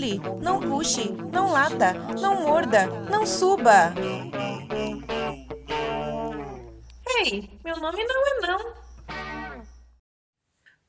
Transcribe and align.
pule, 0.00 0.18
não 0.40 0.60
puxe, 0.60 1.10
não 1.30 1.52
lata, 1.52 1.92
não 2.18 2.42
morda, 2.42 2.86
não 3.10 3.26
suba. 3.26 3.92
Ei, 7.18 7.50
meu 7.62 7.76
nome 7.76 8.02
não 8.04 8.26
é 8.26 8.40
não. 8.40 8.80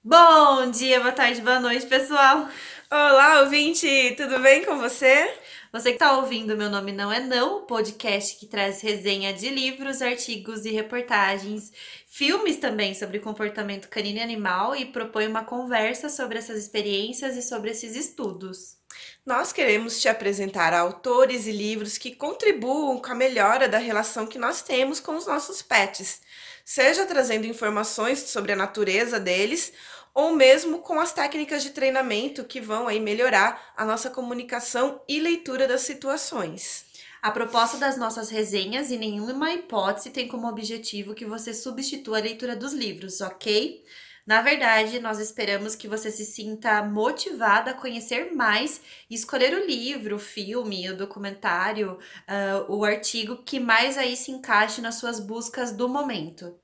Bom 0.03 0.71
dia, 0.71 0.99
boa 1.01 1.11
tarde, 1.11 1.41
boa 1.41 1.59
noite, 1.59 1.85
pessoal. 1.87 2.47
Olá, 2.89 3.41
ouvinte, 3.41 4.15
tudo 4.15 4.39
bem 4.39 4.63
com 4.63 4.77
você? 4.77 5.37
Você 5.73 5.89
que 5.89 5.95
está 5.95 6.17
ouvindo 6.17 6.57
Meu 6.57 6.69
Nome 6.69 6.91
Não 6.91 7.11
É 7.11 7.21
Não, 7.21 7.65
podcast 7.65 8.37
que 8.37 8.45
traz 8.45 8.81
resenha 8.81 9.33
de 9.33 9.47
livros, 9.49 10.01
artigos 10.01 10.65
e 10.65 10.71
reportagens, 10.71 11.71
filmes 12.07 12.57
também 12.57 12.93
sobre 12.93 13.19
comportamento 13.19 13.87
canino 13.87 14.19
e 14.19 14.21
animal 14.21 14.75
e 14.75 14.85
propõe 14.85 15.27
uma 15.27 15.45
conversa 15.45 16.09
sobre 16.09 16.37
essas 16.37 16.57
experiências 16.57 17.37
e 17.37 17.41
sobre 17.41 17.71
esses 17.71 17.95
estudos. 17.95 18.80
Nós 19.23 19.53
queremos 19.53 20.01
te 20.01 20.09
apresentar 20.09 20.73
autores 20.73 21.45
e 21.45 21.51
livros 21.51 21.95
que 21.95 22.15
contribuam 22.15 22.97
com 22.97 23.11
a 23.11 23.15
melhora 23.15 23.69
da 23.69 23.77
relação 23.77 24.25
que 24.25 24.39
nós 24.39 24.63
temos 24.63 24.99
com 24.99 25.15
os 25.15 25.27
nossos 25.27 25.61
pets, 25.61 26.21
seja 26.65 27.05
trazendo 27.05 27.45
informações 27.45 28.17
sobre 28.31 28.51
a 28.51 28.55
natureza 28.55 29.19
deles 29.19 29.73
ou 30.11 30.35
mesmo 30.35 30.79
com 30.79 30.99
as 30.99 31.13
técnicas 31.13 31.61
de 31.61 31.69
treinamento 31.69 32.43
que 32.43 32.59
vão 32.59 32.87
aí 32.87 32.99
melhorar 32.99 33.71
a 33.77 33.85
nossa 33.85 34.09
comunicação 34.09 34.99
e 35.07 35.19
leitura 35.19 35.67
das 35.67 35.81
situações. 35.81 36.85
A 37.21 37.29
proposta 37.29 37.77
das 37.77 37.97
nossas 37.97 38.31
resenhas, 38.31 38.89
em 38.89 38.97
nenhuma 38.97 39.53
hipótese, 39.53 40.09
tem 40.09 40.27
como 40.27 40.47
objetivo 40.47 41.13
que 41.13 41.25
você 41.25 41.53
substitua 41.53 42.17
a 42.17 42.21
leitura 42.21 42.55
dos 42.55 42.73
livros, 42.73 43.21
ok? 43.21 43.83
Na 44.25 44.41
verdade, 44.41 44.99
nós 44.99 45.19
esperamos 45.19 45.75
que 45.75 45.87
você 45.87 46.11
se 46.11 46.25
sinta 46.25 46.83
motivada 46.83 47.71
a 47.71 47.73
conhecer 47.73 48.33
mais 48.33 48.81
e 49.09 49.15
escolher 49.15 49.53
o 49.53 49.65
livro, 49.65 50.15
o 50.15 50.19
filme, 50.19 50.89
o 50.89 50.95
documentário, 50.95 51.93
uh, 51.93 52.71
o 52.71 52.85
artigo 52.85 53.43
que 53.43 53.59
mais 53.59 53.97
aí 53.97 54.15
se 54.15 54.31
encaixe 54.31 54.79
nas 54.79 54.95
suas 54.95 55.19
buscas 55.19 55.71
do 55.71 55.89
momento. 55.89 56.55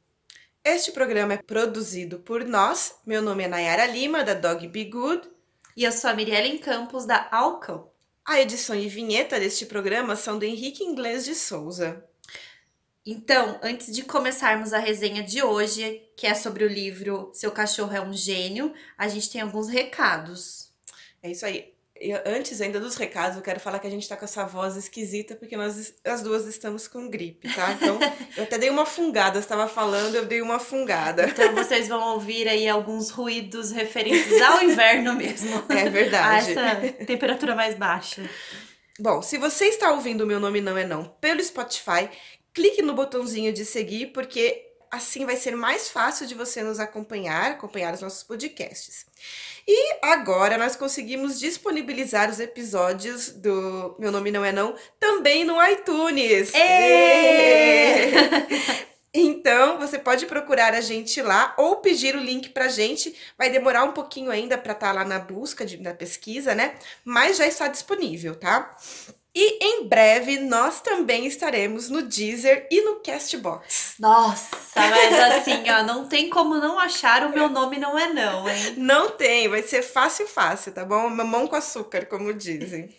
Este 0.64 0.92
programa 0.92 1.34
é 1.34 1.38
produzido 1.38 2.20
por 2.20 2.46
nós. 2.46 2.96
Meu 3.06 3.22
nome 3.22 3.44
é 3.44 3.48
Nayara 3.48 3.86
Lima, 3.86 4.24
da 4.24 4.34
Dog 4.34 4.68
Be 4.68 4.86
Good. 4.86 5.30
E 5.76 5.84
eu 5.84 5.92
sou 5.92 6.10
a 6.10 6.14
Mirellen 6.14 6.58
Campos, 6.58 7.06
da 7.06 7.28
Alcão. 7.32 7.90
A 8.26 8.42
edição 8.42 8.76
e 8.76 8.90
vinheta 8.90 9.40
deste 9.40 9.66
programa 9.66 10.16
são 10.16 10.38
do 10.38 10.44
Henrique 10.44 10.84
Inglês 10.84 11.24
de 11.24 11.34
Souza. 11.34 12.07
Então, 13.10 13.58
antes 13.64 13.96
de 13.96 14.04
começarmos 14.04 14.74
a 14.74 14.80
resenha 14.80 15.24
de 15.24 15.42
hoje, 15.42 16.02
que 16.14 16.28
é 16.28 16.34
sobre 16.34 16.66
o 16.66 16.68
livro 16.68 17.32
Seu 17.34 17.50
Cachorro 17.50 17.96
é 17.96 18.02
um 18.02 18.12
Gênio, 18.12 18.74
a 18.98 19.08
gente 19.08 19.30
tem 19.30 19.40
alguns 19.40 19.70
recados. 19.70 20.74
É 21.24 21.32
isso 21.32 21.46
aí. 21.46 21.74
Eu, 21.96 22.20
antes 22.26 22.60
ainda 22.60 22.82
dos 22.82 22.98
recados, 22.98 23.38
eu 23.38 23.42
quero 23.42 23.62
falar 23.62 23.80
que 23.80 23.88
a 23.88 23.90
gente 23.90 24.08
tá 24.08 24.18
com 24.18 24.26
essa 24.26 24.46
voz 24.46 24.76
esquisita 24.76 25.36
porque 25.36 25.56
nós 25.56 25.96
as 26.04 26.22
duas 26.22 26.46
estamos 26.46 26.86
com 26.86 27.10
gripe, 27.10 27.48
tá? 27.56 27.72
Então, 27.72 27.98
eu 28.36 28.44
até 28.44 28.58
dei 28.58 28.70
uma 28.70 28.86
fungada, 28.86 29.40
estava 29.40 29.70
falando, 29.70 30.14
eu 30.14 30.26
dei 30.26 30.42
uma 30.42 30.60
fungada. 30.60 31.30
Então, 31.30 31.56
vocês 31.56 31.88
vão 31.88 32.14
ouvir 32.14 32.50
aí 32.50 32.68
alguns 32.68 33.10
ruídos 33.10 33.72
referentes 33.72 34.42
ao 34.42 34.62
inverno 34.64 35.14
mesmo. 35.14 35.64
É 35.72 35.90
verdade. 35.90 36.52
A 36.58 36.76
essa 36.76 37.06
temperatura 37.06 37.56
mais 37.56 37.74
baixa. 37.74 38.30
Bom, 39.00 39.22
se 39.22 39.38
você 39.38 39.66
está 39.66 39.92
ouvindo 39.92 40.22
o 40.22 40.28
Meu 40.28 40.40
Nome 40.40 40.60
Não 40.60 40.76
É 40.76 40.84
Não 40.84 41.06
pelo 41.22 41.44
Spotify, 41.44 42.10
clique 42.58 42.82
no 42.82 42.96
botãozinho 42.96 43.54
de 43.54 43.64
seguir, 43.64 44.08
porque 44.08 44.72
assim 44.90 45.28
vai 45.28 45.36
ser 45.36 45.56
mais 45.56 45.90
fácil 45.90 46.26
de 46.26 46.34
você 46.34 46.64
nos 46.64 46.80
acompanhar, 46.80 47.52
acompanhar 47.52 47.94
os 47.94 48.02
nossos 48.02 48.24
podcasts. 48.24 49.06
E 49.68 50.00
agora 50.02 50.58
nós 50.58 50.76
conseguimos 50.76 51.40
disponibilizar 51.40 52.32
os 52.32 52.40
episódios 52.40 53.30
do 53.30 53.96
Meu 54.00 54.12
Nome 54.12 54.32
Não 54.32 54.44
É 54.44 54.52
Não 54.52 54.76
também 55.00 55.46
no 55.46 55.64
iTunes. 55.68 56.52
Então, 59.20 59.80
você 59.80 59.98
pode 59.98 60.28
procurar 60.28 60.76
a 60.76 60.82
gente 60.82 61.24
lá 61.24 61.56
ou 61.58 61.78
pedir 61.78 62.16
o 62.16 62.20
link 62.20 62.50
pra 62.50 62.68
gente. 62.68 63.16
Vai 63.36 63.50
demorar 63.50 63.84
um 63.84 63.92
pouquinho 63.92 64.30
ainda 64.30 64.60
para 64.60 64.74
estar 64.74 64.88
tá 64.88 64.94
lá 64.94 65.04
na 65.04 65.18
busca, 65.18 65.66
de, 65.66 65.78
na 65.78 65.92
pesquisa, 65.92 66.54
né? 66.54 66.76
Mas 67.04 67.38
já 67.38 67.48
está 67.48 67.68
disponível, 67.68 68.36
tá? 68.36 68.78
E 69.40 69.64
em 69.64 69.88
breve 69.88 70.40
nós 70.40 70.82
também 70.82 71.28
estaremos 71.28 71.92
no 71.92 72.02
Deezer 72.02 72.68
e 72.72 72.82
no 72.82 72.96
Castbox. 73.02 73.94
Nossa, 74.00 74.50
mas 74.76 75.14
assim, 75.36 75.64
ó, 75.70 75.84
não 75.84 76.08
tem 76.08 76.28
como 76.28 76.56
não 76.56 76.80
achar 76.80 77.24
o 77.24 77.30
meu 77.30 77.48
nome 77.48 77.78
não 77.78 78.00
é 78.00 78.12
não, 78.12 78.50
hein? 78.50 78.74
Não 78.78 79.12
tem, 79.12 79.48
vai 79.48 79.62
ser 79.62 79.84
fácil, 79.84 80.28
fácil, 80.28 80.72
tá 80.72 80.84
bom? 80.84 81.08
Mamão 81.08 81.46
com 81.46 81.56
açúcar, 81.56 82.08
como 82.08 82.34
dizem. 82.34 82.90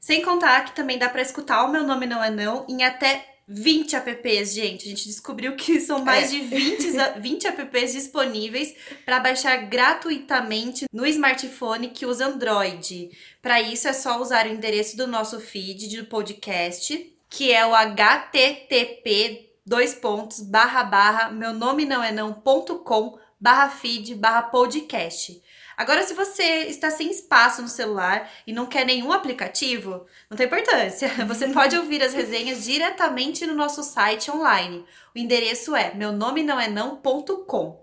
Sem 0.00 0.20
contar 0.20 0.64
que 0.64 0.74
também 0.74 0.98
dá 0.98 1.08
para 1.08 1.22
escutar 1.22 1.62
o 1.62 1.70
meu 1.70 1.84
nome 1.84 2.06
não 2.06 2.24
é 2.24 2.28
não 2.28 2.66
em 2.68 2.82
até 2.82 3.33
20 3.46 3.96
apps, 3.96 4.54
gente. 4.54 4.86
A 4.86 4.88
gente 4.88 5.06
descobriu 5.06 5.54
que 5.56 5.78
são 5.80 6.04
mais 6.04 6.32
é. 6.32 6.38
de 6.38 6.40
20, 6.40 7.20
20 7.20 7.46
apps 7.46 7.92
disponíveis 7.92 8.74
para 9.04 9.20
baixar 9.20 9.56
gratuitamente 9.66 10.86
no 10.92 11.06
smartphone 11.06 11.88
que 11.88 12.06
usa 12.06 12.26
Android. 12.26 13.10
Para 13.42 13.60
isso 13.60 13.88
é 13.88 13.92
só 13.92 14.20
usar 14.20 14.46
o 14.46 14.50
endereço 14.50 14.96
do 14.96 15.06
nosso 15.06 15.40
feed 15.40 15.96
do 15.96 16.06
podcast, 16.06 17.14
que 17.28 17.52
é 17.52 17.66
o 17.66 17.74
http 17.74 19.50
dois 19.66 19.94
pontos 19.94 20.40
barra 20.40 20.84
barra 20.84 21.30
meu 21.30 21.54
nome 21.54 21.86
não 21.86 22.02
é 22.02 22.12
não 22.12 22.34
ponto 22.34 22.80
com 22.80 23.18
barra 23.40 23.68
feed 23.68 24.14
barra 24.14 24.42
podcast. 24.42 25.42
Agora, 25.76 26.02
se 26.02 26.14
você 26.14 26.66
está 26.66 26.90
sem 26.90 27.10
espaço 27.10 27.62
no 27.62 27.68
celular 27.68 28.30
e 28.46 28.52
não 28.52 28.66
quer 28.66 28.84
nenhum 28.86 29.12
aplicativo, 29.12 30.06
não 30.30 30.36
tem 30.36 30.46
importância. 30.46 31.08
Você 31.26 31.48
pode 31.52 31.76
ouvir 31.76 32.02
as 32.02 32.12
resenhas 32.12 32.64
diretamente 32.64 33.46
no 33.46 33.54
nosso 33.54 33.82
site 33.82 34.30
online. 34.30 34.84
O 35.14 35.18
endereço 35.18 35.74
é 35.74 35.94
meu 35.94 36.12
nome 36.12 36.42
não 36.42 36.60
é 36.60 36.68
não.com. 36.68 37.82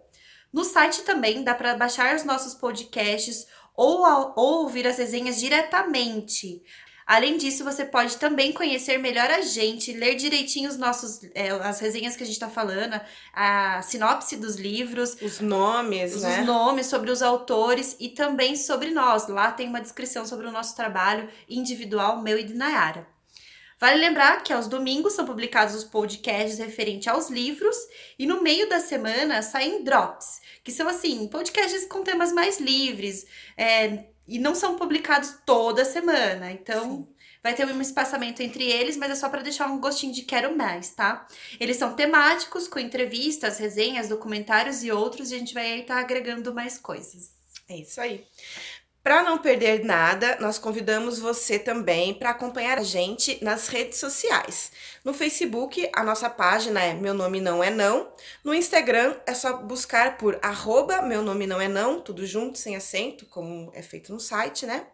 No 0.54 0.64
site 0.64 1.04
também 1.04 1.44
dá 1.44 1.56
para 1.56 1.76
baixar 1.76 2.16
os 2.16 2.24
nossos 2.24 2.54
podcasts 2.54 3.48
ou, 3.76 4.04
ou 4.36 4.64
ouvir 4.64 4.86
as 4.86 4.98
resenhas 4.98 5.40
diretamente. 5.40 6.62
Além 7.12 7.36
disso, 7.36 7.66
você 7.66 7.84
pode 7.84 8.16
também 8.16 8.54
conhecer 8.54 8.98
melhor 8.98 9.30
a 9.30 9.42
gente, 9.42 9.92
ler 9.92 10.16
direitinho 10.16 10.70
os 10.70 10.78
nossos, 10.78 11.20
é, 11.36 11.50
as 11.50 11.78
resenhas 11.82 12.16
que 12.16 12.24
a 12.24 12.26
gente 12.26 12.36
está 12.36 12.48
falando, 12.48 12.98
a 13.34 13.82
sinopse 13.82 14.38
dos 14.38 14.56
livros, 14.56 15.18
os 15.22 15.42
nomes, 15.42 16.16
os, 16.16 16.22
né? 16.22 16.40
os 16.40 16.48
nomes 16.48 16.86
sobre 16.86 17.12
os 17.12 17.22
autores 17.22 17.98
e 18.00 18.08
também 18.08 18.56
sobre 18.56 18.92
nós. 18.92 19.28
Lá 19.28 19.52
tem 19.52 19.68
uma 19.68 19.82
descrição 19.82 20.26
sobre 20.26 20.48
o 20.48 20.52
nosso 20.54 20.74
trabalho 20.74 21.28
individual, 21.50 22.22
meu 22.22 22.40
e 22.40 22.46
de 22.46 22.54
Nayara. 22.54 23.06
Vale 23.78 24.00
lembrar 24.00 24.42
que 24.42 24.54
aos 24.54 24.70
domingos 24.70 25.12
são 25.12 25.26
publicados 25.26 25.76
os 25.76 25.84
podcasts 25.84 26.60
referentes 26.60 27.10
aos 27.10 27.30
livros 27.30 27.76
e 28.18 28.26
no 28.26 28.42
meio 28.42 28.70
da 28.70 28.80
semana 28.80 29.42
saem 29.42 29.84
drops, 29.84 30.40
que 30.64 30.72
são 30.72 30.88
assim, 30.88 31.28
podcasts 31.28 31.88
com 31.88 32.04
temas 32.04 32.32
mais 32.32 32.58
livres, 32.58 33.26
é, 33.58 34.06
e 34.32 34.40
não 34.40 34.56
são 34.56 34.78
publicados 34.78 35.36
toda 35.46 35.84
semana. 35.84 36.50
Então, 36.54 36.84
Sim. 36.84 37.08
vai 37.44 37.54
ter 37.54 37.66
um 37.66 37.82
espaçamento 37.82 38.42
entre 38.42 38.64
eles, 38.64 38.96
mas 38.96 39.12
é 39.12 39.16
só 39.16 39.28
para 39.28 39.42
deixar 39.42 39.68
um 39.68 39.82
gostinho 39.82 40.14
de 40.14 40.22
quero 40.22 40.56
mais, 40.58 40.92
tá? 40.92 41.28
Eles 41.60 41.76
são 41.76 41.94
temáticos, 41.94 42.66
com 42.66 42.80
entrevistas, 42.80 43.58
resenhas, 43.58 44.08
documentários 44.08 44.86
e 44.86 44.92
outros, 44.92 45.32
e 45.32 45.36
a 45.36 45.38
gente 45.38 45.54
vai 45.54 45.82
estar 45.82 45.96
tá 45.96 46.00
agregando 46.00 46.54
mais 46.54 46.78
coisas. 46.78 47.34
É 47.68 47.76
isso 47.76 48.00
aí. 48.00 48.26
Para 49.04 49.24
não 49.24 49.40
perder 49.40 49.84
nada, 49.84 50.38
nós 50.40 50.60
convidamos 50.60 51.18
você 51.18 51.58
também 51.58 52.14
para 52.14 52.30
acompanhar 52.30 52.78
a 52.78 52.84
gente 52.84 53.44
nas 53.44 53.68
redes 53.68 53.98
sociais. 53.98 54.72
No 55.04 55.12
Facebook, 55.12 55.90
a 55.92 56.04
nossa 56.04 56.30
página 56.30 56.84
é 56.84 56.94
Meu 56.94 57.12
Nome 57.12 57.42
Não 57.42 57.64
É 57.64 57.72
Não. 57.72 58.14
No 58.44 58.54
Instagram, 58.54 59.16
é 59.26 59.34
só 59.34 59.58
buscar 59.58 60.18
por 60.20 60.38
arroba 60.44 61.02
Meu 61.02 61.24
Nome 61.24 61.48
Não 61.48 61.60
É 61.60 61.68
Não, 61.68 62.00
tudo 62.00 62.28
junto, 62.28 62.60
sem 62.60 62.76
acento, 62.76 63.26
como 63.26 63.72
é 63.74 63.82
feito 63.82 64.14
no 64.14 64.20
site, 64.20 64.68
né? 64.68 64.86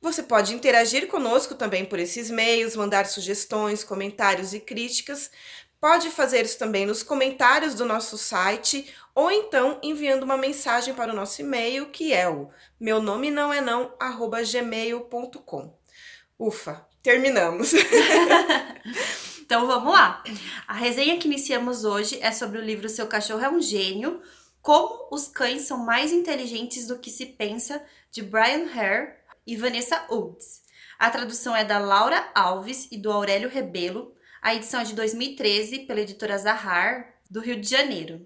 Você 0.00 0.22
pode 0.22 0.52
interagir 0.52 1.06
conosco 1.06 1.54
também 1.54 1.84
por 1.84 2.00
esses 2.00 2.30
meios, 2.30 2.74
mandar 2.74 3.06
sugestões, 3.06 3.84
comentários 3.84 4.52
e 4.52 4.58
críticas. 4.58 5.30
Pode 5.80 6.10
fazer 6.10 6.44
isso 6.44 6.58
também 6.58 6.84
nos 6.84 7.02
comentários 7.02 7.74
do 7.74 7.84
nosso 7.84 8.18
site 8.18 8.92
ou 9.14 9.30
então 9.30 9.78
enviando 9.82 10.24
uma 10.24 10.36
mensagem 10.36 10.94
para 10.94 11.12
o 11.12 11.16
nosso 11.16 11.40
e-mail, 11.40 11.90
que 11.90 12.12
é 12.12 12.28
o 12.28 12.50
meu 12.80 13.00
nome 13.00 13.30
não 13.30 13.52
é 13.52 13.60
não, 13.60 13.94
arroba 13.98 14.42
gmail.com. 14.42 15.76
Ufa, 16.38 16.86
terminamos. 17.02 17.72
então 19.40 19.66
vamos 19.66 19.92
lá. 19.92 20.22
A 20.66 20.74
resenha 20.74 21.18
que 21.18 21.26
iniciamos 21.26 21.84
hoje 21.84 22.18
é 22.22 22.30
sobre 22.30 22.58
o 22.58 22.64
livro 22.64 22.88
Seu 22.88 23.06
Cachorro 23.06 23.44
é 23.44 23.48
um 23.48 23.60
Gênio, 23.60 24.20
Como 24.62 25.08
os 25.10 25.26
Cães 25.26 25.62
São 25.62 25.78
Mais 25.78 26.12
Inteligentes 26.12 26.86
do 26.86 26.98
que 26.98 27.10
se 27.10 27.26
Pensa, 27.26 27.82
de 28.10 28.22
Brian 28.22 28.68
Hare 28.72 29.14
e 29.46 29.56
Vanessa 29.56 30.06
Woods. 30.10 30.62
A 30.98 31.10
tradução 31.10 31.54
é 31.54 31.64
da 31.64 31.78
Laura 31.78 32.30
Alves 32.34 32.88
e 32.90 32.98
do 32.98 33.10
Aurélio 33.10 33.48
Rebelo. 33.48 34.14
A 34.40 34.54
edição 34.54 34.80
é 34.80 34.84
de 34.84 34.94
2013 34.94 35.80
pela 35.80 36.00
editora 36.00 36.38
Zahar, 36.38 37.14
do 37.28 37.40
Rio 37.40 37.60
de 37.60 37.68
Janeiro. 37.68 38.24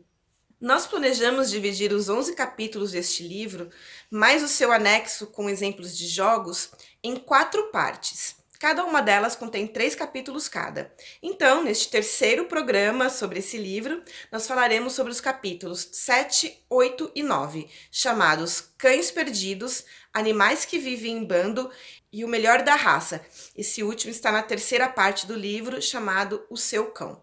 Nós 0.61 0.87
planejamos 0.87 1.50
dividir 1.50 1.93
os 1.93 2.09
11 2.09 2.35
capítulos 2.35 2.93
deste 2.93 3.26
livro, 3.26 3.70
mais 4.11 4.43
o 4.43 4.49
seu 4.49 4.70
anexo 4.70 5.26
com 5.29 5.49
exemplos 5.49 5.97
de 5.97 6.06
jogos, 6.06 6.70
em 7.03 7.17
quatro 7.17 7.70
partes. 7.73 8.37
Cada 8.61 8.85
uma 8.85 9.03
delas 9.03 9.35
contém 9.35 9.67
três 9.67 9.97
capítulos 9.97 10.49
cada. 10.49 10.94
Então, 11.20 11.64
neste 11.64 11.88
terceiro 11.88 12.44
programa 12.44 13.11
sobre 13.11 13.41
esse 13.41 13.58
livro, 13.58 14.05
nós 14.31 14.47
falaremos 14.47 14.93
sobre 14.93 15.11
os 15.11 15.20
capítulos 15.20 15.88
7, 15.91 16.65
8 16.70 17.11
e 17.12 17.25
9, 17.25 17.69
chamados 17.91 18.61
Cães 18.79 19.11
Perdidos, 19.11 19.85
Animais 20.15 20.65
que 20.65 20.79
Vivem 20.79 21.17
em 21.17 21.25
Bando 21.25 21.73
e 22.12 22.25
o 22.25 22.29
Melhor 22.29 22.62
da 22.62 22.75
Raça. 22.75 23.25
Esse 23.56 23.82
último 23.82 24.11
está 24.11 24.31
na 24.31 24.43
terceira 24.43 24.88
parte 24.88 25.26
do 25.26 25.35
livro, 25.35 25.81
chamado 25.81 26.44
O 26.50 26.56
Seu 26.56 26.91
Cão. 26.91 27.23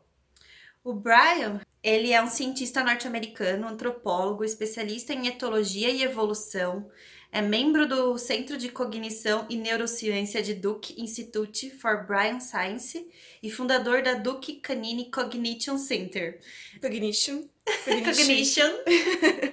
O 0.83 0.93
Brian, 0.93 1.61
ele 1.83 2.11
é 2.11 2.21
um 2.21 2.29
cientista 2.29 2.83
norte-americano, 2.83 3.67
antropólogo, 3.67 4.43
especialista 4.43 5.13
em 5.13 5.27
etologia 5.27 5.89
e 5.89 6.03
evolução, 6.03 6.89
é 7.31 7.41
membro 7.41 7.87
do 7.87 8.17
Centro 8.17 8.57
de 8.57 8.69
Cognição 8.69 9.45
e 9.49 9.55
Neurociência 9.55 10.41
de 10.41 10.55
Duke 10.55 10.99
Institute 10.99 11.69
for 11.69 12.07
Brain 12.07 12.39
Science 12.39 13.07
e 13.41 13.51
fundador 13.51 14.01
da 14.01 14.15
Duke 14.15 14.55
Canine 14.55 15.11
Cognition 15.11 15.77
Center. 15.77 16.39
Cognition. 16.81 17.43
Cognition. 17.85 18.71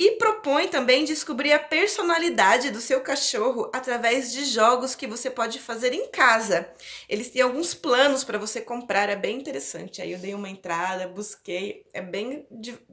e 0.00 0.12
propõe 0.12 0.66
também 0.66 1.04
descobrir 1.04 1.52
a 1.52 1.58
personalidade 1.58 2.70
do 2.70 2.80
seu 2.80 3.02
cachorro 3.02 3.70
através 3.70 4.32
de 4.32 4.46
jogos 4.46 4.94
que 4.94 5.06
você 5.06 5.28
pode 5.30 5.58
fazer 5.58 5.92
em 5.92 6.10
casa. 6.10 6.72
Eles 7.06 7.28
têm 7.28 7.42
alguns 7.42 7.74
planos 7.74 8.24
para 8.24 8.38
você 8.38 8.62
comprar, 8.62 9.10
é 9.10 9.14
bem 9.14 9.36
interessante. 9.36 10.00
Aí 10.00 10.12
eu 10.12 10.18
dei 10.18 10.32
uma 10.32 10.48
entrada, 10.48 11.06
busquei, 11.06 11.84
é 11.92 12.00
bem 12.00 12.46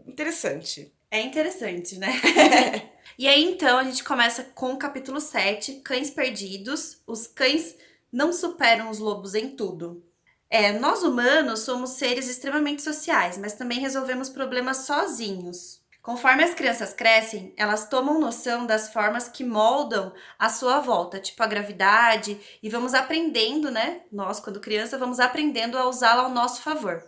interessante. 0.05 0.93
É 1.09 1.21
interessante, 1.21 1.97
né? 1.97 2.11
e 3.17 3.25
aí 3.25 3.41
então 3.41 3.77
a 3.77 3.85
gente 3.85 4.03
começa 4.03 4.43
com 4.43 4.73
o 4.73 4.77
capítulo 4.77 5.21
7, 5.21 5.75
Cães 5.75 6.09
Perdidos. 6.09 7.01
Os 7.07 7.25
cães 7.25 7.77
não 8.11 8.33
superam 8.33 8.89
os 8.89 8.99
lobos 8.99 9.33
em 9.33 9.55
tudo. 9.55 10.03
É, 10.49 10.77
nós 10.77 11.03
humanos 11.03 11.61
somos 11.61 11.91
seres 11.91 12.27
extremamente 12.27 12.81
sociais, 12.81 13.37
mas 13.37 13.53
também 13.53 13.79
resolvemos 13.79 14.27
problemas 14.27 14.79
sozinhos. 14.79 15.86
Conforme 16.07 16.41
as 16.41 16.53
crianças 16.53 16.93
crescem, 16.93 17.53
elas 17.57 17.89
tomam 17.89 18.17
noção 18.17 18.65
das 18.65 18.93
formas 18.93 19.27
que 19.27 19.43
moldam 19.43 20.13
a 20.39 20.47
sua 20.47 20.79
volta, 20.79 21.19
tipo 21.19 21.43
a 21.43 21.47
gravidade, 21.47 22.39
e 22.63 22.69
vamos 22.69 22.93
aprendendo, 22.93 23.69
né? 23.69 24.03
Nós, 24.09 24.39
quando 24.39 24.61
criança, 24.61 24.97
vamos 24.97 25.19
aprendendo 25.19 25.77
a 25.77 25.85
usá-la 25.85 26.23
ao 26.23 26.29
nosso 26.29 26.61
favor. 26.61 27.03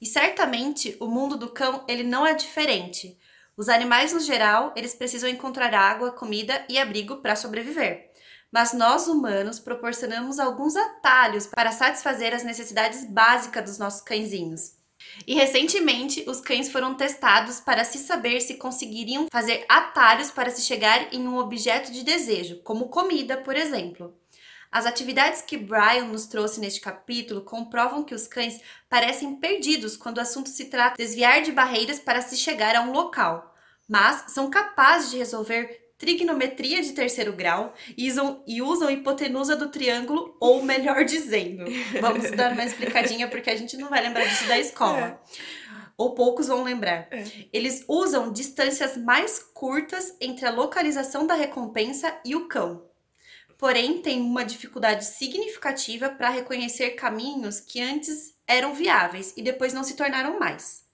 E 0.00 0.06
certamente 0.06 0.96
o 1.00 1.08
mundo 1.08 1.36
do 1.36 1.50
cão, 1.50 1.84
ele 1.88 2.04
não 2.04 2.24
é 2.24 2.34
diferente. 2.34 3.18
Os 3.56 3.68
animais 3.68 4.12
no 4.12 4.20
geral, 4.20 4.72
eles 4.76 4.94
precisam 4.94 5.28
encontrar 5.28 5.74
água, 5.74 6.12
comida 6.12 6.64
e 6.68 6.78
abrigo 6.78 7.16
para 7.16 7.34
sobreviver. 7.34 8.12
Mas 8.52 8.72
nós 8.72 9.08
humanos 9.08 9.58
proporcionamos 9.58 10.38
alguns 10.38 10.76
atalhos 10.76 11.48
para 11.48 11.72
satisfazer 11.72 12.32
as 12.32 12.44
necessidades 12.44 13.06
básicas 13.06 13.64
dos 13.64 13.78
nossos 13.78 14.02
cãezinhos. 14.02 14.85
E 15.26 15.34
recentemente, 15.34 16.24
os 16.28 16.40
cães 16.40 16.70
foram 16.70 16.94
testados 16.94 17.60
para 17.60 17.84
se 17.84 17.98
saber 17.98 18.40
se 18.40 18.54
conseguiriam 18.54 19.26
fazer 19.30 19.64
atalhos 19.68 20.30
para 20.30 20.50
se 20.50 20.62
chegar 20.62 21.12
em 21.12 21.26
um 21.26 21.38
objeto 21.38 21.92
de 21.92 22.02
desejo, 22.02 22.60
como 22.62 22.88
comida, 22.88 23.36
por 23.36 23.56
exemplo. 23.56 24.16
As 24.70 24.84
atividades 24.84 25.42
que 25.42 25.56
Brian 25.56 26.06
nos 26.06 26.26
trouxe 26.26 26.60
neste 26.60 26.80
capítulo 26.80 27.40
comprovam 27.42 28.04
que 28.04 28.14
os 28.14 28.26
cães 28.26 28.60
parecem 28.88 29.36
perdidos 29.36 29.96
quando 29.96 30.18
o 30.18 30.20
assunto 30.20 30.48
se 30.48 30.66
trata 30.66 30.96
de 30.96 31.04
desviar 31.04 31.42
de 31.42 31.52
barreiras 31.52 31.98
para 31.98 32.20
se 32.20 32.36
chegar 32.36 32.76
a 32.76 32.82
um 32.82 32.92
local, 32.92 33.54
mas 33.88 34.32
são 34.32 34.50
capazes 34.50 35.10
de 35.10 35.18
resolver 35.18 35.85
trigonometria 35.98 36.82
de 36.82 36.92
terceiro 36.92 37.32
grau 37.32 37.74
e 37.96 38.10
usam, 38.10 38.42
e 38.46 38.62
usam 38.62 38.90
hipotenusa 38.90 39.56
do 39.56 39.68
triângulo, 39.68 40.36
ou 40.40 40.62
melhor 40.62 41.04
dizendo. 41.06 41.64
Vamos 42.00 42.30
dar 42.32 42.52
uma 42.52 42.64
explicadinha 42.64 43.28
porque 43.28 43.50
a 43.50 43.56
gente 43.56 43.76
não 43.76 43.88
vai 43.88 44.02
lembrar 44.02 44.24
disso 44.24 44.46
da 44.46 44.58
escola. 44.58 45.20
É. 45.32 45.46
Ou 45.96 46.14
poucos 46.14 46.48
vão 46.48 46.62
lembrar. 46.62 47.08
É. 47.10 47.24
Eles 47.52 47.84
usam 47.88 48.30
distâncias 48.30 48.96
mais 48.96 49.38
curtas 49.38 50.14
entre 50.20 50.46
a 50.46 50.50
localização 50.50 51.26
da 51.26 51.34
recompensa 51.34 52.14
e 52.24 52.36
o 52.36 52.46
cão. 52.46 52.84
Porém, 53.58 54.02
tem 54.02 54.20
uma 54.20 54.44
dificuldade 54.44 55.06
significativa 55.06 56.10
para 56.10 56.28
reconhecer 56.28 56.90
caminhos 56.90 57.58
que 57.58 57.80
antes 57.80 58.34
eram 58.46 58.74
viáveis 58.74 59.32
e 59.34 59.42
depois 59.42 59.72
não 59.72 59.82
se 59.82 59.96
tornaram 59.96 60.38
mais. 60.38 60.85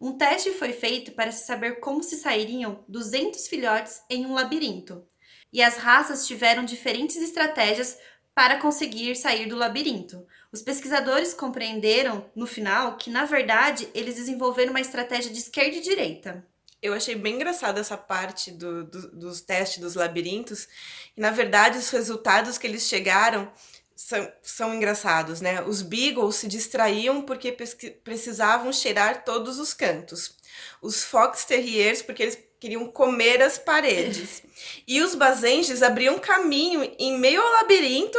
Um 0.00 0.16
teste 0.16 0.52
foi 0.52 0.72
feito 0.72 1.12
para 1.12 1.32
se 1.32 1.44
saber 1.44 1.80
como 1.80 2.02
se 2.02 2.16
sairiam 2.16 2.84
200 2.88 3.48
filhotes 3.48 4.00
em 4.08 4.24
um 4.26 4.34
labirinto, 4.34 5.04
e 5.52 5.62
as 5.62 5.76
raças 5.76 6.26
tiveram 6.26 6.64
diferentes 6.64 7.16
estratégias 7.16 7.98
para 8.34 8.58
conseguir 8.58 9.16
sair 9.16 9.46
do 9.46 9.56
labirinto. 9.56 10.24
Os 10.52 10.62
pesquisadores 10.62 11.34
compreenderam, 11.34 12.30
no 12.36 12.46
final, 12.46 12.96
que 12.96 13.10
na 13.10 13.24
verdade 13.24 13.88
eles 13.92 14.14
desenvolveram 14.14 14.70
uma 14.70 14.80
estratégia 14.80 15.32
de 15.32 15.40
esquerda 15.40 15.76
e 15.76 15.80
direita. 15.80 16.46
Eu 16.80 16.94
achei 16.94 17.16
bem 17.16 17.34
engraçada 17.34 17.80
essa 17.80 17.96
parte 17.96 18.52
do, 18.52 18.84
do, 18.84 19.10
dos 19.10 19.40
testes 19.40 19.80
dos 19.80 19.96
labirintos. 19.96 20.68
E, 21.16 21.20
na 21.20 21.32
verdade, 21.32 21.76
os 21.76 21.90
resultados 21.90 22.56
que 22.56 22.68
eles 22.68 22.86
chegaram 22.86 23.50
são, 23.98 24.32
são 24.40 24.72
engraçados, 24.72 25.40
né? 25.40 25.60
Os 25.60 25.82
Beagles 25.82 26.36
se 26.36 26.46
distraíam 26.46 27.20
porque 27.20 27.50
precisavam 27.50 28.72
cheirar 28.72 29.24
todos 29.24 29.58
os 29.58 29.74
cantos. 29.74 30.36
Os 30.80 31.02
Fox 31.02 31.44
Terriers 31.44 32.00
porque 32.00 32.22
eles 32.22 32.38
queriam 32.60 32.86
comer 32.86 33.42
as 33.42 33.58
paredes. 33.58 34.42
E 34.88 35.00
os 35.02 35.14
Bazenges 35.14 35.84
abriam 35.84 36.18
caminho 36.18 36.82
em 36.98 37.16
meio 37.16 37.40
ao 37.40 37.52
labirinto. 37.54 38.18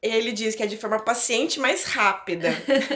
Ele 0.00 0.32
diz 0.32 0.54
que 0.54 0.62
é 0.62 0.66
de 0.66 0.78
forma 0.78 0.98
paciente, 1.00 1.60
mas 1.60 1.84
rápida. 1.84 2.50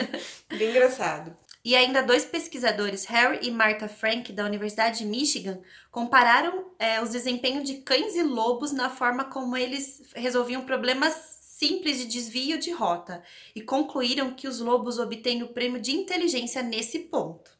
Bem 0.49 0.70
engraçado. 0.70 1.37
E 1.62 1.76
ainda 1.76 2.02
dois 2.02 2.25
pesquisadores, 2.25 3.04
Harry 3.04 3.40
e 3.42 3.50
Martha 3.50 3.88
Frank, 3.88 4.32
da 4.32 4.44
Universidade 4.44 5.00
de 5.00 5.04
Michigan, 5.04 5.61
compararam 5.90 6.73
é, 6.78 7.02
os 7.02 7.11
desempenhos 7.11 7.64
de 7.64 7.78
cães 7.78 8.16
e 8.16 8.23
lobos 8.23 8.73
na 8.73 8.88
forma 8.88 9.25
como 9.25 9.54
eles 9.54 10.00
resolviam 10.14 10.62
problemas 10.62 11.38
simples 11.58 11.98
de 11.98 12.06
desvio 12.06 12.56
de 12.56 12.70
rota 12.70 13.20
e 13.52 13.60
concluíram 13.60 14.32
que 14.32 14.46
os 14.46 14.60
lobos 14.60 14.98
obtêm 15.00 15.42
o 15.42 15.48
prêmio 15.48 15.80
de 15.80 15.90
inteligência 15.90 16.62
nesse 16.62 17.00
ponto. 17.00 17.50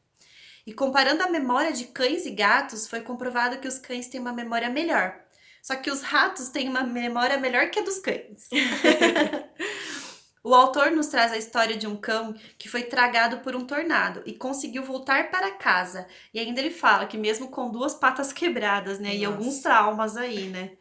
E 0.65 0.73
comparando 0.73 1.21
a 1.21 1.29
memória 1.29 1.73
de 1.73 1.85
cães 1.85 2.25
e 2.25 2.31
gatos, 2.31 2.87
foi 2.87 3.01
comprovado 3.01 3.57
que 3.57 3.67
os 3.67 3.77
cães 3.77 4.07
têm 4.07 4.21
uma 4.21 4.31
memória 4.31 4.69
melhor. 4.69 5.19
Só 5.61 5.75
que 5.75 5.91
os 5.91 6.01
ratos 6.01 6.47
têm 6.47 6.69
uma 6.69 6.83
memória 6.83 7.37
melhor 7.37 7.69
que 7.69 7.79
a 7.79 7.83
dos 7.83 7.99
cães. 7.99 8.47
o 10.41 10.53
autor 10.53 10.91
nos 10.91 11.07
traz 11.07 11.33
a 11.33 11.37
história 11.37 11.75
de 11.75 11.85
um 11.85 11.97
cão 11.97 12.33
que 12.57 12.69
foi 12.69 12.83
tragado 12.83 13.39
por 13.39 13.53
um 13.53 13.65
tornado 13.65 14.23
e 14.25 14.33
conseguiu 14.33 14.83
voltar 14.83 15.29
para 15.29 15.51
casa. 15.51 16.07
E 16.33 16.39
ainda 16.39 16.61
ele 16.61 16.71
fala 16.71 17.05
que 17.05 17.17
mesmo 17.17 17.49
com 17.49 17.69
duas 17.69 17.93
patas 17.93 18.31
quebradas, 18.31 18.97
né, 18.97 19.09
Nossa. 19.09 19.19
e 19.19 19.25
alguns 19.25 19.59
traumas 19.59 20.15
aí, 20.15 20.47
né? 20.47 20.77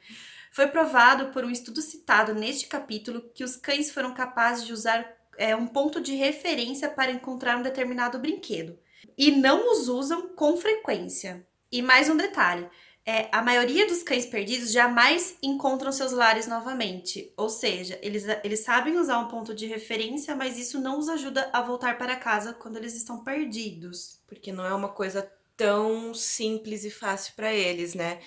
Foi 0.58 0.66
provado 0.66 1.26
por 1.26 1.44
um 1.44 1.50
estudo 1.52 1.80
citado 1.80 2.34
neste 2.34 2.66
capítulo 2.66 3.30
que 3.32 3.44
os 3.44 3.54
cães 3.54 3.92
foram 3.92 4.12
capazes 4.12 4.66
de 4.66 4.72
usar 4.72 5.08
é, 5.36 5.54
um 5.54 5.68
ponto 5.68 6.00
de 6.00 6.16
referência 6.16 6.88
para 6.88 7.12
encontrar 7.12 7.56
um 7.56 7.62
determinado 7.62 8.18
brinquedo 8.18 8.76
e 9.16 9.30
não 9.30 9.70
os 9.70 9.86
usam 9.86 10.34
com 10.34 10.56
frequência. 10.56 11.46
E 11.70 11.80
mais 11.80 12.10
um 12.10 12.16
detalhe: 12.16 12.68
é, 13.06 13.28
a 13.30 13.40
maioria 13.40 13.86
dos 13.86 14.02
cães 14.02 14.26
perdidos 14.26 14.72
jamais 14.72 15.36
encontram 15.40 15.92
seus 15.92 16.10
lares 16.10 16.48
novamente. 16.48 17.32
Ou 17.36 17.48
seja, 17.48 17.96
eles, 18.02 18.24
eles 18.42 18.58
sabem 18.58 18.98
usar 18.98 19.20
um 19.20 19.28
ponto 19.28 19.54
de 19.54 19.64
referência, 19.64 20.34
mas 20.34 20.58
isso 20.58 20.80
não 20.80 20.98
os 20.98 21.08
ajuda 21.08 21.48
a 21.52 21.62
voltar 21.62 21.96
para 21.96 22.16
casa 22.16 22.52
quando 22.52 22.78
eles 22.78 22.96
estão 22.96 23.22
perdidos. 23.22 24.18
Porque 24.26 24.50
não 24.50 24.66
é 24.66 24.74
uma 24.74 24.88
coisa 24.88 25.22
tão 25.56 26.12
simples 26.12 26.84
e 26.84 26.90
fácil 26.90 27.34
para 27.36 27.54
eles, 27.54 27.94
né? 27.94 28.18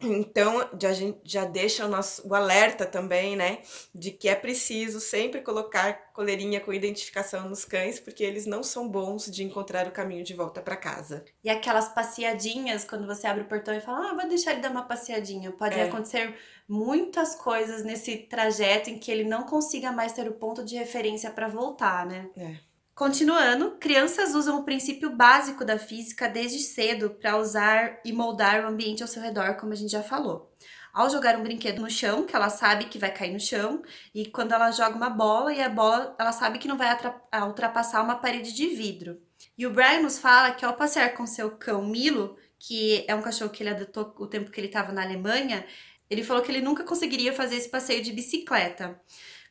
Então, 0.00 0.68
já, 0.80 0.90
a 0.90 0.92
gente 0.92 1.18
já 1.24 1.44
deixa 1.44 1.84
o 1.84 1.88
nosso 1.88 2.26
o 2.26 2.34
alerta 2.34 2.86
também, 2.86 3.36
né? 3.36 3.58
De 3.92 4.10
que 4.10 4.28
é 4.28 4.34
preciso 4.34 5.00
sempre 5.00 5.40
colocar 5.40 6.12
coleirinha 6.12 6.60
com 6.60 6.72
identificação 6.72 7.48
nos 7.48 7.64
cães, 7.64 7.98
porque 7.98 8.22
eles 8.22 8.46
não 8.46 8.62
são 8.62 8.88
bons 8.88 9.26
de 9.26 9.42
encontrar 9.42 9.86
o 9.86 9.92
caminho 9.92 10.22
de 10.22 10.34
volta 10.34 10.60
para 10.60 10.76
casa. 10.76 11.24
E 11.42 11.50
aquelas 11.50 11.88
passeadinhas, 11.88 12.84
quando 12.84 13.06
você 13.06 13.26
abre 13.26 13.42
o 13.42 13.48
portão 13.48 13.74
e 13.74 13.80
fala, 13.80 14.10
ah, 14.10 14.14
vou 14.14 14.28
deixar 14.28 14.52
ele 14.52 14.60
dar 14.60 14.70
uma 14.70 14.86
passeadinha. 14.86 15.50
Pode 15.52 15.78
é. 15.78 15.84
acontecer 15.84 16.34
muitas 16.68 17.34
coisas 17.34 17.82
nesse 17.82 18.16
trajeto 18.16 18.90
em 18.90 18.98
que 18.98 19.10
ele 19.10 19.24
não 19.24 19.44
consiga 19.44 19.90
mais 19.90 20.12
ter 20.12 20.28
o 20.28 20.34
ponto 20.34 20.64
de 20.64 20.76
referência 20.76 21.30
para 21.30 21.48
voltar, 21.48 22.06
né? 22.06 22.30
É. 22.36 22.67
Continuando, 22.98 23.76
crianças 23.78 24.34
usam 24.34 24.58
o 24.58 24.64
princípio 24.64 25.08
básico 25.14 25.64
da 25.64 25.78
física 25.78 26.28
desde 26.28 26.58
cedo 26.58 27.10
para 27.10 27.38
usar 27.38 28.00
e 28.04 28.12
moldar 28.12 28.64
o 28.64 28.66
ambiente 28.66 29.04
ao 29.04 29.08
seu 29.08 29.22
redor, 29.22 29.54
como 29.54 29.72
a 29.72 29.76
gente 29.76 29.92
já 29.92 30.02
falou. 30.02 30.52
Ao 30.92 31.08
jogar 31.08 31.38
um 31.38 31.44
brinquedo 31.44 31.80
no 31.80 31.88
chão, 31.88 32.26
que 32.26 32.34
ela 32.34 32.50
sabe 32.50 32.86
que 32.86 32.98
vai 32.98 33.14
cair 33.14 33.32
no 33.32 33.38
chão, 33.38 33.84
e 34.12 34.26
quando 34.26 34.50
ela 34.50 34.72
joga 34.72 34.96
uma 34.96 35.08
bola 35.08 35.54
e 35.54 35.62
a 35.62 35.68
bola, 35.68 36.16
ela 36.18 36.32
sabe 36.32 36.58
que 36.58 36.66
não 36.66 36.76
vai 36.76 36.88
ultrapassar 37.46 38.02
uma 38.02 38.16
parede 38.16 38.52
de 38.52 38.66
vidro. 38.66 39.22
E 39.56 39.64
o 39.64 39.70
Brian 39.70 40.00
nos 40.00 40.18
fala 40.18 40.50
que 40.50 40.64
ao 40.64 40.74
passear 40.74 41.14
com 41.14 41.24
seu 41.24 41.52
cão 41.52 41.86
Milo, 41.86 42.36
que 42.58 43.04
é 43.06 43.14
um 43.14 43.22
cachorro 43.22 43.52
que 43.52 43.62
ele 43.62 43.70
adotou 43.70 44.12
o 44.18 44.26
tempo 44.26 44.50
que 44.50 44.58
ele 44.58 44.66
estava 44.66 44.90
na 44.90 45.04
Alemanha, 45.04 45.64
ele 46.10 46.24
falou 46.24 46.42
que 46.42 46.50
ele 46.50 46.62
nunca 46.62 46.82
conseguiria 46.82 47.32
fazer 47.32 47.54
esse 47.54 47.68
passeio 47.68 48.02
de 48.02 48.12
bicicleta 48.12 49.00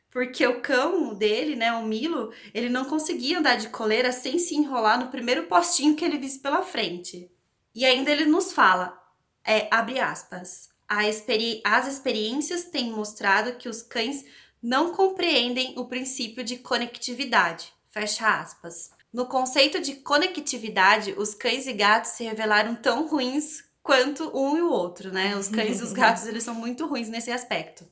porque 0.10 0.46
o 0.48 0.62
cão 0.62 1.14
dele, 1.14 1.56
né, 1.56 1.72
o 1.74 1.86
Milo, 1.86 2.32
ele 2.54 2.70
não 2.70 2.86
conseguia 2.86 3.40
andar 3.40 3.58
de 3.58 3.70
coleira 3.70 4.12
sem 4.12 4.40
se 4.40 4.56
enrolar 4.56 5.00
no 5.00 5.12
primeiro 5.12 5.44
postinho 5.44 5.96
que 5.96 6.04
ele 6.04 6.18
visse 6.18 6.40
pela 6.40 6.64
frente. 6.64 7.30
E 7.76 7.86
ainda 7.86 8.12
ele 8.12 8.26
nos 8.26 8.52
fala, 8.52 8.98
é, 9.46 9.68
abre 9.70 10.00
aspas, 10.00 10.70
experi 11.08 11.62
as 11.64 11.88
experiências 11.88 12.66
têm 12.66 12.92
mostrado 12.92 13.54
que 13.54 13.70
os 13.70 13.82
cães 13.82 14.26
não 14.62 14.94
compreendem 14.94 15.74
o 15.78 15.86
princípio 15.86 16.44
de 16.44 16.58
conectividade, 16.58 17.72
fecha 17.90 18.40
aspas. 18.40 18.92
No 19.14 19.26
conceito 19.26 19.80
de 19.80 19.96
conectividade, 19.96 21.14
os 21.18 21.34
cães 21.34 21.68
e 21.68 21.74
gatos 21.74 22.12
se 22.12 22.24
revelaram 22.24 22.76
tão 22.76 23.08
ruins 23.08 23.64
quanto 23.82 24.36
um 24.38 24.58
e 24.58 24.62
o 24.62 24.70
outro, 24.70 25.12
né? 25.12 25.36
Os 25.36 25.48
cães 25.48 25.80
e 25.80 25.84
os 25.84 25.94
gatos, 25.94 26.26
eles 26.26 26.44
são 26.44 26.54
muito 26.54 26.86
ruins 26.86 27.08
nesse 27.08 27.32
aspecto. 27.32 27.88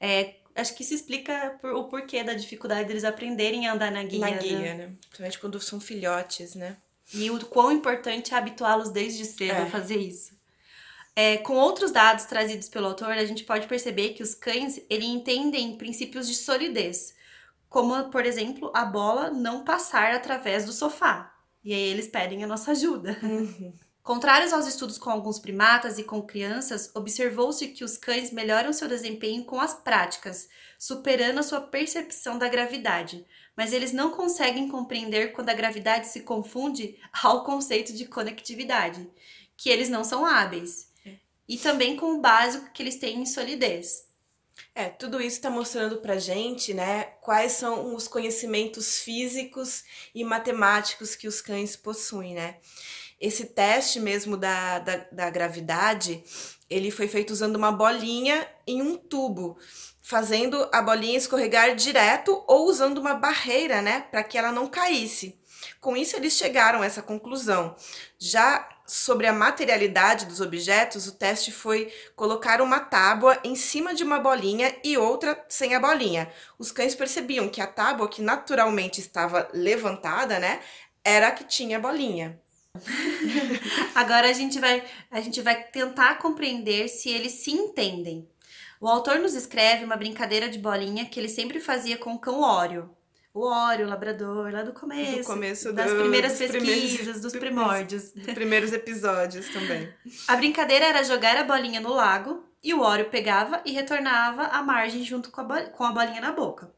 É, 0.00 0.36
acho 0.60 0.74
que 0.74 0.82
isso 0.82 0.94
explica 0.94 1.56
por, 1.60 1.72
o 1.72 1.84
porquê 1.84 2.22
da 2.22 2.34
dificuldade 2.34 2.88
deles 2.88 3.04
aprenderem 3.04 3.66
a 3.66 3.72
andar 3.72 3.90
na 3.90 4.02
guia. 4.02 4.20
Na 4.20 4.30
guia, 4.30 4.58
né? 4.58 4.74
né? 4.74 4.92
Principalmente 5.00 5.38
quando 5.38 5.60
são 5.60 5.80
filhotes, 5.80 6.54
né? 6.54 6.76
E 7.12 7.30
o 7.30 7.44
quão 7.46 7.72
importante 7.72 8.34
é 8.34 8.36
habituá-los 8.36 8.90
desde 8.90 9.24
cedo 9.24 9.56
é. 9.56 9.62
a 9.62 9.66
fazer 9.70 9.96
isso. 9.96 10.36
É, 11.16 11.38
com 11.38 11.54
outros 11.54 11.90
dados 11.90 12.26
trazidos 12.26 12.68
pelo 12.68 12.86
autor, 12.86 13.10
a 13.10 13.24
gente 13.24 13.44
pode 13.44 13.66
perceber 13.66 14.10
que 14.10 14.22
os 14.22 14.34
cães 14.34 14.80
ele 14.88 15.06
entendem 15.06 15.76
princípios 15.76 16.28
de 16.28 16.34
solidez, 16.34 17.14
como, 17.68 18.10
por 18.10 18.24
exemplo, 18.24 18.70
a 18.74 18.84
bola 18.84 19.30
não 19.30 19.64
passar 19.64 20.14
através 20.14 20.64
do 20.64 20.72
sofá. 20.72 21.34
E 21.64 21.72
aí 21.72 21.88
eles 21.88 22.06
pedem 22.06 22.44
a 22.44 22.46
nossa 22.46 22.70
ajuda. 22.70 23.18
Uhum. 23.22 23.72
Contrários 24.02 24.52
aos 24.52 24.66
estudos 24.66 24.96
com 24.96 25.10
alguns 25.10 25.38
primatas 25.38 25.98
e 25.98 26.04
com 26.04 26.22
crianças, 26.22 26.90
observou-se 26.94 27.68
que 27.68 27.84
os 27.84 27.96
cães 27.96 28.32
melhoram 28.32 28.72
seu 28.72 28.88
desempenho 28.88 29.44
com 29.44 29.60
as 29.60 29.74
práticas, 29.74 30.48
superando 30.78 31.38
a 31.38 31.42
sua 31.42 31.60
percepção 31.60 32.38
da 32.38 32.48
gravidade, 32.48 33.26
mas 33.56 33.72
eles 33.72 33.92
não 33.92 34.12
conseguem 34.12 34.68
compreender 34.68 35.32
quando 35.32 35.50
a 35.50 35.54
gravidade 35.54 36.06
se 36.06 36.20
confunde 36.20 36.98
ao 37.22 37.44
conceito 37.44 37.92
de 37.92 38.06
conectividade, 38.06 39.10
que 39.56 39.68
eles 39.68 39.88
não 39.88 40.04
são 40.04 40.24
hábeis, 40.24 40.88
é. 41.04 41.16
e 41.48 41.58
também 41.58 41.96
com 41.96 42.14
o 42.14 42.20
básico 42.20 42.72
que 42.72 42.82
eles 42.82 42.96
têm 42.96 43.20
em 43.20 43.26
solidez. 43.26 44.08
É, 44.74 44.88
tudo 44.88 45.20
isso 45.20 45.36
está 45.36 45.50
mostrando 45.50 45.98
pra 45.98 46.18
gente, 46.18 46.72
né, 46.72 47.04
quais 47.20 47.52
são 47.52 47.94
os 47.94 48.06
conhecimentos 48.06 48.98
físicos 48.98 49.84
e 50.14 50.24
matemáticos 50.24 51.14
que 51.14 51.28
os 51.28 51.40
cães 51.40 51.76
possuem, 51.76 52.34
né? 52.34 52.58
Esse 53.20 53.46
teste 53.46 53.98
mesmo 53.98 54.36
da, 54.36 54.78
da, 54.78 54.96
da 55.10 55.30
gravidade, 55.30 56.22
ele 56.70 56.90
foi 56.90 57.08
feito 57.08 57.32
usando 57.32 57.56
uma 57.56 57.72
bolinha 57.72 58.46
em 58.66 58.80
um 58.80 58.96
tubo, 58.96 59.58
fazendo 60.00 60.68
a 60.72 60.80
bolinha 60.80 61.18
escorregar 61.18 61.74
direto 61.74 62.44
ou 62.46 62.68
usando 62.68 62.98
uma 62.98 63.14
barreira, 63.14 63.82
né, 63.82 64.06
para 64.10 64.22
que 64.22 64.38
ela 64.38 64.52
não 64.52 64.68
caísse. 64.68 65.38
Com 65.80 65.96
isso, 65.96 66.16
eles 66.16 66.34
chegaram 66.34 66.82
a 66.82 66.86
essa 66.86 67.02
conclusão. 67.02 67.74
Já 68.18 68.68
sobre 68.86 69.26
a 69.26 69.32
materialidade 69.32 70.24
dos 70.24 70.40
objetos, 70.40 71.06
o 71.06 71.12
teste 71.12 71.52
foi 71.52 71.92
colocar 72.16 72.62
uma 72.62 72.80
tábua 72.80 73.38
em 73.44 73.54
cima 73.54 73.94
de 73.94 74.02
uma 74.02 74.18
bolinha 74.18 74.74
e 74.82 74.96
outra 74.96 75.44
sem 75.48 75.74
a 75.74 75.80
bolinha. 75.80 76.32
Os 76.58 76.72
cães 76.72 76.94
percebiam 76.94 77.48
que 77.48 77.60
a 77.60 77.66
tábua, 77.66 78.08
que 78.08 78.22
naturalmente 78.22 79.00
estava 79.00 79.48
levantada, 79.52 80.38
né, 80.38 80.60
era 81.04 81.28
a 81.28 81.32
que 81.32 81.44
tinha 81.44 81.76
a 81.76 81.80
bolinha. 81.80 82.40
Agora 83.94 84.28
a 84.28 84.32
gente 84.32 84.58
vai 84.58 84.84
a 85.10 85.20
gente 85.20 85.40
vai 85.40 85.62
tentar 85.64 86.18
compreender 86.18 86.88
se 86.88 87.10
eles 87.10 87.32
se 87.32 87.50
entendem. 87.50 88.28
O 88.80 88.86
autor 88.86 89.18
nos 89.18 89.34
escreve 89.34 89.84
uma 89.84 89.96
brincadeira 89.96 90.48
de 90.48 90.58
bolinha 90.58 91.04
que 91.06 91.18
ele 91.18 91.28
sempre 91.28 91.58
fazia 91.58 91.96
com 91.96 92.14
o 92.14 92.18
cão 92.18 92.40
Óreo. 92.40 92.90
O 93.34 93.44
Óreo, 93.44 93.86
o 93.86 93.88
labrador, 93.90 94.52
lá 94.52 94.62
do 94.62 94.72
começo. 94.72 95.18
Do 95.18 95.26
começo 95.26 95.72
das 95.72 95.90
do, 95.90 95.98
primeiras 95.98 96.32
dos 96.32 96.38
pesquisas, 96.38 96.96
primeiros, 96.96 97.20
dos 97.20 97.32
primórdios. 97.32 98.12
Dos 98.14 98.34
primeiros 98.34 98.72
episódios 98.72 99.48
também. 99.48 99.92
A 100.26 100.36
brincadeira 100.36 100.86
era 100.86 101.02
jogar 101.04 101.36
a 101.36 101.44
bolinha 101.44 101.80
no 101.80 101.92
lago 101.92 102.44
e 102.62 102.74
o 102.74 102.80
Óreo 102.80 103.10
pegava 103.10 103.60
e 103.64 103.72
retornava 103.72 104.44
à 104.44 104.62
margem 104.62 105.04
junto 105.04 105.30
com 105.30 105.40
a, 105.40 105.62
com 105.64 105.84
a 105.84 105.92
bolinha 105.92 106.20
na 106.20 106.32
boca. 106.32 106.72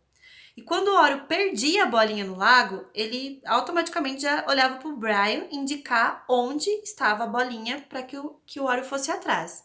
E 0.57 0.63
quando 0.63 0.89
o 0.89 0.97
Oro 0.97 1.27
perdia 1.27 1.85
a 1.85 1.87
bolinha 1.87 2.25
no 2.25 2.37
lago, 2.37 2.85
ele 2.95 3.41
automaticamente 3.47 4.23
já 4.23 4.45
olhava 4.49 4.77
para 4.77 4.89
o 4.89 4.97
Brian 4.97 5.47
indicar 5.51 6.25
onde 6.29 6.69
estava 6.83 7.25
a 7.25 7.27
bolinha 7.27 7.85
para 7.89 8.03
que 8.03 8.19
o, 8.19 8.41
que 8.45 8.59
o 8.61 8.65
Oro 8.65 8.85
fosse 8.85 9.11
atrás. 9.11 9.65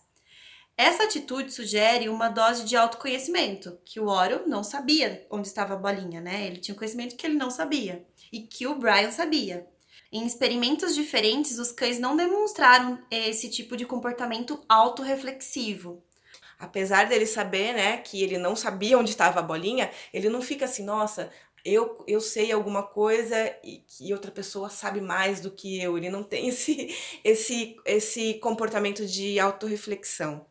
Essa 0.77 1.03
atitude 1.03 1.53
sugere 1.53 2.09
uma 2.09 2.27
dose 2.27 2.65
de 2.65 2.75
autoconhecimento, 2.75 3.79
que 3.85 3.99
o 3.99 4.07
Oro 4.07 4.43
não 4.45 4.63
sabia 4.63 5.25
onde 5.29 5.47
estava 5.47 5.73
a 5.73 5.77
bolinha, 5.77 6.19
né? 6.19 6.45
Ele 6.45 6.59
tinha 6.59 6.75
conhecimento 6.75 7.15
que 7.15 7.25
ele 7.25 7.35
não 7.35 7.49
sabia 7.49 8.05
e 8.31 8.41
que 8.41 8.67
o 8.67 8.75
Brian 8.75 9.11
sabia. 9.11 9.65
Em 10.11 10.25
experimentos 10.25 10.93
diferentes, 10.93 11.57
os 11.59 11.71
cães 11.71 11.97
não 11.97 12.15
demonstraram 12.15 13.01
esse 13.09 13.49
tipo 13.49 13.75
de 13.75 13.85
comportamento 13.85 14.63
autorreflexivo 14.67 16.03
apesar 16.59 17.07
dele 17.07 17.25
saber, 17.25 17.73
né, 17.73 17.97
que 17.97 18.21
ele 18.23 18.37
não 18.37 18.55
sabia 18.55 18.97
onde 18.97 19.11
estava 19.11 19.39
a 19.39 19.43
bolinha, 19.43 19.89
ele 20.13 20.29
não 20.29 20.41
fica 20.41 20.65
assim, 20.65 20.83
nossa, 20.83 21.31
eu, 21.65 22.03
eu 22.07 22.21
sei 22.21 22.51
alguma 22.51 22.83
coisa 22.83 23.35
e 23.63 24.13
outra 24.13 24.29
pessoa 24.29 24.69
sabe 24.69 25.01
mais 25.01 25.41
do 25.41 25.49
que 25.49 25.81
eu. 25.81 25.97
Ele 25.97 26.11
não 26.11 26.23
tem 26.23 26.47
esse, 26.49 26.95
esse, 27.23 27.75
esse 27.85 28.35
comportamento 28.35 29.05
de 29.05 29.39
autorreflexão. 29.39 30.45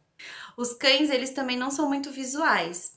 Os 0.57 0.75
cães, 0.75 1.11
eles 1.11 1.31
também 1.31 1.57
não 1.57 1.71
são 1.71 1.89
muito 1.89 2.11
visuais. 2.11 2.95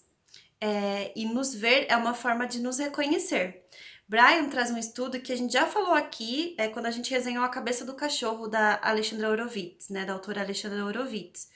É, 0.60 1.12
e 1.16 1.26
nos 1.26 1.54
ver 1.54 1.86
é 1.88 1.96
uma 1.96 2.16
forma 2.16 2.48
de 2.48 2.60
nos 2.60 2.80
reconhecer. 2.80 3.64
Brian 4.08 4.50
traz 4.50 4.72
um 4.72 4.78
estudo 4.78 5.20
que 5.20 5.32
a 5.32 5.36
gente 5.36 5.54
já 5.54 5.68
falou 5.68 5.94
aqui 5.94 6.56
é, 6.58 6.68
quando 6.70 6.88
a 6.88 6.92
gente 6.92 7.12
resenhou 7.12 7.44
A 7.44 7.50
Cabeça 7.50 7.86
do 7.86 7.94
Cachorro, 7.94 8.48
da 8.48 8.80
Alexandra 8.82 9.30
Horowitz, 9.30 9.90
né, 9.90 10.06
da 10.06 10.14
autora 10.14 10.42
Alexandra 10.42 10.84
Horowitz. 10.84 11.50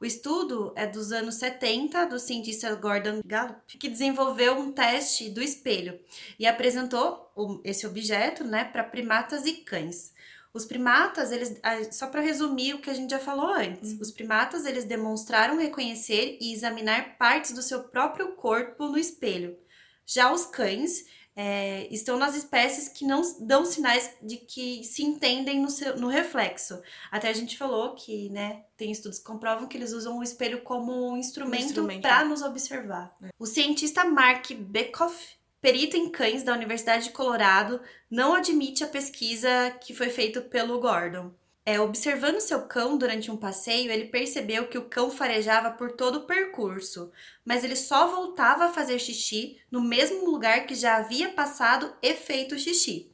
O 0.00 0.04
estudo 0.04 0.72
é 0.76 0.86
dos 0.86 1.10
anos 1.10 1.36
70 1.36 2.06
do 2.06 2.20
cientista 2.20 2.72
Gordon 2.76 3.20
Gallup, 3.24 3.76
que 3.78 3.88
desenvolveu 3.88 4.56
um 4.56 4.70
teste 4.70 5.28
do 5.28 5.42
espelho 5.42 5.98
e 6.38 6.46
apresentou 6.46 7.32
esse 7.64 7.84
objeto 7.84 8.44
né, 8.44 8.64
para 8.64 8.84
primatas 8.84 9.44
e 9.44 9.54
cães. 9.54 10.12
Os 10.54 10.64
primatas, 10.64 11.32
eles, 11.32 11.60
só 11.90 12.06
para 12.06 12.20
resumir 12.20 12.74
o 12.74 12.80
que 12.80 12.90
a 12.90 12.94
gente 12.94 13.10
já 13.10 13.18
falou 13.18 13.48
antes, 13.48 13.92
uhum. 13.92 13.98
os 14.00 14.10
primatas 14.10 14.64
eles 14.64 14.84
demonstraram 14.84 15.58
reconhecer 15.58 16.38
e 16.40 16.52
examinar 16.52 17.18
partes 17.18 17.52
do 17.52 17.62
seu 17.62 17.84
próprio 17.84 18.32
corpo 18.32 18.86
no 18.86 18.98
espelho. 18.98 19.58
Já 20.06 20.32
os 20.32 20.46
cães 20.46 21.06
é, 21.40 21.86
estão 21.94 22.18
nas 22.18 22.34
espécies 22.34 22.88
que 22.88 23.04
não 23.04 23.22
dão 23.38 23.64
sinais 23.64 24.10
de 24.20 24.38
que 24.38 24.82
se 24.82 25.04
entendem 25.04 25.60
no, 25.60 25.70
seu, 25.70 25.96
no 25.96 26.08
reflexo. 26.08 26.82
Até 27.12 27.28
a 27.28 27.32
gente 27.32 27.56
falou 27.56 27.94
que, 27.94 28.28
né, 28.30 28.64
tem 28.76 28.90
estudos 28.90 29.20
que 29.20 29.24
comprovam 29.24 29.68
que 29.68 29.76
eles 29.76 29.92
usam 29.92 30.18
o 30.18 30.22
espelho 30.24 30.62
como 30.62 31.12
um 31.12 31.16
instrumento, 31.16 31.66
instrumento. 31.66 32.02
para 32.02 32.24
nos 32.24 32.42
observar. 32.42 33.16
É. 33.22 33.28
O 33.38 33.46
cientista 33.46 34.04
Mark 34.04 34.50
Bekoff, 34.52 35.36
perito 35.60 35.96
em 35.96 36.10
cães 36.10 36.42
da 36.42 36.52
Universidade 36.52 37.04
de 37.04 37.10
Colorado, 37.10 37.80
não 38.10 38.34
admite 38.34 38.82
a 38.82 38.88
pesquisa 38.88 39.70
que 39.80 39.94
foi 39.94 40.10
feita 40.10 40.40
pelo 40.40 40.80
Gordon. 40.80 41.30
É, 41.68 41.78
observando 41.78 42.40
seu 42.40 42.62
cão 42.62 42.96
durante 42.96 43.30
um 43.30 43.36
passeio, 43.36 43.92
ele 43.92 44.06
percebeu 44.06 44.68
que 44.68 44.78
o 44.78 44.86
cão 44.86 45.10
farejava 45.10 45.70
por 45.70 45.92
todo 45.92 46.20
o 46.20 46.26
percurso, 46.26 47.12
mas 47.44 47.62
ele 47.62 47.76
só 47.76 48.08
voltava 48.08 48.64
a 48.64 48.72
fazer 48.72 48.98
xixi 48.98 49.60
no 49.70 49.82
mesmo 49.82 50.24
lugar 50.24 50.66
que 50.66 50.74
já 50.74 50.96
havia 50.96 51.28
passado 51.28 51.94
e 52.00 52.14
feito 52.14 52.58
xixi. 52.58 53.12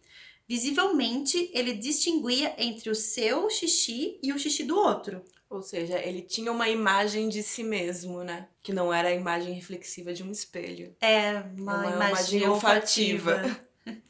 Visivelmente, 0.49 1.51
ele 1.53 1.73
distinguia 1.73 2.55
entre 2.57 2.91
o 2.91 2.95
seu 2.95 3.51
xixi 3.51 4.21
e 4.23 4.33
o 4.33 4.39
xixi 4.39 4.63
do 4.63 4.79
outro. 4.79 5.25
Ou 5.51 5.61
seja, 5.61 5.99
ele 5.99 6.23
tinha 6.23 6.53
uma 6.53 6.69
imagem 6.69 7.29
de 7.29 7.43
si 7.43 7.65
mesmo, 7.65 8.23
né? 8.23 8.47
Que 8.63 8.73
não 8.73 8.95
era 8.95 9.09
a 9.09 9.15
imagem 9.15 9.53
reflexiva 9.53 10.15
de 10.15 10.23
um 10.23 10.31
espelho. 10.31 10.95
É, 11.01 11.43
uma, 11.59 11.79
uma 11.79 11.87
imagem, 11.87 12.39
imagem 12.39 12.49
olfativa. 12.49 13.33
olfativa. 13.33 13.65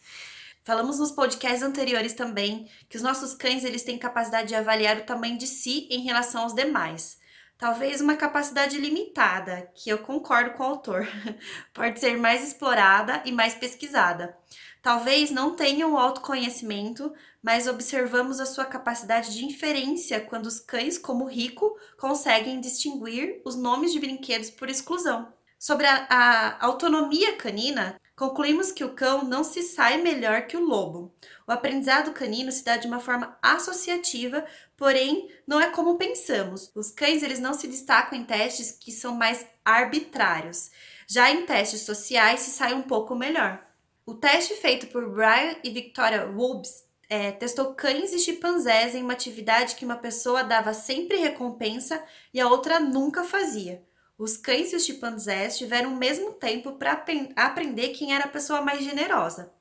Falamos 0.65 0.99
nos 0.99 1.11
podcasts 1.11 1.63
anteriores 1.63 2.15
também 2.15 2.71
que 2.89 2.97
os 2.97 3.03
nossos 3.03 3.35
cães 3.35 3.65
eles 3.65 3.83
têm 3.83 3.99
capacidade 3.99 4.49
de 4.49 4.55
avaliar 4.55 4.97
o 4.97 5.05
tamanho 5.05 5.37
de 5.37 5.47
si 5.47 5.87
em 5.91 6.03
relação 6.03 6.43
aos 6.43 6.55
demais. 6.55 7.19
Talvez 7.59 8.01
uma 8.01 8.17
capacidade 8.17 8.79
limitada, 8.79 9.71
que 9.75 9.91
eu 9.91 9.99
concordo 9.99 10.53
com 10.53 10.63
o 10.63 10.67
autor, 10.67 11.07
pode 11.75 12.01
ser 12.01 12.17
mais 12.17 12.43
explorada 12.43 13.23
e 13.27 13.31
mais 13.31 13.55
pesquisada. 13.55 14.37
Talvez 14.83 15.31
não 15.31 15.55
tenham 15.55 15.99
autoconhecimento, 15.99 17.13
mas 17.43 17.69
observamos 17.69 18.41
a 18.41 18.47
sua 18.47 18.65
capacidade 18.65 19.35
de 19.35 19.45
inferência 19.45 20.21
quando 20.21 20.47
os 20.47 20.61
cães, 20.61 20.99
como 20.99 21.27
Rico, 21.27 21.79
conseguem 21.99 22.61
distinguir 22.61 23.41
os 23.45 23.55
nomes 23.55 23.93
de 23.93 24.01
brinquedos 24.01 24.51
por 24.51 24.69
exclusão. 24.71 25.33
Sobre 25.59 25.87
a, 25.87 26.07
a 26.09 26.67
autonomia 26.67 27.37
canina, 27.37 27.99
Concluímos 28.17 28.71
que 28.71 28.85
o 28.85 28.95
cão 28.95 29.25
não 29.25 29.43
se 29.43 29.61
sai 29.63 30.01
melhor 30.01 30.47
que 30.47 30.57
o 30.57 30.65
lobo. 30.65 31.13
O 31.49 31.51
aprendizado 31.51 32.13
canino 32.13 32.53
se 32.53 32.65
dá 32.65 32.77
de 32.77 32.87
uma 32.87 33.01
forma 33.01 33.37
associativa, 33.43 34.45
porém 34.77 35.29
não 35.45 35.61
é 35.61 35.69
como 35.71 35.99
pensamos. 35.99 36.71
Os 36.77 36.93
cães 36.93 37.25
eles 37.25 37.41
não 37.41 37.55
se 37.55 37.67
destacam 37.67 38.17
em 38.17 38.25
testes 38.25 38.71
que 38.71 38.93
são 38.93 39.17
mais 39.17 39.45
arbitrários. 39.65 40.71
Já 41.09 41.29
em 41.31 41.45
testes 41.45 41.81
sociais 41.81 42.41
se 42.41 42.51
sai 42.51 42.73
um 42.73 42.83
pouco 42.83 43.17
melhor. 43.17 43.61
O 44.07 44.15
teste 44.15 44.55
feito 44.55 44.87
por 44.89 45.11
Brian 45.11 45.57
e 45.65 45.71
Victoria 45.71 46.27
Wobbs 46.27 46.85
é, 47.09 47.33
testou 47.33 47.75
cães 47.75 48.13
e 48.13 48.19
chimpanzés 48.21 48.95
em 48.95 49.03
uma 49.03 49.13
atividade 49.13 49.75
que 49.75 49.85
uma 49.85 49.97
pessoa 49.97 50.45
dava 50.45 50.73
sempre 50.73 51.17
recompensa 51.17 52.03
e 52.33 52.41
a 52.41 52.49
outra 52.49 52.79
nunca 52.79 53.25
fazia. 53.25 53.83
Os 54.17 54.37
cães 54.37 54.73
e 54.73 54.77
os 54.77 54.85
chimpanzés 54.85 55.59
tiveram 55.59 55.93
o 55.93 55.97
mesmo 55.97 56.33
tempo 56.35 56.73
para 56.73 57.05
aprender 57.37 57.89
quem 57.89 58.15
era 58.15 58.25
a 58.25 58.29
pessoa 58.29 58.61
mais 58.61 58.85
generosa. 58.85 59.53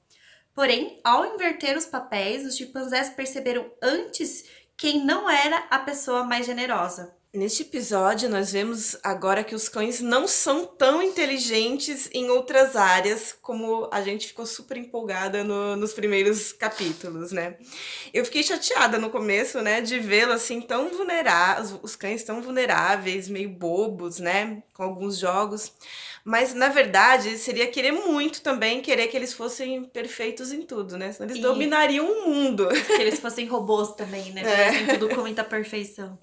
Porém, 0.54 1.00
ao 1.04 1.34
inverter 1.34 1.76
os 1.76 1.88
papéis, 1.88 2.46
os 2.46 2.56
chimpanzés 2.56 3.10
perceberam 3.10 3.72
antes 3.82 4.46
quem 4.78 5.04
não 5.04 5.28
era 5.30 5.58
a 5.72 5.80
pessoa 5.80 6.24
mais 6.24 6.46
generosa. 6.46 7.18
Neste 7.36 7.64
episódio, 7.64 8.30
nós 8.30 8.52
vemos 8.52 8.96
agora 9.02 9.44
que 9.44 9.56
os 9.56 9.68
cães 9.68 10.00
não 10.00 10.28
são 10.28 10.68
tão 10.68 11.02
inteligentes 11.02 12.08
em 12.14 12.30
outras 12.30 12.76
áreas 12.76 13.36
como 13.42 13.90
a 13.92 14.04
gente 14.04 14.28
ficou 14.28 14.46
super 14.46 14.78
empolgada 14.78 15.44
no, 15.44 15.76
nos 15.76 15.94
primeiros 15.94 16.54
capítulos, 16.54 17.32
né? 17.32 17.58
Eu 18.14 18.24
fiquei 18.24 18.44
chateada 18.44 19.00
no 19.00 19.10
começo, 19.10 19.60
né, 19.62 19.82
de 19.82 19.98
vê-lo 19.98 20.32
assim 20.32 20.62
tão 20.62 20.90
vulneráveis, 20.90 21.74
os 21.82 21.96
cães 21.96 22.22
tão 22.24 22.40
vulneráveis, 22.40 23.28
meio 23.28 23.50
bobos, 23.50 24.20
né, 24.20 24.62
com 24.72 24.84
alguns 24.84 25.18
jogos. 25.18 25.74
Mas, 26.24 26.54
na 26.54 26.70
verdade, 26.70 27.40
seria 27.40 27.66
querer 27.66 27.94
muito 27.94 28.44
também 28.44 28.80
querer 28.80 29.08
que 29.08 29.18
eles 29.18 29.34
fossem 29.34 29.84
perfeitos 29.86 30.52
em 30.52 30.62
tudo, 30.62 31.00
né? 31.00 31.12
Senão 31.12 31.28
eles 31.28 31.40
e... 31.40 31.42
dominariam 31.42 32.06
o 32.06 32.30
mundo. 32.30 32.70
Que 32.70 32.94
eles 32.94 33.20
fossem 33.20 33.48
robôs 33.48 33.94
também, 33.96 34.32
né? 34.32 34.44
É. 34.54 34.94
tudo 34.94 35.10
com 35.10 35.22
muita 35.22 35.44
perfeição. 35.44 36.18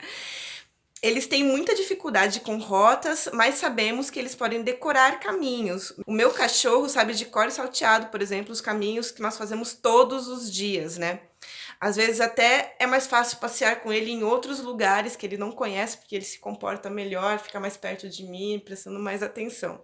Eles 1.02 1.26
têm 1.26 1.42
muita 1.42 1.74
dificuldade 1.74 2.40
com 2.40 2.58
rotas, 2.58 3.26
mas 3.32 3.54
sabemos 3.54 4.10
que 4.10 4.18
eles 4.18 4.34
podem 4.34 4.62
decorar 4.62 5.18
caminhos. 5.18 5.94
O 6.06 6.12
meu 6.12 6.30
cachorro 6.30 6.90
sabe 6.90 7.14
de 7.14 7.24
cor 7.24 7.50
salteado, 7.50 8.08
por 8.08 8.20
exemplo, 8.20 8.52
os 8.52 8.60
caminhos 8.60 9.10
que 9.10 9.22
nós 9.22 9.38
fazemos 9.38 9.72
todos 9.72 10.28
os 10.28 10.52
dias, 10.52 10.98
né? 10.98 11.20
Às 11.80 11.96
vezes 11.96 12.20
até 12.20 12.76
é 12.78 12.86
mais 12.86 13.06
fácil 13.06 13.38
passear 13.38 13.80
com 13.80 13.90
ele 13.90 14.10
em 14.10 14.22
outros 14.22 14.60
lugares 14.60 15.16
que 15.16 15.24
ele 15.24 15.38
não 15.38 15.50
conhece, 15.50 15.96
porque 15.96 16.14
ele 16.14 16.24
se 16.24 16.38
comporta 16.38 16.90
melhor, 16.90 17.38
fica 17.38 17.58
mais 17.58 17.78
perto 17.78 18.06
de 18.06 18.22
mim, 18.24 18.60
prestando 18.62 18.98
mais 18.98 19.22
atenção. 19.22 19.82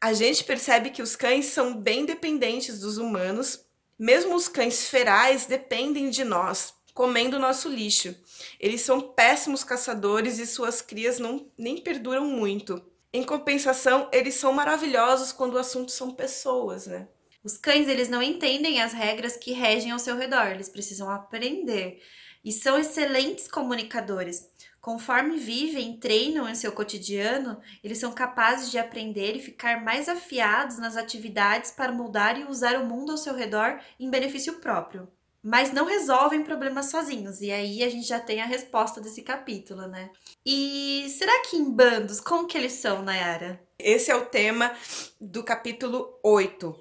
A 0.00 0.14
gente 0.14 0.44
percebe 0.44 0.88
que 0.88 1.02
os 1.02 1.14
cães 1.14 1.46
são 1.46 1.76
bem 1.76 2.06
dependentes 2.06 2.80
dos 2.80 2.96
humanos, 2.96 3.66
mesmo 3.98 4.34
os 4.34 4.48
cães 4.48 4.88
ferais 4.88 5.44
dependem 5.44 6.08
de 6.08 6.24
nós 6.24 6.74
comendo 6.96 7.38
nosso 7.38 7.68
lixo. 7.68 8.16
Eles 8.58 8.80
são 8.80 9.02
péssimos 9.02 9.62
caçadores 9.62 10.38
e 10.38 10.46
suas 10.46 10.80
crias 10.80 11.18
não 11.18 11.46
nem 11.56 11.76
perduram 11.76 12.24
muito. 12.24 12.82
Em 13.12 13.22
compensação, 13.22 14.08
eles 14.10 14.34
são 14.36 14.50
maravilhosos 14.50 15.30
quando 15.30 15.54
o 15.54 15.58
assunto 15.58 15.92
são 15.92 16.12
pessoas, 16.12 16.86
né? 16.86 17.06
Os 17.44 17.58
cães, 17.58 17.86
eles 17.86 18.08
não 18.08 18.22
entendem 18.22 18.80
as 18.80 18.94
regras 18.94 19.36
que 19.36 19.52
regem 19.52 19.90
ao 19.90 19.98
seu 19.98 20.16
redor, 20.16 20.46
eles 20.46 20.70
precisam 20.70 21.10
aprender 21.10 22.02
e 22.42 22.50
são 22.50 22.78
excelentes 22.78 23.46
comunicadores. 23.46 24.48
Conforme 24.80 25.36
vivem, 25.36 26.00
treinam 26.00 26.48
em 26.48 26.54
seu 26.54 26.72
cotidiano, 26.72 27.60
eles 27.84 27.98
são 27.98 28.10
capazes 28.10 28.70
de 28.70 28.78
aprender 28.78 29.36
e 29.36 29.42
ficar 29.42 29.84
mais 29.84 30.08
afiados 30.08 30.78
nas 30.78 30.96
atividades 30.96 31.72
para 31.72 31.92
mudar 31.92 32.38
e 32.38 32.44
usar 32.44 32.80
o 32.80 32.86
mundo 32.86 33.12
ao 33.12 33.18
seu 33.18 33.34
redor 33.34 33.80
em 34.00 34.08
benefício 34.08 34.54
próprio 34.60 35.06
mas 35.46 35.72
não 35.72 35.84
resolvem 35.84 36.42
problemas 36.42 36.86
sozinhos. 36.86 37.40
E 37.40 37.52
aí 37.52 37.84
a 37.84 37.88
gente 37.88 38.08
já 38.08 38.18
tem 38.18 38.42
a 38.42 38.46
resposta 38.46 39.00
desse 39.00 39.22
capítulo, 39.22 39.86
né? 39.86 40.10
E 40.44 41.06
será 41.16 41.40
que 41.42 41.56
em 41.56 41.70
bandos, 41.70 42.20
como 42.20 42.48
que 42.48 42.58
eles 42.58 42.72
são, 42.72 43.00
Nayara? 43.00 43.64
Esse 43.78 44.10
é 44.10 44.16
o 44.16 44.26
tema 44.26 44.74
do 45.20 45.44
capítulo 45.44 46.18
8, 46.20 46.76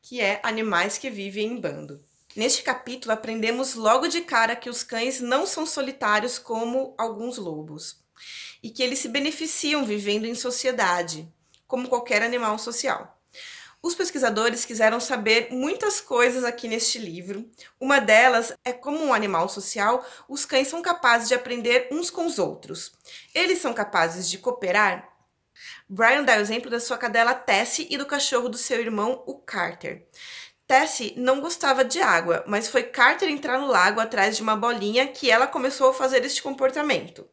que 0.00 0.18
é 0.18 0.40
animais 0.42 0.96
que 0.96 1.10
vivem 1.10 1.46
em 1.46 1.60
bando. 1.60 2.02
Neste 2.34 2.62
capítulo 2.62 3.12
aprendemos 3.12 3.74
logo 3.74 4.08
de 4.08 4.22
cara 4.22 4.56
que 4.56 4.70
os 4.70 4.82
cães 4.82 5.20
não 5.20 5.46
são 5.46 5.66
solitários 5.66 6.38
como 6.38 6.94
alguns 6.96 7.36
lobos 7.36 8.02
e 8.62 8.70
que 8.70 8.82
eles 8.82 8.98
se 8.98 9.08
beneficiam 9.08 9.84
vivendo 9.84 10.24
em 10.24 10.34
sociedade, 10.34 11.30
como 11.66 11.86
qualquer 11.86 12.22
animal 12.22 12.58
social. 12.58 13.15
Os 13.86 13.94
pesquisadores 13.94 14.64
quiseram 14.64 14.98
saber 14.98 15.46
muitas 15.52 16.00
coisas 16.00 16.42
aqui 16.42 16.66
neste 16.66 16.98
livro. 16.98 17.48
Uma 17.78 18.00
delas 18.00 18.52
é 18.64 18.72
como 18.72 18.98
um 18.98 19.14
animal 19.14 19.48
social, 19.48 20.04
os 20.28 20.44
cães 20.44 20.66
são 20.66 20.82
capazes 20.82 21.28
de 21.28 21.36
aprender 21.36 21.86
uns 21.92 22.10
com 22.10 22.26
os 22.26 22.40
outros. 22.40 22.90
Eles 23.32 23.60
são 23.60 23.72
capazes 23.72 24.28
de 24.28 24.38
cooperar? 24.38 25.08
Brian 25.88 26.24
dá 26.24 26.36
o 26.36 26.40
exemplo 26.40 26.68
da 26.68 26.80
sua 26.80 26.98
cadela 26.98 27.32
Tessie 27.32 27.86
e 27.88 27.96
do 27.96 28.04
cachorro 28.04 28.48
do 28.48 28.58
seu 28.58 28.80
irmão, 28.80 29.22
o 29.24 29.36
Carter. 29.36 30.08
Tessie 30.66 31.14
não 31.16 31.40
gostava 31.40 31.84
de 31.84 32.02
água, 32.02 32.42
mas 32.44 32.66
foi 32.66 32.82
Carter 32.82 33.28
entrar 33.28 33.56
no 33.56 33.68
lago 33.68 34.00
atrás 34.00 34.34
de 34.34 34.42
uma 34.42 34.56
bolinha 34.56 35.06
que 35.06 35.30
ela 35.30 35.46
começou 35.46 35.90
a 35.90 35.94
fazer 35.94 36.24
este 36.24 36.42
comportamento. 36.42 37.24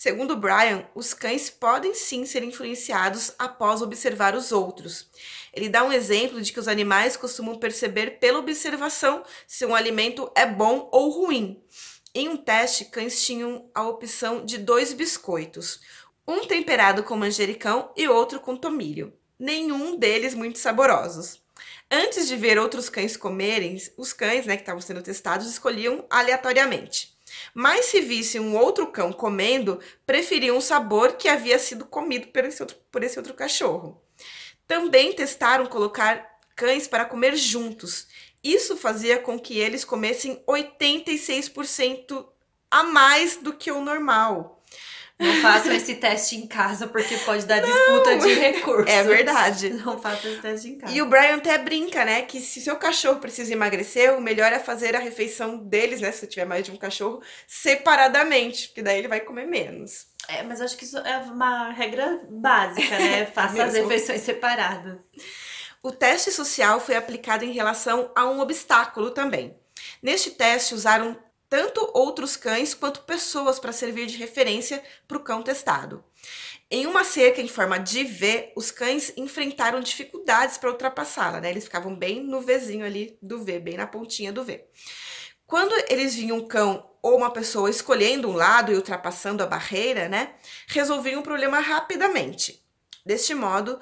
Segundo 0.00 0.34
Brian, 0.34 0.86
os 0.94 1.12
cães 1.12 1.50
podem 1.50 1.92
sim 1.92 2.24
ser 2.24 2.42
influenciados 2.42 3.34
após 3.38 3.82
observar 3.82 4.34
os 4.34 4.50
outros. 4.50 5.10
Ele 5.52 5.68
dá 5.68 5.84
um 5.84 5.92
exemplo 5.92 6.40
de 6.40 6.52
que 6.52 6.60
os 6.60 6.68
animais 6.68 7.16
costumam 7.16 7.58
perceber 7.58 8.18
pela 8.18 8.38
observação 8.38 9.24
se 9.46 9.64
um 9.66 9.74
alimento 9.74 10.30
é 10.34 10.46
bom 10.46 10.88
ou 10.92 11.10
ruim. 11.10 11.62
Em 12.14 12.28
um 12.28 12.36
teste, 12.36 12.86
cães 12.86 13.24
tinham 13.24 13.70
a 13.74 13.86
opção 13.86 14.44
de 14.44 14.58
dois 14.58 14.92
biscoitos, 14.92 15.80
um 16.26 16.44
temperado 16.46 17.02
com 17.02 17.16
manjericão 17.16 17.92
e 17.96 18.08
outro 18.08 18.40
com 18.40 18.56
tomilho. 18.56 19.12
Nenhum 19.38 19.96
deles 19.96 20.34
muito 20.34 20.58
saborosos. 20.58 21.40
Antes 21.90 22.28
de 22.28 22.36
ver 22.36 22.58
outros 22.58 22.88
cães 22.88 23.16
comerem, 23.16 23.76
os 23.96 24.12
cães 24.12 24.46
né, 24.46 24.56
que 24.56 24.62
estavam 24.62 24.80
sendo 24.80 25.02
testados 25.02 25.48
escolhiam 25.48 26.04
aleatoriamente. 26.08 27.16
Mas 27.54 27.86
se 27.86 28.00
visse 28.00 28.38
um 28.38 28.56
outro 28.56 28.88
cão 28.88 29.12
comendo, 29.12 29.80
preferiam 30.06 30.56
o 30.56 30.62
sabor 30.62 31.14
que 31.14 31.28
havia 31.28 31.58
sido 31.58 31.84
comido 31.84 32.28
por 32.28 32.44
esse 32.44 32.62
outro, 32.62 32.76
por 32.90 33.02
esse 33.02 33.18
outro 33.18 33.34
cachorro. 33.34 34.00
Também 34.70 35.12
testaram 35.12 35.66
colocar 35.66 36.24
cães 36.54 36.86
para 36.86 37.04
comer 37.04 37.34
juntos. 37.34 38.06
Isso 38.40 38.76
fazia 38.76 39.18
com 39.18 39.36
que 39.36 39.58
eles 39.58 39.84
comessem 39.84 40.40
86% 40.46 42.24
a 42.70 42.84
mais 42.84 43.38
do 43.38 43.52
que 43.52 43.72
o 43.72 43.80
normal. 43.80 44.59
Não 45.20 45.42
façam 45.42 45.72
esse 45.72 45.96
teste 45.96 46.36
em 46.36 46.46
casa 46.46 46.86
porque 46.86 47.16
pode 47.18 47.44
dar 47.44 47.60
disputa 47.60 48.16
de 48.18 48.34
recursos. 48.34 48.90
É 48.90 49.02
verdade. 49.02 49.70
Não 49.84 49.98
façam 49.98 50.30
esse 50.30 50.40
teste 50.40 50.68
em 50.68 50.78
casa. 50.78 50.92
E 50.94 51.02
o 51.02 51.06
Brian 51.06 51.36
até 51.36 51.58
brinca, 51.58 52.04
né, 52.04 52.22
que 52.22 52.40
se 52.40 52.60
seu 52.60 52.76
cachorro 52.76 53.20
precisa 53.20 53.52
emagrecer, 53.52 54.16
o 54.16 54.20
melhor 54.20 54.50
é 54.50 54.58
fazer 54.58 54.96
a 54.96 54.98
refeição 54.98 55.58
deles, 55.58 56.00
né, 56.00 56.10
se 56.10 56.26
tiver 56.26 56.46
mais 56.46 56.64
de 56.64 56.70
um 56.70 56.76
cachorro, 56.76 57.22
separadamente, 57.46 58.68
porque 58.68 58.82
daí 58.82 58.98
ele 58.98 59.08
vai 59.08 59.20
comer 59.20 59.46
menos. 59.46 60.06
É, 60.26 60.42
mas 60.42 60.60
acho 60.60 60.76
que 60.76 60.84
isso 60.84 60.98
é 60.98 61.18
uma 61.18 61.70
regra 61.70 62.20
básica, 62.28 62.98
né? 62.98 63.26
Faça 63.34 63.64
as 63.64 63.74
refeições 63.74 64.22
separadas. 64.22 64.98
O 65.82 65.90
teste 65.90 66.30
social 66.30 66.78
foi 66.80 66.94
aplicado 66.94 67.44
em 67.44 67.52
relação 67.52 68.10
a 68.14 68.26
um 68.26 68.40
obstáculo 68.40 69.10
também. 69.10 69.56
Neste 70.02 70.30
teste, 70.30 70.74
usaram 70.74 71.16
tanto 71.50 71.90
outros 71.92 72.36
cães 72.36 72.72
quanto 72.72 73.02
pessoas 73.02 73.58
para 73.58 73.72
servir 73.72 74.06
de 74.06 74.16
referência 74.16 74.82
para 75.06 75.18
o 75.18 75.22
cão 75.22 75.42
testado. 75.42 76.02
Em 76.70 76.86
uma 76.86 77.02
cerca 77.02 77.42
em 77.42 77.48
forma 77.48 77.76
de 77.76 78.04
V, 78.04 78.52
os 78.54 78.70
cães 78.70 79.12
enfrentaram 79.16 79.80
dificuldades 79.80 80.56
para 80.56 80.70
ultrapassá-la, 80.70 81.40
né? 81.40 81.50
Eles 81.50 81.64
ficavam 81.64 81.96
bem 81.96 82.22
no 82.22 82.40
Vzinho 82.40 82.86
ali 82.86 83.18
do 83.20 83.42
V, 83.42 83.58
bem 83.58 83.76
na 83.76 83.88
pontinha 83.88 84.32
do 84.32 84.44
V. 84.44 84.64
Quando 85.44 85.74
eles 85.88 86.14
viam 86.14 86.38
um 86.38 86.46
cão 86.46 86.88
ou 87.02 87.16
uma 87.16 87.32
pessoa 87.32 87.68
escolhendo 87.68 88.30
um 88.30 88.34
lado 88.34 88.72
e 88.72 88.76
ultrapassando 88.76 89.42
a 89.42 89.46
barreira, 89.46 90.08
né, 90.08 90.34
resolviam 90.68 91.20
o 91.20 91.24
problema 91.24 91.58
rapidamente. 91.58 92.64
Deste 93.04 93.34
modo, 93.34 93.80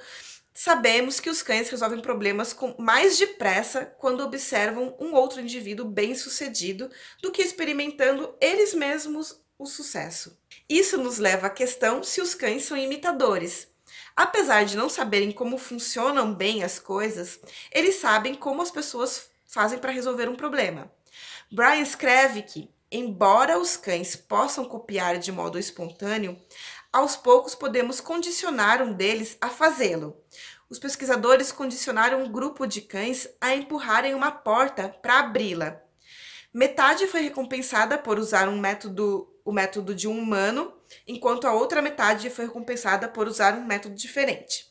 sabemos 0.58 1.20
que 1.20 1.30
os 1.30 1.40
cães 1.40 1.68
resolvem 1.68 2.00
problemas 2.00 2.52
com 2.52 2.74
mais 2.76 3.16
depressa 3.16 3.86
quando 3.86 4.24
observam 4.24 4.92
um 4.98 5.14
outro 5.14 5.40
indivíduo 5.40 5.86
bem-sucedido 5.86 6.90
do 7.22 7.30
que 7.30 7.42
experimentando 7.42 8.34
eles 8.40 8.74
mesmos 8.74 9.40
o 9.56 9.66
sucesso. 9.66 10.36
Isso 10.68 10.98
nos 10.98 11.18
leva 11.18 11.46
à 11.46 11.50
questão 11.50 12.02
se 12.02 12.20
os 12.20 12.34
cães 12.34 12.64
são 12.64 12.76
imitadores. 12.76 13.68
Apesar 14.16 14.64
de 14.64 14.76
não 14.76 14.88
saberem 14.88 15.30
como 15.30 15.58
funcionam 15.58 16.34
bem 16.34 16.64
as 16.64 16.80
coisas, 16.80 17.38
eles 17.70 17.94
sabem 17.94 18.34
como 18.34 18.60
as 18.60 18.72
pessoas 18.72 19.30
fazem 19.46 19.78
para 19.78 19.92
resolver 19.92 20.28
um 20.28 20.34
problema. 20.34 20.90
Brian 21.52 21.82
escreve 21.82 22.42
que, 22.42 22.68
embora 22.90 23.60
os 23.60 23.76
cães 23.76 24.16
possam 24.16 24.64
copiar 24.64 25.18
de 25.18 25.30
modo 25.30 25.56
espontâneo, 25.56 26.36
aos 26.92 27.16
poucos 27.16 27.54
podemos 27.54 28.00
condicionar 28.00 28.82
um 28.82 28.92
deles 28.92 29.36
a 29.40 29.48
fazê-lo. 29.48 30.16
Os 30.70 30.78
pesquisadores 30.78 31.50
condicionaram 31.50 32.22
um 32.22 32.30
grupo 32.30 32.66
de 32.66 32.80
cães 32.80 33.28
a 33.40 33.54
empurrarem 33.54 34.14
uma 34.14 34.30
porta 34.30 34.88
para 34.88 35.20
abri-la. 35.20 35.80
Metade 36.52 37.06
foi 37.06 37.20
recompensada 37.20 37.98
por 37.98 38.18
usar 38.18 38.48
um 38.48 38.58
método, 38.58 39.28
o 39.44 39.52
método 39.52 39.94
de 39.94 40.08
um 40.08 40.18
humano, 40.18 40.74
enquanto 41.06 41.46
a 41.46 41.52
outra 41.52 41.82
metade 41.82 42.30
foi 42.30 42.46
recompensada 42.46 43.08
por 43.08 43.26
usar 43.26 43.54
um 43.54 43.64
método 43.64 43.94
diferente. 43.94 44.66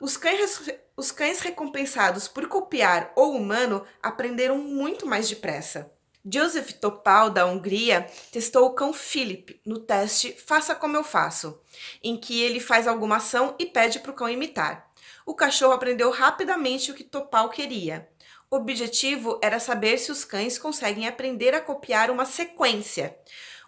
Os 0.00 0.16
cães, 0.16 0.60
os 0.96 1.10
cães 1.10 1.40
recompensados 1.40 2.28
por 2.28 2.46
copiar 2.46 3.12
o 3.16 3.30
humano 3.30 3.86
aprenderam 4.02 4.58
muito 4.58 5.06
mais 5.06 5.28
depressa. 5.28 5.90
Joseph 6.26 6.72
Topal, 6.80 7.28
da 7.28 7.44
Hungria, 7.44 8.06
testou 8.32 8.64
o 8.66 8.72
cão 8.72 8.94
Philip 8.94 9.60
no 9.64 9.78
teste 9.78 10.32
Faça 10.32 10.74
Como 10.74 10.96
Eu 10.96 11.04
Faço, 11.04 11.60
em 12.02 12.16
que 12.16 12.40
ele 12.40 12.60
faz 12.60 12.88
alguma 12.88 13.16
ação 13.16 13.54
e 13.58 13.66
pede 13.66 14.00
para 14.00 14.10
o 14.10 14.14
cão 14.14 14.28
imitar. 14.28 14.90
O 15.26 15.34
cachorro 15.34 15.74
aprendeu 15.74 16.10
rapidamente 16.10 16.90
o 16.90 16.94
que 16.94 17.04
Topal 17.04 17.50
queria. 17.50 18.08
O 18.50 18.56
objetivo 18.56 19.38
era 19.42 19.60
saber 19.60 19.98
se 19.98 20.10
os 20.10 20.24
cães 20.24 20.56
conseguem 20.56 21.06
aprender 21.06 21.54
a 21.54 21.60
copiar 21.60 22.10
uma 22.10 22.24
sequência. 22.24 23.14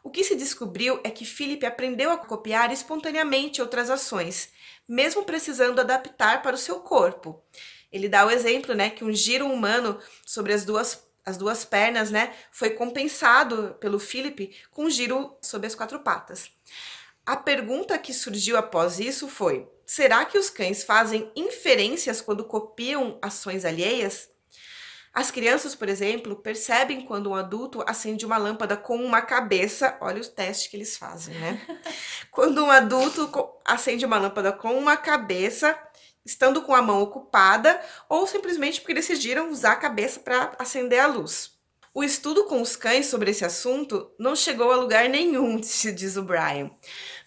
O 0.02 0.08
que 0.08 0.24
se 0.24 0.34
descobriu 0.34 0.98
é 1.04 1.10
que 1.10 1.26
Philip 1.26 1.66
aprendeu 1.66 2.10
a 2.10 2.16
copiar 2.16 2.72
espontaneamente 2.72 3.60
outras 3.60 3.90
ações, 3.90 4.50
mesmo 4.88 5.24
precisando 5.24 5.80
adaptar 5.80 6.40
para 6.40 6.54
o 6.54 6.58
seu 6.58 6.80
corpo. 6.80 7.42
Ele 7.92 8.08
dá 8.08 8.24
o 8.24 8.30
exemplo, 8.30 8.74
né, 8.74 8.88
que 8.88 9.04
um 9.04 9.12
giro 9.12 9.46
humano 9.46 9.98
sobre 10.24 10.52
as 10.52 10.64
duas 10.64 11.05
as 11.26 11.36
duas 11.36 11.64
pernas, 11.64 12.10
né, 12.10 12.32
foi 12.52 12.70
compensado 12.70 13.76
pelo 13.80 13.98
Philip 13.98 14.56
com 14.70 14.84
um 14.84 14.90
giro 14.90 15.36
sobre 15.42 15.66
as 15.66 15.74
quatro 15.74 15.98
patas. 15.98 16.48
A 17.26 17.36
pergunta 17.36 17.98
que 17.98 18.14
surgiu 18.14 18.56
após 18.56 19.00
isso 19.00 19.26
foi: 19.26 19.68
será 19.84 20.24
que 20.24 20.38
os 20.38 20.48
cães 20.48 20.84
fazem 20.84 21.30
inferências 21.34 22.20
quando 22.20 22.44
copiam 22.44 23.18
ações 23.20 23.64
alheias? 23.64 24.30
As 25.12 25.30
crianças, 25.30 25.74
por 25.74 25.88
exemplo, 25.88 26.36
percebem 26.36 27.00
quando 27.06 27.30
um 27.30 27.34
adulto 27.34 27.82
acende 27.86 28.26
uma 28.26 28.36
lâmpada 28.36 28.76
com 28.76 29.02
uma 29.02 29.22
cabeça. 29.22 29.96
Olha 29.98 30.20
os 30.20 30.28
testes 30.28 30.68
que 30.68 30.76
eles 30.76 30.98
fazem, 30.98 31.34
né? 31.36 31.58
quando 32.30 32.62
um 32.62 32.70
adulto 32.70 33.26
acende 33.64 34.04
uma 34.04 34.18
lâmpada 34.18 34.52
com 34.52 34.76
uma 34.78 34.94
cabeça, 34.94 35.72
estando 36.26 36.60
com 36.62 36.74
a 36.74 36.82
mão 36.82 37.00
ocupada 37.00 37.80
ou 38.08 38.26
simplesmente 38.26 38.80
porque 38.80 38.92
decidiram 38.92 39.50
usar 39.50 39.72
a 39.72 39.76
cabeça 39.76 40.20
para 40.20 40.52
acender 40.58 40.98
a 40.98 41.06
luz. 41.06 41.52
O 41.94 42.04
estudo 42.04 42.44
com 42.44 42.60
os 42.60 42.76
cães 42.76 43.06
sobre 43.06 43.30
esse 43.30 43.44
assunto 43.44 44.10
não 44.18 44.36
chegou 44.36 44.70
a 44.70 44.76
lugar 44.76 45.08
nenhum, 45.08 45.56
diz 45.94 46.16
o 46.16 46.22
Brian. 46.22 46.70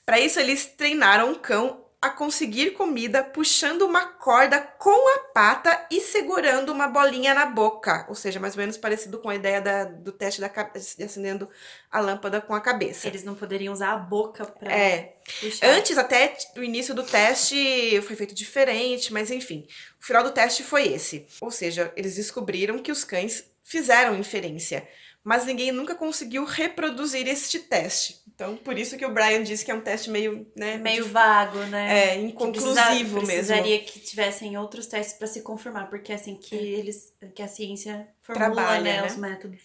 Para 0.06 0.20
isso, 0.20 0.40
eles 0.40 0.66
treinaram 0.66 1.32
o 1.32 1.40
cão 1.40 1.89
a 2.02 2.10
conseguir 2.10 2.72
comida 2.72 3.22
puxando 3.22 3.82
uma 3.82 4.06
corda 4.06 4.62
com 4.62 5.16
a 5.16 5.20
pata 5.34 5.88
e 5.92 6.00
segurando 6.00 6.72
uma 6.72 6.88
bolinha 6.88 7.34
na 7.34 7.46
boca, 7.46 8.06
ou 8.08 8.16
seja, 8.16 8.40
mais 8.40 8.56
ou 8.56 8.62
menos 8.62 8.78
parecido 8.78 9.20
com 9.20 9.30
a 9.30 9.36
ideia 9.36 9.60
da, 9.60 9.84
do 9.84 10.12
teste 10.14 10.40
da 10.40 10.48
de 10.48 11.04
acendendo 11.04 11.50
a 11.92 12.00
lâmpada 12.00 12.40
com 12.40 12.56
a 12.56 12.62
cabeça. 12.62 13.06
Eles 13.06 13.26
não 13.26 13.36
poderiam 13.36 13.74
usar 13.74 13.92
a 13.92 13.98
boca 13.98 14.46
para 14.46 14.72
É. 14.72 15.18
Puxar. 15.42 15.68
Antes 15.68 15.98
até 15.98 16.38
o 16.56 16.64
início 16.64 16.96
do 16.96 17.04
teste 17.04 18.02
foi 18.04 18.16
feito 18.16 18.34
diferente, 18.34 19.12
mas 19.12 19.30
enfim, 19.30 19.68
o 20.02 20.06
final 20.06 20.24
do 20.24 20.32
teste 20.32 20.64
foi 20.64 20.88
esse. 20.94 21.28
Ou 21.42 21.52
seja, 21.52 21.92
eles 21.98 22.16
descobriram 22.16 22.80
que 22.80 22.94
os 22.94 23.04
cães 23.04 23.44
fizeram 23.62 24.18
inferência 24.18 24.88
mas 25.30 25.46
ninguém 25.46 25.72
nunca 25.72 25.94
conseguiu 25.94 26.44
reproduzir 26.44 27.28
este 27.28 27.60
teste. 27.60 28.20
Então, 28.34 28.58
por 28.58 28.80
isso 28.80 28.98
que 28.98 29.06
o 29.06 29.14
Brian 29.14 29.44
disse 29.44 29.64
que 29.64 29.70
é 29.70 29.76
um 29.76 29.80
teste 29.80 30.10
meio, 30.10 30.52
né, 30.56 30.78
meio 30.78 31.06
vago, 31.06 31.60
né? 31.66 32.16
É, 32.16 32.20
inconclusivo 32.20 32.74
precisa, 32.74 32.98
mesmo. 32.98 33.22
Precisaria 33.22 33.80
que 33.80 34.00
tivessem 34.00 34.58
outros 34.58 34.88
testes 34.88 35.16
para 35.16 35.28
se 35.28 35.44
confirmar, 35.44 35.88
porque 35.88 36.12
é 36.12 36.16
assim 36.16 36.36
que 36.36 36.58
é. 36.58 36.64
eles 36.80 37.14
que 37.36 37.44
a 37.44 37.48
ciência 37.48 38.08
formula, 38.24 38.56
Trabalha, 38.56 38.82
né, 38.82 39.02
né, 39.04 39.08
os 39.08 39.18
métodos. 39.18 39.62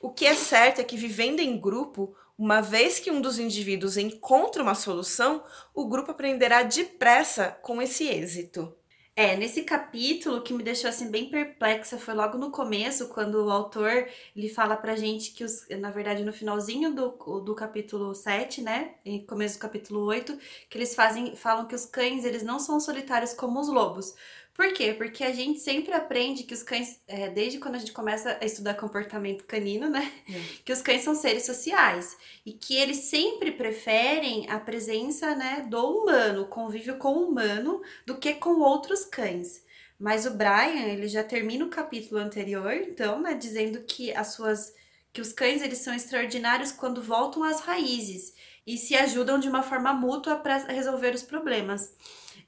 O 0.00 0.10
que 0.10 0.26
é 0.26 0.34
certo 0.34 0.80
é 0.80 0.84
que 0.84 0.96
vivendo 0.96 1.38
em 1.38 1.56
grupo, 1.56 2.12
uma 2.36 2.60
vez 2.60 2.98
que 2.98 3.12
um 3.12 3.20
dos 3.20 3.38
indivíduos 3.38 3.96
encontra 3.96 4.60
uma 4.60 4.74
solução, 4.74 5.44
o 5.72 5.86
grupo 5.86 6.10
aprenderá 6.10 6.64
depressa 6.64 7.56
com 7.62 7.80
esse 7.80 8.08
êxito. 8.08 8.74
É, 9.16 9.36
nesse 9.36 9.64
capítulo 9.64 10.40
que 10.42 10.52
me 10.54 10.62
deixou 10.62 10.88
assim 10.88 11.10
bem 11.10 11.28
perplexa 11.30 11.98
foi 11.98 12.14
logo 12.14 12.38
no 12.38 12.50
começo, 12.50 13.08
quando 13.08 13.44
o 13.44 13.50
autor 13.50 14.08
ele 14.34 14.48
fala 14.48 14.76
pra 14.76 14.96
gente 14.96 15.32
que 15.32 15.44
os, 15.44 15.68
na 15.78 15.90
verdade 15.90 16.24
no 16.24 16.32
finalzinho 16.32 16.94
do, 16.94 17.10
do 17.40 17.54
capítulo 17.54 18.14
7, 18.14 18.62
né, 18.62 18.94
e 19.04 19.20
começo 19.24 19.58
do 19.58 19.60
capítulo 19.60 20.04
8, 20.06 20.38
que 20.70 20.78
eles 20.78 20.94
fazem 20.94 21.36
falam 21.36 21.66
que 21.66 21.74
os 21.74 21.84
cães, 21.84 22.24
eles 22.24 22.42
não 22.42 22.58
são 22.58 22.80
solitários 22.80 23.34
como 23.34 23.60
os 23.60 23.68
lobos. 23.68 24.14
Por 24.60 24.74
quê? 24.74 24.92
Porque 24.92 25.24
a 25.24 25.32
gente 25.32 25.58
sempre 25.58 25.90
aprende 25.94 26.42
que 26.42 26.52
os 26.52 26.62
cães, 26.62 27.00
é, 27.08 27.30
desde 27.30 27.58
quando 27.58 27.76
a 27.76 27.78
gente 27.78 27.92
começa 27.92 28.36
a 28.38 28.44
estudar 28.44 28.74
comportamento 28.74 29.44
canino, 29.44 29.88
né? 29.88 30.12
É. 30.28 30.32
Que 30.62 30.70
os 30.70 30.82
cães 30.82 31.00
são 31.00 31.14
seres 31.14 31.46
sociais 31.46 32.14
e 32.44 32.52
que 32.52 32.76
eles 32.76 32.98
sempre 32.98 33.52
preferem 33.52 34.50
a 34.50 34.60
presença, 34.60 35.34
né, 35.34 35.66
do 35.66 36.02
humano, 36.02 36.42
o 36.42 36.48
convívio 36.48 36.98
com 36.98 37.08
o 37.08 37.30
humano, 37.30 37.80
do 38.04 38.18
que 38.18 38.34
com 38.34 38.60
outros 38.60 39.06
cães. 39.06 39.64
Mas 39.98 40.26
o 40.26 40.32
Brian, 40.32 40.88
ele 40.88 41.08
já 41.08 41.24
termina 41.24 41.64
o 41.64 41.70
capítulo 41.70 42.20
anterior, 42.20 42.74
então, 42.74 43.18
né, 43.18 43.32
dizendo 43.32 43.80
que 43.84 44.12
as 44.12 44.34
suas 44.34 44.74
que 45.10 45.22
os 45.22 45.32
cães 45.32 45.62
eles 45.62 45.78
são 45.78 45.94
extraordinários 45.94 46.70
quando 46.70 47.02
voltam 47.02 47.42
às 47.42 47.60
raízes 47.60 48.34
e 48.66 48.76
se 48.76 48.94
ajudam 48.94 49.40
de 49.40 49.48
uma 49.48 49.62
forma 49.62 49.92
mútua 49.94 50.36
para 50.36 50.58
resolver 50.58 51.14
os 51.14 51.22
problemas. 51.22 51.94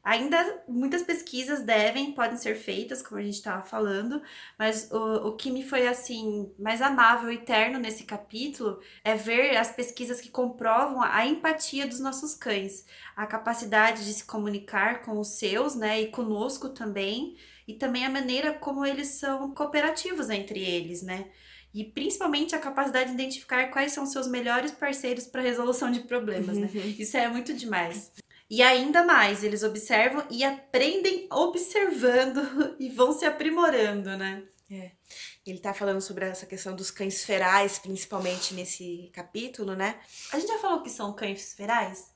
Ainda 0.05 0.65
muitas 0.67 1.03
pesquisas 1.03 1.63
devem, 1.63 2.13
podem 2.13 2.37
ser 2.37 2.57
feitas, 2.57 3.01
como 3.01 3.21
a 3.21 3.25
gente 3.25 3.35
estava 3.35 3.63
falando, 3.63 4.21
mas 4.59 4.91
o, 4.91 5.29
o 5.29 5.37
que 5.37 5.49
me 5.49 5.63
foi 5.65 5.87
assim 5.87 6.53
mais 6.59 6.83
amável 6.83 7.31
e 7.31 7.39
terno 7.39 7.79
nesse 7.79 8.03
capítulo 8.03 8.81
é 9.05 9.15
ver 9.15 9.57
as 9.57 9.71
pesquisas 9.71 10.21
que 10.21 10.29
comprovam 10.29 11.01
a 11.01 11.25
empatia 11.25 11.87
dos 11.87 12.01
nossos 12.01 12.35
cães, 12.35 12.85
a 13.15 13.27
capacidade 13.27 14.05
de 14.05 14.13
se 14.13 14.25
comunicar 14.25 15.03
com 15.03 15.21
os 15.21 15.39
seus, 15.39 15.77
né, 15.77 16.01
e 16.01 16.09
conosco 16.09 16.71
também, 16.71 17.37
e 17.69 17.75
também 17.75 18.05
a 18.05 18.11
maneira 18.11 18.53
como 18.53 18.85
eles 18.85 19.07
são 19.07 19.55
cooperativos 19.55 20.31
entre 20.31 20.59
eles, 20.59 21.03
né? 21.03 21.31
e 21.75 21.85
principalmente 21.85 22.55
a 22.55 22.59
capacidade 22.59 23.09
de 23.09 23.15
identificar 23.15 23.71
quais 23.71 23.93
são 23.93 24.05
seus 24.05 24.27
melhores 24.27 24.73
parceiros 24.73 25.27
para 25.27 25.41
resolução 25.41 25.91
de 25.91 26.01
problemas, 26.01 26.59
né? 26.59 26.69
Isso 26.99 27.17
é 27.17 27.27
muito 27.29 27.55
demais. 27.55 28.13
E 28.53 28.63
ainda 28.63 29.03
mais, 29.03 29.43
eles 29.43 29.63
observam 29.63 30.27
e 30.29 30.45
aprendem 30.45 31.27
observando 31.33 32.77
e 32.79 32.91
vão 32.91 33.11
se 33.11 33.25
aprimorando, 33.25 34.15
né? 34.15 34.43
É. 34.71 34.91
Ele 35.47 35.59
tá 35.59 35.73
falando 35.73 36.03
sobre 36.03 36.27
essa 36.27 36.45
questão 36.45 36.77
dos 36.77 36.91
cães 36.91 37.25
ferais, 37.25 37.79
principalmente 37.79 38.53
nesse 38.53 39.11
capítulo, 39.15 39.75
né? 39.75 39.99
A 40.31 40.39
gente 40.39 40.51
já 40.51 40.59
falou 40.59 40.83
que 40.83 40.91
são 40.91 41.15
cães 41.15 41.55
ferais? 41.55 42.13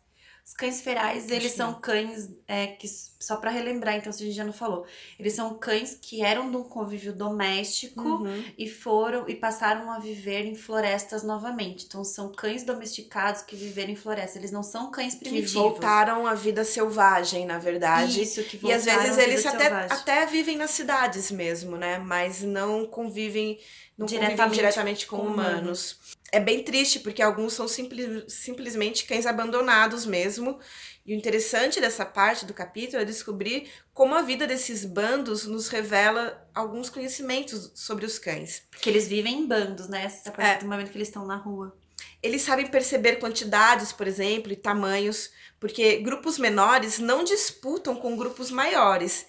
Os 0.47 0.55
cães 0.55 0.81
ferais, 0.81 1.29
eles 1.29 1.51
são 1.51 1.75
cães 1.75 2.31
é, 2.47 2.69
que, 2.69 2.87
só 2.87 3.35
para 3.35 3.51
relembrar, 3.51 3.97
então, 3.97 4.13
se 4.13 4.23
a 4.23 4.27
gente 4.27 4.37
já 4.37 4.45
não 4.45 4.53
falou, 4.53 4.87
eles 5.19 5.33
são 5.33 5.59
cães 5.59 5.99
que 6.01 6.23
eram 6.23 6.49
de 6.49 6.57
um 6.57 6.63
convívio 6.63 7.13
doméstico 7.13 8.01
uhum. 8.01 8.45
e 8.57 8.69
foram 8.69 9.29
e 9.29 9.35
passaram 9.35 9.91
a 9.91 9.99
viver 9.99 10.45
em 10.45 10.55
florestas 10.55 11.25
novamente. 11.25 11.87
Então, 11.87 12.05
são 12.05 12.31
cães 12.31 12.63
domesticados 12.63 13.43
que 13.43 13.57
viveram 13.57 13.91
em 13.91 13.97
floresta. 13.97 14.39
Eles 14.39 14.53
não 14.53 14.63
são 14.63 14.89
cães 14.89 15.17
primitivos. 15.17 15.51
Que 15.51 15.59
voltaram 15.59 16.29
à 16.29 16.35
vida 16.35 16.63
selvagem, 16.63 17.45
na 17.45 17.59
verdade. 17.59 18.23
Isso, 18.23 18.41
que 18.45 18.57
voltaram 18.57 18.85
E 18.85 18.89
às 18.89 19.03
vezes 19.03 19.19
eles 19.19 19.45
até, 19.45 19.67
até 19.67 20.27
vivem 20.27 20.57
nas 20.57 20.71
cidades 20.71 21.29
mesmo, 21.33 21.77
né? 21.77 21.99
Mas 21.99 22.43
não 22.43 22.87
convivem 22.87 23.59
não 23.99 24.07
diretamente, 24.07 24.55
diretamente 24.55 25.07
com, 25.09 25.17
com 25.17 25.23
humanos. 25.25 25.97
humanos. 25.97 26.16
É 26.37 26.41
bem 26.41 26.63
triste, 26.63 27.01
porque 27.01 27.23
alguns 27.23 27.55
são 27.55 27.67
simples, 27.67 28.31
simplesmente 28.31 29.07
cães 29.07 29.25
abandonados 29.25 30.05
mesmo. 30.05 30.59
E 31.07 31.15
o 31.15 31.17
interessante 31.17 31.81
dessa 31.81 32.05
parte 32.05 32.45
do 32.45 32.53
capítulo 32.53 33.01
é 33.01 33.07
descobrir 33.07 33.71
como 33.95 34.15
a 34.15 34.21
vida 34.21 34.47
desses 34.47 34.85
bandos 34.85 35.47
nos 35.47 35.69
revela 35.69 36.47
alguns 36.55 36.91
conhecimentos 36.91 37.73
sobre 37.75 38.05
os 38.05 38.19
cães. 38.19 38.65
Que 38.83 38.91
eles 38.91 39.09
vivem 39.09 39.39
em 39.39 39.47
bandos, 39.47 39.89
né? 39.89 40.13
A 40.27 40.31
partir 40.31 40.57
é. 40.57 40.59
do 40.59 40.67
momento 40.69 40.91
que 40.91 40.99
eles 40.99 41.09
estão 41.09 41.25
na 41.25 41.37
rua. 41.37 41.75
Eles 42.23 42.43
sabem 42.43 42.67
perceber 42.67 43.17
quantidades, 43.17 43.91
por 43.91 44.07
exemplo, 44.07 44.53
e 44.53 44.57
tamanhos, 44.57 45.31
porque 45.59 46.01
grupos 46.01 46.39
menores 46.39 46.99
não 46.99 47.25
disputam 47.25 47.97
com 47.97 48.15
grupos 48.15 48.51
maiores 48.51 49.27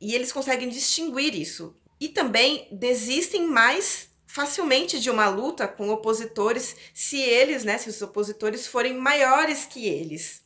e 0.00 0.14
eles 0.14 0.32
conseguem 0.32 0.70
distinguir 0.70 1.34
isso. 1.34 1.76
E 2.00 2.08
também 2.08 2.66
desistem 2.72 3.46
mais 3.46 4.08
facilmente 4.36 5.00
de 5.00 5.08
uma 5.08 5.30
luta 5.30 5.66
com 5.66 5.88
opositores 5.88 6.76
se 6.92 7.18
eles, 7.18 7.64
né, 7.64 7.78
se 7.78 7.88
os 7.88 8.02
opositores 8.02 8.66
forem 8.66 8.94
maiores 8.94 9.64
que 9.64 9.88
eles. 9.88 10.42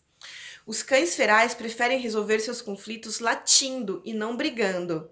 Os 0.64 0.81
cães 0.81 1.16
ferais 1.16 1.55
preferem 1.55 1.98
resolver 1.98 2.38
seus 2.38 2.62
conflitos 2.62 3.18
latindo 3.18 4.00
e 4.05 4.14
não 4.14 4.37
brigando. 4.37 5.11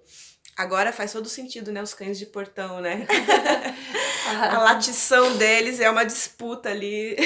Agora 0.57 0.93
faz 0.93 1.12
todo 1.12 1.29
sentido, 1.29 1.73
né? 1.73 1.83
Os 1.83 1.93
cães 1.93 2.21
de 2.21 2.27
portão, 2.27 2.81
né? 2.81 3.05
a 4.29 4.59
latição 4.62 5.37
deles 5.37 5.81
é 5.81 5.91
uma 5.91 6.05
disputa 6.05 6.71
ali. 6.71 7.17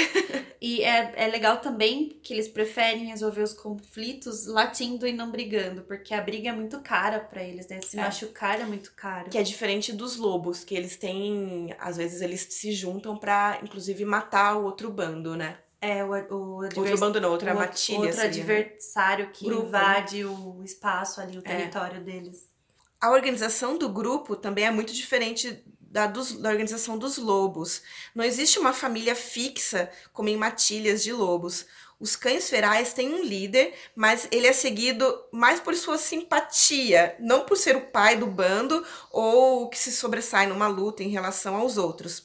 e 0.61 0.83
é, 0.83 1.13
é 1.17 1.27
legal 1.27 1.59
também 1.59 2.21
que 2.23 2.33
eles 2.33 2.49
preferem 2.49 3.07
resolver 3.07 3.43
os 3.43 3.53
conflitos 3.53 4.47
latindo 4.47 5.07
e 5.07 5.13
não 5.13 5.31
brigando, 5.31 5.83
porque 5.83 6.15
a 6.15 6.21
briga 6.21 6.51
é 6.51 6.53
muito 6.53 6.81
cara 6.81 7.21
para 7.21 7.43
eles, 7.43 7.67
né? 7.69 7.81
Se 7.81 7.99
é. 7.99 8.03
machucar 8.03 8.61
é 8.61 8.65
muito 8.65 8.93
caro. 8.95 9.31
Que 9.31 9.39
é 9.39 9.43
diferente 9.43 9.93
dos 9.93 10.17
lobos, 10.17 10.63
que 10.63 10.75
eles 10.75 10.97
têm. 10.97 11.75
Às 11.79 11.97
vezes 11.97 12.21
eles 12.21 12.47
se 12.51 12.73
juntam 12.73 13.17
para 13.17 13.59
inclusive, 13.63 14.05
matar 14.05 14.57
o 14.57 14.65
outro 14.65 14.91
bando, 14.91 15.37
né? 15.37 15.59
É, 15.81 16.05
o, 16.05 16.11
o 16.11 16.63
Outro 16.63 16.99
bando 16.99 17.21
não, 17.21 17.31
outra 17.31 17.53
matilha. 17.55 17.99
Outro 17.99 18.15
seria, 18.15 18.29
adversário 18.29 19.31
que 19.33 19.45
Grupo, 19.45 19.63
né? 19.63 19.69
invade 19.69 20.23
né? 20.23 20.31
o 20.31 20.63
espaço 20.63 21.21
ali, 21.21 21.37
o 21.37 21.41
é. 21.41 21.43
território 21.43 21.97
é. 21.97 22.01
deles. 22.01 22.53
A 23.01 23.11
organização 23.11 23.77
do 23.77 23.89
grupo 23.89 24.37
também 24.37 24.65
é 24.65 24.71
muito 24.71 24.93
diferente 24.93 25.65
da, 25.93 26.07
dos, 26.07 26.33
da 26.33 26.49
organização 26.49 26.97
dos 26.97 27.19
lobos. 27.19 27.83
Não 28.15 28.25
existe 28.25 28.59
uma 28.59 28.73
família 28.73 29.15
fixa 29.15 29.91
como 30.13 30.31
em 30.31 30.37
matilhas 30.37 31.03
de 31.03 31.13
lobos. 31.13 31.67
Os 32.01 32.17
cães 32.17 32.49
ferais 32.49 32.95
têm 32.95 33.13
um 33.15 33.23
líder, 33.23 33.75
mas 33.95 34.27
ele 34.33 34.47
é 34.47 34.53
seguido 34.53 35.15
mais 35.31 35.61
por 35.61 35.77
sua 35.77 35.99
simpatia, 35.99 37.15
não 37.21 37.45
por 37.45 37.57
ser 37.57 37.77
o 37.77 37.83
pai 37.83 38.17
do 38.17 38.27
bando 38.27 38.85
ou 39.11 39.65
o 39.65 39.69
que 39.69 39.79
se 39.79 39.93
sobressai 39.93 40.47
numa 40.47 40.67
luta 40.67 41.03
em 41.03 41.11
relação 41.11 41.55
aos 41.55 41.77
outros. 41.77 42.25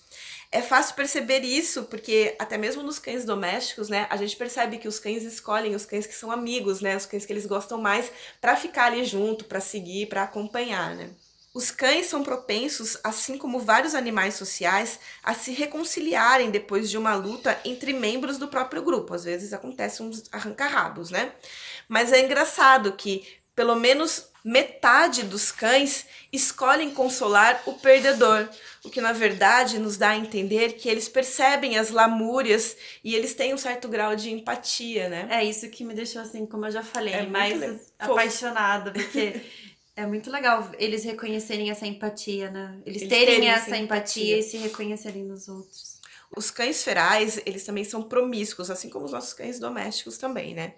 É 0.50 0.62
fácil 0.62 0.96
perceber 0.96 1.42
isso, 1.42 1.84
porque 1.84 2.38
até 2.40 2.58
mesmo 2.58 2.82
nos 2.82 3.00
cães 3.00 3.26
domésticos, 3.26 3.90
né, 3.90 4.08
a 4.10 4.16
gente 4.16 4.38
percebe 4.38 4.78
que 4.78 4.88
os 4.88 4.98
cães 4.98 5.24
escolhem 5.24 5.76
os 5.76 5.86
cães 5.86 6.08
que 6.08 6.16
são 6.16 6.32
amigos, 6.32 6.80
né, 6.80 6.96
os 6.96 7.06
cães 7.06 7.26
que 7.26 7.34
eles 7.34 7.46
gostam 7.46 7.78
mais 7.82 8.10
para 8.40 8.56
ficar 8.56 8.86
ali 8.86 9.04
junto, 9.04 9.44
para 9.44 9.60
seguir, 9.60 10.08
para 10.08 10.24
acompanhar, 10.24 10.96
né? 10.96 11.10
Os 11.58 11.72
cães 11.72 12.06
são 12.06 12.22
propensos, 12.22 13.00
assim 13.04 13.36
como 13.36 13.58
vários 13.58 13.96
animais 13.96 14.36
sociais, 14.36 15.00
a 15.24 15.34
se 15.34 15.52
reconciliarem 15.52 16.52
depois 16.52 16.88
de 16.88 17.00
uma 17.00 17.16
luta 17.16 17.60
entre 17.66 17.94
membros 17.94 18.38
do 18.38 18.48
próprio 18.48 18.84
grupo. 18.84 19.16
Às 19.16 19.24
vezes 19.24 19.52
acontece 19.54 20.04
uns 20.04 20.26
arranca-rabos, 20.32 21.10
né? 21.10 21.32
Mas 21.90 22.14
é 22.14 22.24
engraçado 22.24 22.92
que 22.92 23.26
pelo 23.56 23.76
menos 23.76 24.28
metade 24.44 25.24
dos 25.24 25.52
cães 25.52 26.06
escolhem 26.32 26.92
consolar 26.92 27.64
o 27.66 27.74
perdedor, 27.74 28.48
o 28.86 28.92
que 28.92 29.02
na 29.02 29.12
verdade 29.12 29.80
nos 29.80 29.98
dá 29.98 30.10
a 30.10 30.16
entender 30.16 30.74
que 30.74 30.88
eles 30.88 31.10
percebem 31.10 31.76
as 31.76 31.90
lamúrias 31.90 32.78
e 33.04 33.16
eles 33.16 33.34
têm 33.34 33.56
um 33.56 33.58
certo 33.58 33.88
grau 33.88 34.16
de 34.16 34.30
empatia, 34.32 35.10
né? 35.10 35.28
É 35.32 35.44
isso 35.44 35.68
que 35.72 35.84
me 35.84 35.96
deixou 35.96 36.22
assim, 36.22 36.46
como 36.46 36.68
eu 36.68 36.72
já 36.72 36.84
falei, 36.84 37.16
é 37.16 37.26
mais 37.26 37.92
apaixonada, 37.98 38.92
porque 38.92 39.42
é 39.98 40.06
muito 40.06 40.30
legal 40.30 40.70
eles 40.78 41.04
reconhecerem 41.04 41.72
essa 41.72 41.88
empatia, 41.88 42.52
né? 42.52 42.80
Eles, 42.86 43.02
eles 43.02 43.10
terem, 43.10 43.26
terem 43.26 43.50
essa 43.50 43.76
empatia, 43.76 44.38
empatia 44.38 44.38
e 44.38 44.44
se 44.44 44.58
reconhecerem 44.58 45.24
nos 45.24 45.48
outros. 45.50 45.98
Os 46.36 46.52
cães 46.52 46.84
ferais, 46.84 47.42
eles 47.46 47.66
também 47.66 47.84
são 47.84 48.04
promíscuos, 48.04 48.70
assim 48.70 48.90
como 48.90 49.06
os 49.06 49.12
nossos 49.12 49.34
cães 49.34 49.60
domésticos 49.60 50.18
também, 50.18 50.54
né? 50.54 50.76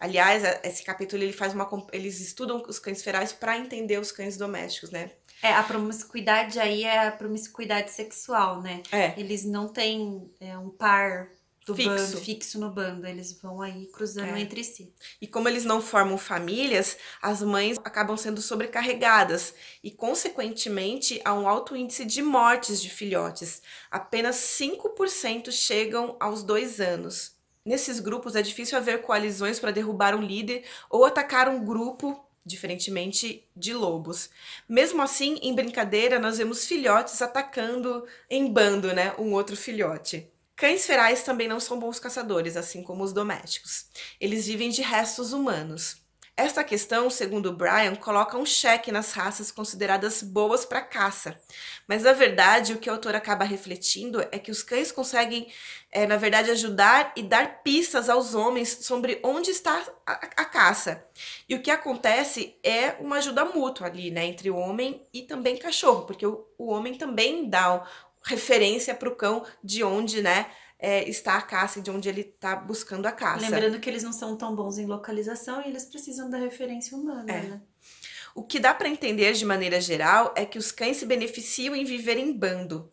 Aliás, 0.00 0.42
esse 0.62 0.82
capítulo 0.82 1.22
ele 1.22 1.32
faz 1.32 1.52
uma 1.52 1.68
eles 1.92 2.20
estudam 2.20 2.62
os 2.66 2.78
cães 2.78 3.02
ferais 3.02 3.32
para 3.32 3.58
entender 3.58 3.98
os 3.98 4.10
cães 4.10 4.38
domésticos, 4.38 4.90
né? 4.90 5.10
É, 5.42 5.52
a 5.52 5.62
promiscuidade 5.62 6.58
aí 6.58 6.84
é 6.84 7.08
a 7.08 7.12
promiscuidade 7.12 7.90
sexual, 7.90 8.62
né? 8.62 8.82
É. 8.90 9.12
Eles 9.20 9.44
não 9.44 9.68
têm 9.68 10.30
é, 10.40 10.56
um 10.56 10.70
par 10.70 11.28
do 11.66 11.74
fixo. 11.74 11.90
bando 11.90 12.16
fixo 12.18 12.58
no 12.58 12.70
bando, 12.70 13.06
eles 13.06 13.32
vão 13.40 13.62
aí 13.62 13.86
cruzando 13.86 14.36
é. 14.36 14.40
entre 14.40 14.64
si. 14.64 14.92
E 15.20 15.26
como 15.26 15.48
eles 15.48 15.64
não 15.64 15.80
formam 15.80 16.18
famílias, 16.18 16.96
as 17.20 17.42
mães 17.42 17.78
acabam 17.84 18.16
sendo 18.16 18.42
sobrecarregadas 18.42 19.54
e, 19.82 19.90
consequentemente, 19.90 21.20
há 21.24 21.32
um 21.34 21.48
alto 21.48 21.76
índice 21.76 22.04
de 22.04 22.22
mortes 22.22 22.82
de 22.82 22.90
filhotes. 22.90 23.62
Apenas 23.90 24.36
5% 24.36 25.50
chegam 25.52 26.16
aos 26.18 26.42
dois 26.42 26.80
anos. 26.80 27.32
Nesses 27.64 28.00
grupos 28.00 28.34
é 28.34 28.42
difícil 28.42 28.76
haver 28.76 29.02
coalizões 29.02 29.60
para 29.60 29.70
derrubar 29.70 30.16
um 30.16 30.22
líder 30.22 30.64
ou 30.90 31.04
atacar 31.04 31.48
um 31.48 31.64
grupo 31.64 32.26
diferentemente 32.44 33.48
de 33.56 33.72
lobos. 33.72 34.30
Mesmo 34.68 35.00
assim, 35.00 35.38
em 35.42 35.54
brincadeira, 35.54 36.18
nós 36.18 36.38
vemos 36.38 36.66
filhotes 36.66 37.22
atacando 37.22 38.04
em 38.28 38.52
bando, 38.52 38.92
né, 38.92 39.14
um 39.16 39.32
outro 39.32 39.56
filhote. 39.56 40.31
Cães 40.62 40.86
ferais 40.86 41.24
também 41.24 41.48
não 41.48 41.58
são 41.58 41.76
bons 41.76 41.98
caçadores, 41.98 42.56
assim 42.56 42.84
como 42.84 43.02
os 43.02 43.12
domésticos. 43.12 43.86
Eles 44.20 44.46
vivem 44.46 44.70
de 44.70 44.80
restos 44.80 45.32
humanos. 45.32 45.96
Esta 46.36 46.62
questão, 46.62 47.10
segundo 47.10 47.52
Brian, 47.52 47.96
coloca 47.96 48.38
um 48.38 48.46
cheque 48.46 48.92
nas 48.92 49.10
raças 49.10 49.50
consideradas 49.50 50.22
boas 50.22 50.64
para 50.64 50.80
caça. 50.80 51.36
Mas 51.88 52.04
na 52.04 52.12
verdade, 52.12 52.74
o 52.74 52.78
que 52.78 52.88
o 52.88 52.92
autor 52.92 53.16
acaba 53.16 53.44
refletindo 53.44 54.20
é 54.30 54.38
que 54.38 54.52
os 54.52 54.62
cães 54.62 54.92
conseguem, 54.92 55.52
é, 55.90 56.06
na 56.06 56.16
verdade, 56.16 56.52
ajudar 56.52 57.12
e 57.16 57.24
dar 57.24 57.64
pistas 57.64 58.08
aos 58.08 58.32
homens 58.32 58.68
sobre 58.82 59.18
onde 59.24 59.50
está 59.50 59.84
a, 60.06 60.12
a, 60.12 60.44
caça. 60.44 61.04
E 61.48 61.56
o 61.56 61.60
que 61.60 61.72
acontece 61.72 62.56
é 62.62 62.92
uma 63.00 63.16
ajuda 63.16 63.44
mútua 63.44 63.88
ali, 63.88 64.12
né, 64.12 64.26
entre 64.26 64.48
o 64.48 64.56
homem 64.56 65.02
e 65.12 65.22
também 65.22 65.56
cachorro, 65.56 66.06
porque 66.06 66.24
o, 66.24 66.46
o 66.56 66.70
homem 66.70 66.94
também 66.94 67.50
dá 67.50 67.84
referência 68.24 68.94
para 68.94 69.08
o 69.08 69.16
cão 69.16 69.44
de 69.62 69.82
onde, 69.82 70.22
né, 70.22 70.46
é, 70.78 71.08
está 71.08 71.36
a 71.36 71.42
caça 71.42 71.78
e 71.78 71.82
de 71.82 71.90
onde 71.90 72.08
ele 72.08 72.22
está 72.22 72.56
buscando 72.56 73.06
a 73.06 73.12
caça. 73.12 73.48
Lembrando 73.48 73.78
que 73.78 73.88
eles 73.88 74.02
não 74.02 74.12
são 74.12 74.36
tão 74.36 74.54
bons 74.54 74.78
em 74.78 74.86
localização 74.86 75.62
e 75.62 75.68
eles 75.68 75.84
precisam 75.84 76.28
da 76.28 76.38
referência 76.38 76.96
humana, 76.96 77.32
é. 77.32 77.42
né? 77.42 77.60
O 78.34 78.42
que 78.42 78.58
dá 78.58 78.72
para 78.72 78.88
entender 78.88 79.32
de 79.34 79.44
maneira 79.44 79.80
geral 79.80 80.32
é 80.34 80.44
que 80.44 80.58
os 80.58 80.72
cães 80.72 80.96
se 80.96 81.06
beneficiam 81.06 81.76
em 81.76 81.84
viver 81.84 82.16
em 82.16 82.32
bando. 82.32 82.90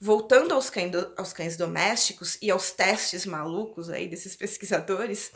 Voltando 0.00 0.52
aos 0.52 0.68
cães, 0.68 0.90
aos 1.16 1.32
cães 1.32 1.56
domésticos 1.56 2.36
e 2.42 2.50
aos 2.50 2.72
testes 2.72 3.24
malucos 3.24 3.88
aí 3.88 4.08
desses 4.08 4.34
pesquisadores, 4.36 5.30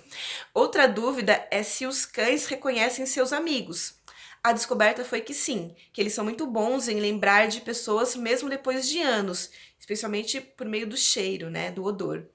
outra 0.53 0.87
dúvida 0.87 1.47
é 1.51 1.63
se 1.63 1.87
os 1.87 2.05
cães 2.05 2.47
reconhecem 2.47 3.07
seus 3.07 3.33
amigos. 3.33 3.95
A 4.45 4.53
descoberta 4.53 5.07
foi 5.07 5.23
que 5.23 5.33
sim, 5.33 5.75
que 5.91 5.99
eles 5.99 6.13
são 6.13 6.23
muito 6.23 6.47
bons 6.47 6.87
em 6.87 7.01
lembrar 7.01 7.49
de 7.49 7.63
pessoas 7.63 8.15
mesmo 8.15 8.47
depois 8.51 8.87
de 8.87 9.01
anos, 9.01 9.51
especialmente 9.81 10.39
por 10.39 10.67
meio 10.67 10.87
do 10.87 10.99
cheiro, 10.99 11.49
né, 11.49 11.71
do 11.71 11.83
odor. 11.83 12.27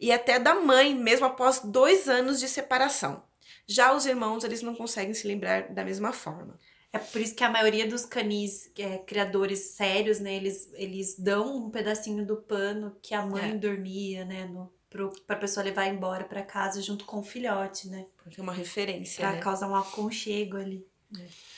E 0.00 0.10
até 0.10 0.38
da 0.38 0.54
mãe, 0.54 0.94
mesmo 0.94 1.26
após 1.26 1.60
dois 1.62 2.08
anos 2.08 2.40
de 2.40 2.48
separação. 2.48 3.22
Já 3.66 3.92
os 3.94 4.06
irmãos, 4.06 4.42
eles 4.42 4.62
não 4.62 4.74
conseguem 4.74 5.12
se 5.12 5.28
lembrar 5.28 5.68
da 5.68 5.84
mesma 5.84 6.14
forma. 6.14 6.58
É 6.90 6.98
por 6.98 7.20
isso 7.20 7.34
que 7.34 7.44
a 7.44 7.50
maioria 7.50 7.86
dos 7.86 8.06
canis 8.06 8.72
é, 8.78 8.96
criadores 8.96 9.58
sérios, 9.58 10.18
né, 10.18 10.34
eles, 10.34 10.70
eles 10.72 11.14
dão 11.18 11.66
um 11.66 11.70
pedacinho 11.70 12.26
do 12.26 12.38
pano 12.38 12.96
que 13.02 13.14
a 13.14 13.20
mãe 13.20 13.50
é. 13.50 13.54
dormia, 13.54 14.24
né, 14.24 14.46
no, 14.46 14.72
para 15.26 15.36
a 15.36 15.38
pessoa 15.38 15.62
levar 15.62 15.86
embora 15.88 16.24
para 16.24 16.42
casa 16.42 16.80
junto 16.80 17.04
com 17.04 17.18
o 17.18 17.22
filhote, 17.22 17.86
né? 17.88 18.06
Porque 18.16 18.40
é 18.40 18.42
uma 18.42 18.52
referência, 18.52 19.20
Para 19.20 19.36
né? 19.36 19.42
causar 19.42 19.68
um 19.68 19.76
aconchego 19.76 20.56
ali. 20.56 20.89
É. 21.18 21.50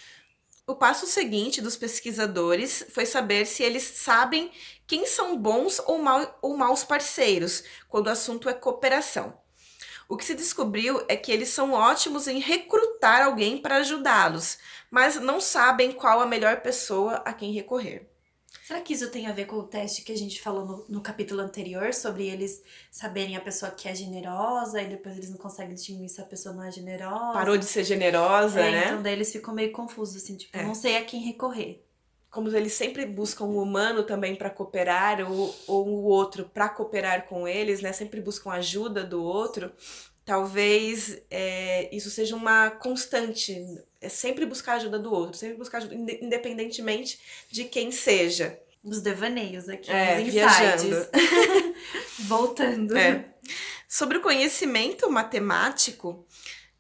O 0.65 0.77
passo 0.77 1.07
seguinte 1.07 1.61
dos 1.61 1.77
pesquisadores 1.77 2.87
foi 2.91 3.05
saber 3.05 3.47
se 3.47 3.65
eles 3.65 3.83
sabem 3.83 4.51
quem 4.87 5.05
são 5.07 5.37
bons 5.37 5.81
ou, 5.81 5.99
mal, 5.99 6.39
ou 6.41 6.57
maus 6.57 6.85
parceiros 6.85 7.65
quando 7.89 8.07
o 8.07 8.11
assunto 8.11 8.49
é 8.49 8.55
cooperação. 8.55 9.37
O 10.09 10.17
que 10.17 10.25
se 10.25 10.35
descobriu 10.35 11.05
é 11.09 11.17
que 11.17 11.33
eles 11.33 11.49
são 11.49 11.73
ótimos 11.73 12.29
em 12.29 12.39
recrutar 12.39 13.23
alguém 13.23 13.59
para 13.59 13.77
ajudá-los, 13.77 14.59
mas 14.91 15.17
não 15.17 15.41
sabem 15.41 15.91
qual 15.91 16.21
a 16.21 16.27
melhor 16.27 16.61
pessoa 16.61 17.15
a 17.25 17.33
quem 17.33 17.53
recorrer. 17.53 18.12
Será 18.67 18.81
que 18.81 18.95
isso 18.95 19.11
tem 19.11 19.27
a 19.27 19.33
ver 19.33 19.47
com 19.47 19.57
o 19.57 19.65
teste 19.65 20.03
que 20.03 20.13
a 20.13 20.17
gente 20.17 20.41
falou 20.41 20.65
no, 20.65 20.85
no, 20.89 21.01
capítulo 21.01 21.41
anterior, 21.41 21.93
sobre 21.93 22.29
eles 22.29 22.63
saberem 22.91 23.37
a 23.37 23.41
pessoa 23.41 23.73
que 23.73 23.89
é 23.89 23.95
generosa 23.95 24.81
e 24.81 24.87
depois 24.87 25.17
eles 25.17 25.31
não 25.31 25.37
conseguem 25.37 25.75
distinguir 25.75 26.09
se 26.09 26.21
a 26.21 26.25
pessoa 26.25 26.55
não 26.55 26.63
é 26.63 26.71
generosa? 26.71 27.33
Parou 27.33 27.59
de 27.59 27.65
ser 27.65 27.83
generosa, 27.83 28.61
é, 28.61 28.71
né? 28.71 28.85
Então 28.87 29.03
daí 29.03 29.15
eles 29.15 29.33
ficam 29.33 29.53
meio 29.53 29.73
confusos, 29.73 30.23
assim, 30.23 30.37
tipo, 30.37 30.57
é. 30.57 30.63
não 30.63 30.75
sei 30.75 30.97
a 30.97 31.05
quem 31.05 31.21
recorrer. 31.23 31.85
Como 32.31 32.49
eles 32.49 32.73
sempre 32.73 33.05
buscam 33.05 33.45
o 33.45 33.61
humano 33.61 34.05
também 34.05 34.35
para 34.35 34.49
cooperar, 34.49 35.21
ou, 35.31 35.55
ou 35.67 35.89
o 35.89 36.05
outro 36.05 36.49
para 36.49 36.69
cooperar 36.69 37.27
com 37.27 37.47
eles, 37.47 37.83
né? 37.83 37.93
Sempre 37.93 38.21
buscam 38.21 38.51
ajuda 38.53 39.05
do 39.05 39.23
outro 39.23 39.73
talvez 40.25 41.21
é, 41.31 41.95
isso 41.95 42.11
seja 42.11 42.37
uma 42.37 42.71
constante. 42.71 43.61
É 44.03 44.09
sempre 44.09 44.45
buscar 44.45 44.75
ajuda 44.75 44.99
do 44.99 45.13
outro, 45.13 45.39
sempre 45.39 45.57
buscar 45.57 45.79
ajuda, 45.79 45.95
independentemente 45.95 47.21
de 47.51 47.65
quem 47.65 47.91
seja. 47.91 48.59
Os 48.85 49.01
devaneios 49.01 49.69
aqui, 49.69 49.91
É, 49.93 50.21
os 50.21 50.29
insights. 50.29 51.09
Voltando. 52.27 52.97
É. 52.97 53.33
Sobre 53.89 54.19
o 54.19 54.21
conhecimento 54.21 55.09
matemático, 55.09 56.27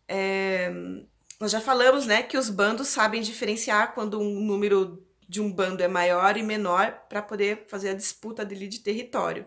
é, 0.09 0.69
nós 1.39 1.53
já 1.53 1.61
falamos, 1.61 2.05
né, 2.07 2.23
que 2.23 2.37
os 2.37 2.51
bandos 2.51 2.89
sabem 2.89 3.23
diferenciar 3.23 3.95
quando 3.95 4.21
um 4.21 4.41
número 4.41 5.05
de 5.29 5.41
um 5.41 5.51
bando 5.51 5.83
é 5.83 5.89
maior 5.89 6.37
e 6.37 6.43
menor 6.43 7.05
para 7.09 7.23
poder 7.23 7.65
fazer 7.67 7.89
a 7.89 7.95
disputa 7.95 8.45
dele 8.45 8.69
de 8.69 8.81
território. 8.81 9.47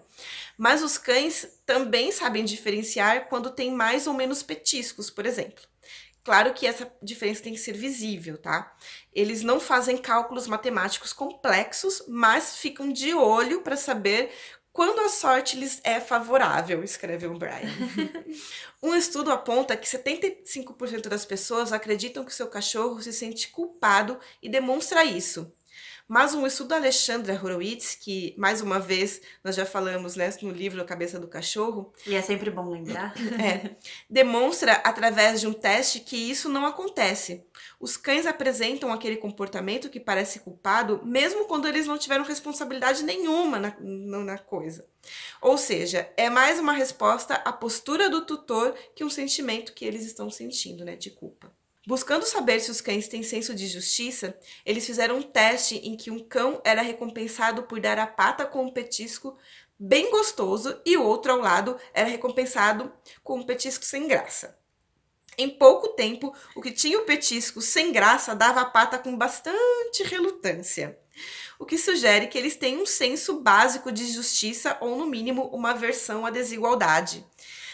Mas 0.58 0.82
os 0.82 0.98
cães 0.98 1.60
também 1.66 2.12
sabem 2.12 2.44
diferenciar 2.44 3.30
quando 3.30 3.52
tem 3.52 3.72
mais 3.72 4.08
ou 4.08 4.14
menos 4.14 4.42
petiscos, 4.42 5.12
por 5.12 5.26
exemplo. 5.26 5.64
Claro 6.26 6.56
que 6.56 6.66
essa 6.66 6.92
diferença 7.04 7.44
tem 7.44 7.54
que 7.54 7.60
ser 7.60 7.74
visível, 7.78 8.36
tá? 8.36 8.76
Eles 9.14 9.44
não 9.44 9.60
fazem 9.60 9.96
cálculos 9.96 10.48
matemáticos 10.48 11.14
complexos, 11.14 12.04
mas 12.08 12.58
ficam 12.58 12.92
de 12.92 13.14
olho 13.14 13.62
para 13.62 13.78
saber 13.78 14.32
quando 14.74 15.00
a 15.02 15.08
sorte 15.08 15.56
lhes 15.56 15.80
é 15.84 16.02
favorável, 16.02 16.84
escreveu 16.84 17.32
o 17.32 17.38
Brian. 17.38 17.72
um 18.82 18.96
estudo 18.96 19.32
aponta 19.32 19.78
que 19.78 19.88
75% 19.88 21.08
das 21.08 21.26
pessoas 21.26 21.72
acreditam 21.72 22.26
que 22.26 22.34
seu 22.34 22.48
cachorro 22.48 23.00
se 23.04 23.14
sente 23.14 23.50
culpado 23.50 24.20
e 24.42 24.50
demonstra 24.50 25.06
isso. 25.06 25.54
Mas 26.08 26.36
um 26.36 26.46
estudo 26.46 26.70
da 26.70 26.76
Alexandra 26.76 27.34
Horowitz, 27.34 27.96
que 27.96 28.36
mais 28.38 28.62
uma 28.62 28.80
vez 28.80 29.22
nós 29.44 29.56
já 29.56 29.66
falamos 29.66 30.16
né, 30.16 30.30
no 30.44 30.52
livro 30.52 30.80
A 30.80 30.86
Cabeça 30.86 31.20
do 31.20 31.28
Cachorro, 31.28 31.92
E 32.06 32.14
é 32.14 32.22
sempre 32.22 32.52
bom 32.52 32.70
lembrar. 32.70 33.14
é, 33.42 33.76
demonstra 34.08 34.74
através 34.74 35.42
de 35.42 35.48
um 35.48 35.54
teste 35.54 36.00
que 36.00 36.16
isso 36.16 36.48
não 36.48 36.64
acontece. 36.66 37.44
Os 37.80 37.98
cães 37.98 38.28
apresentam 38.28 38.94
aquele 38.94 39.18
comportamento 39.18 39.90
que 39.90 40.00
parece 40.00 40.42
culpado, 40.42 41.02
mesmo 41.04 41.46
quando 41.46 41.68
eles 41.68 41.88
não 41.88 41.98
tiveram 41.98 42.24
responsabilidade 42.24 43.04
nenhuma 43.04 43.58
na, 43.60 43.76
na 43.80 44.38
coisa. 44.38 44.88
Ou 45.42 45.58
seja, 45.58 46.12
é 46.16 46.30
mais 46.30 46.60
uma 46.60 46.74
resposta 46.74 47.36
à 47.36 47.52
postura 47.52 48.10
do 48.10 48.26
tutor 48.26 48.76
que 48.96 49.04
um 49.04 49.10
sentimento 49.10 49.74
que 49.74 49.86
eles 49.86 50.06
estão 50.06 50.30
sentindo, 50.30 50.86
né, 50.86 50.96
de 50.96 51.10
culpa. 51.10 51.52
Buscando 51.88 52.26
saber 52.26 52.60
se 52.60 52.72
os 52.72 52.82
cães 52.82 53.08
têm 53.08 53.22
senso 53.22 53.54
de 53.54 53.68
justiça, 53.68 54.36
eles 54.66 54.86
fizeram 54.86 55.18
um 55.18 55.22
teste 55.22 55.76
em 55.78 55.96
que 55.96 56.10
um 56.10 56.20
cão 56.20 56.60
era 56.64 56.82
recompensado 56.82 57.64
por 57.64 57.80
dar 57.80 58.00
a 58.00 58.08
pata 58.08 58.46
com 58.46 58.66
um 58.66 58.72
petisco 58.72 59.38
bem 59.78 60.10
gostoso 60.10 60.82
e 60.86 60.98
o 60.98 61.04
outro 61.04 61.32
ao 61.32 61.40
lado 61.40 61.78
era 61.94 62.10
recompensado 62.10 62.92
com 63.24 63.38
um 63.38 63.44
petisco 63.44 63.86
sem 63.86 64.08
graça. 64.08 64.58
Em 65.38 65.50
pouco 65.50 65.90
tempo, 65.90 66.34
o 66.56 66.62
que 66.62 66.72
tinha 66.72 66.98
o 66.98 67.04
petisco 67.04 67.62
sem 67.62 67.92
graça 67.92 68.34
dava 68.34 68.62
a 68.62 68.66
pata 68.66 68.98
com 68.98 69.18
bastante 69.18 70.02
relutância, 70.04 70.98
o 71.60 71.66
que 71.66 71.78
sugere 71.78 72.28
que 72.28 72.38
eles 72.38 72.56
têm 72.56 72.82
um 72.82 72.86
senso 72.86 73.42
básico 73.42 73.92
de 73.92 74.08
justiça 74.08 74.78
ou, 74.80 74.98
no 74.98 75.06
mínimo, 75.06 75.44
uma 75.50 75.72
aversão 75.72 76.26
à 76.26 76.30
desigualdade. 76.30 77.26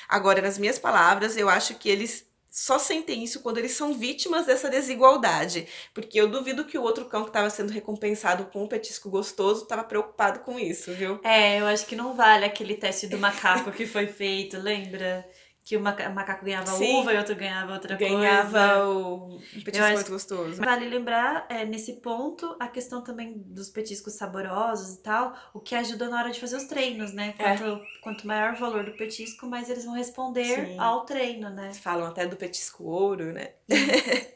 Agora, 0.10 0.42
nas 0.42 0.58
minhas 0.58 0.80
palavras, 0.80 1.38
eu 1.38 1.48
acho 1.48 1.76
que 1.76 1.88
eles 1.88 2.26
só 2.52 2.78
sentem 2.78 3.24
isso 3.24 3.40
quando 3.40 3.60
eles 3.60 3.72
são 3.72 3.94
vítimas 3.94 4.46
dessa 4.46 4.70
desigualdade, 4.70 5.66
porque 5.94 6.20
eu 6.20 6.28
duvido 6.28 6.66
que 6.66 6.78
o 6.78 6.82
outro 6.82 7.06
cão 7.06 7.24
que 7.24 7.30
estava 7.30 7.50
sendo 7.50 7.72
recompensado 7.72 8.46
com 8.52 8.64
um 8.64 8.68
petisco 8.68 9.10
gostoso 9.10 9.64
estava 9.64 9.86
preocupado 9.86 10.42
com 10.42 10.60
isso, 10.60 10.92
viu? 10.92 11.22
É, 11.24 11.62
eu 11.62 11.66
acho 11.66 11.86
que 11.86 11.96
não 11.96 12.14
vale 12.14 12.44
aquele 12.44 12.76
teste 12.76 13.08
do 13.08 13.18
macaco 13.18 13.72
que 13.72 13.86
foi 13.88 14.06
feito, 14.06 14.58
lembra? 14.60 15.26
Que 15.64 15.78
o 15.78 15.80
maca- 15.80 16.10
macaco 16.10 16.44
ganhava 16.44 16.72
Sim. 16.72 16.96
uva 16.98 17.14
e 17.14 17.18
outro 17.18 17.36
ganhava 17.36 17.74
outra 17.74 17.96
coisa. 17.96 18.16
Ganhava 18.16 18.88
o 18.88 19.40
petisco 19.64 19.84
acho 19.86 19.94
muito 19.94 20.12
gostoso. 20.12 20.56
Vale 20.62 20.90
lembrar, 20.90 21.46
é, 21.50 21.64
nesse 21.66 21.94
ponto, 22.02 22.56
a 22.60 22.68
questão 22.68 23.04
também 23.04 23.36
dos 23.46 23.70
petiscos 23.70 24.14
saborosos 24.14 24.96
e 24.96 25.04
tal, 25.04 25.36
o 25.54 25.60
que 25.60 25.76
ajuda 25.76 26.10
na 26.10 26.18
hora 26.20 26.32
de 26.32 26.40
fazer 26.40 26.58
os 26.58 26.64
treinos, 26.64 27.14
né? 27.14 27.36
É. 27.38 27.56
Quanto, 27.56 27.82
quanto 28.02 28.28
maior 28.28 28.54
o 28.54 28.58
valor 28.58 28.84
do 28.86 28.94
petisco, 28.94 29.46
mais 29.46 29.70
eles 29.70 29.86
vão 29.86 29.94
responder 29.94 30.66
Sim. 30.66 30.80
ao 30.80 31.06
treino, 31.06 31.50
né? 31.52 31.72
Falam 31.76 32.08
até 32.08 32.26
do 32.26 32.36
petisco 32.36 32.84
ouro, 32.84 33.32
né? 33.32 33.52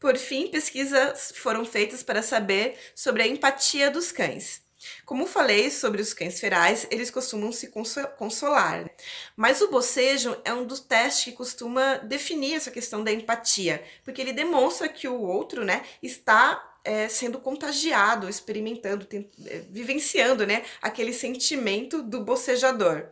Por 0.00 0.16
fim, 0.16 0.48
pesquisas 0.48 1.32
foram 1.36 1.62
feitas 1.66 2.02
para 2.02 2.22
saber 2.22 2.78
sobre 2.94 3.22
a 3.22 3.26
empatia 3.26 3.90
dos 3.90 4.10
cães. 4.10 4.62
Como 5.04 5.26
falei 5.26 5.70
sobre 5.70 6.00
os 6.00 6.12
cães 6.14 6.40
ferais, 6.40 6.86
eles 6.90 7.10
costumam 7.10 7.52
se 7.52 7.68
conso- 7.68 8.06
consolar. 8.18 8.82
né? 8.84 8.90
Mas 9.36 9.60
o 9.60 9.70
bocejo 9.70 10.36
é 10.44 10.52
um 10.52 10.64
dos 10.66 10.80
testes 10.80 11.24
que 11.24 11.32
costuma 11.32 11.96
definir 11.96 12.54
essa 12.54 12.70
questão 12.70 13.02
da 13.04 13.12
empatia, 13.12 13.82
porque 14.04 14.20
ele 14.20 14.32
demonstra 14.32 14.88
que 14.88 15.06
o 15.08 15.20
outro, 15.20 15.64
né, 15.64 15.84
está 16.02 16.66
é, 16.82 17.08
sendo 17.08 17.38
contagiado, 17.38 18.26
experimentando, 18.28 19.04
ten- 19.04 19.28
é, 19.46 19.58
vivenciando, 19.70 20.46
né, 20.46 20.64
aquele 20.80 21.12
sentimento 21.12 22.02
do 22.02 22.20
bocejador. 22.24 23.08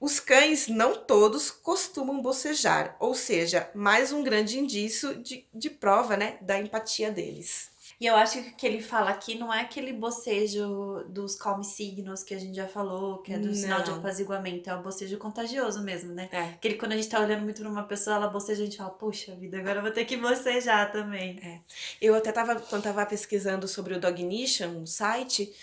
Os 0.00 0.20
cães, 0.20 0.68
não 0.68 0.94
todos, 0.96 1.50
costumam 1.50 2.20
bocejar, 2.22 2.96
ou 3.00 3.14
seja, 3.14 3.70
mais 3.74 4.12
um 4.12 4.22
grande 4.22 4.58
indício 4.58 5.16
de, 5.16 5.46
de 5.52 5.70
prova 5.70 6.16
né, 6.16 6.38
da 6.42 6.58
empatia 6.58 7.10
deles. 7.10 7.71
E 8.02 8.06
eu 8.06 8.16
acho 8.16 8.42
que 8.42 8.48
o 8.48 8.56
que 8.56 8.66
ele 8.66 8.82
fala 8.82 9.10
aqui 9.10 9.36
não 9.38 9.54
é 9.54 9.60
aquele 9.60 9.92
bocejo 9.92 11.04
dos 11.08 11.36
calm 11.36 11.62
signos 11.62 12.24
que 12.24 12.34
a 12.34 12.38
gente 12.40 12.56
já 12.56 12.66
falou, 12.66 13.18
que 13.18 13.32
é 13.32 13.38
do 13.38 13.54
sinal 13.54 13.80
de 13.80 13.92
Não. 13.92 13.98
apaziguamento, 13.98 14.68
é 14.68 14.74
o 14.74 14.82
bocejo 14.82 15.16
contagioso 15.18 15.80
mesmo, 15.84 16.12
né? 16.12 16.28
É. 16.32 16.40
Aquele 16.46 16.74
quando 16.74 16.90
a 16.92 16.96
gente 16.96 17.08
tá 17.08 17.20
olhando 17.20 17.42
muito 17.44 17.60
pra 17.62 17.70
uma 17.70 17.84
pessoa, 17.84 18.16
ela 18.16 18.26
boceja, 18.26 18.60
a 18.62 18.64
gente 18.64 18.76
fala, 18.76 18.90
puxa 18.90 19.36
vida, 19.36 19.56
agora 19.60 19.78
eu 19.78 19.82
vou 19.82 19.92
ter 19.92 20.04
que 20.04 20.16
bocejar 20.16 20.90
também. 20.90 21.62
Eu 22.00 22.12
até 22.16 22.30
estava, 22.30 22.56
quando 22.56 22.80
estava 22.80 23.06
pesquisando 23.06 23.68
sobre 23.68 23.94
o 23.94 24.00
Dognition, 24.00 24.66
um 24.70 24.84
site, 24.86 25.54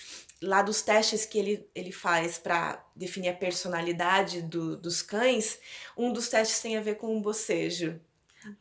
lá 0.42 0.62
dos 0.62 0.82
testes 0.82 1.26
que 1.26 1.38
ele, 1.38 1.70
ele 1.76 1.92
faz 1.92 2.38
para 2.38 2.82
definir 2.96 3.28
a 3.28 3.34
personalidade 3.34 4.42
do- 4.44 4.78
dos 4.78 5.02
cães, 5.02 5.60
um 5.98 6.14
dos 6.14 6.30
testes 6.30 6.62
tem 6.62 6.78
a 6.78 6.82
ver 6.82 6.96
com 6.96 7.18
o 7.18 7.22
bocejo. 7.22 8.00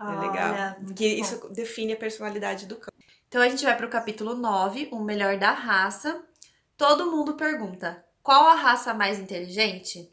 É 0.00 0.04
legal. 0.20 0.80
Muito 0.80 0.94
que 0.94 1.14
bom. 1.14 1.22
isso 1.22 1.48
define 1.50 1.92
a 1.92 1.96
personalidade 1.96 2.66
do 2.66 2.74
cão. 2.74 2.92
Então 3.28 3.42
a 3.42 3.48
gente 3.48 3.64
vai 3.64 3.76
pro 3.76 3.88
capítulo 3.90 4.34
9, 4.34 4.88
o 4.90 5.00
melhor 5.00 5.36
da 5.36 5.50
raça. 5.50 6.22
Todo 6.76 7.10
mundo 7.10 7.34
pergunta: 7.34 8.02
qual 8.22 8.46
a 8.46 8.54
raça 8.54 8.94
mais 8.94 9.18
inteligente? 9.18 10.10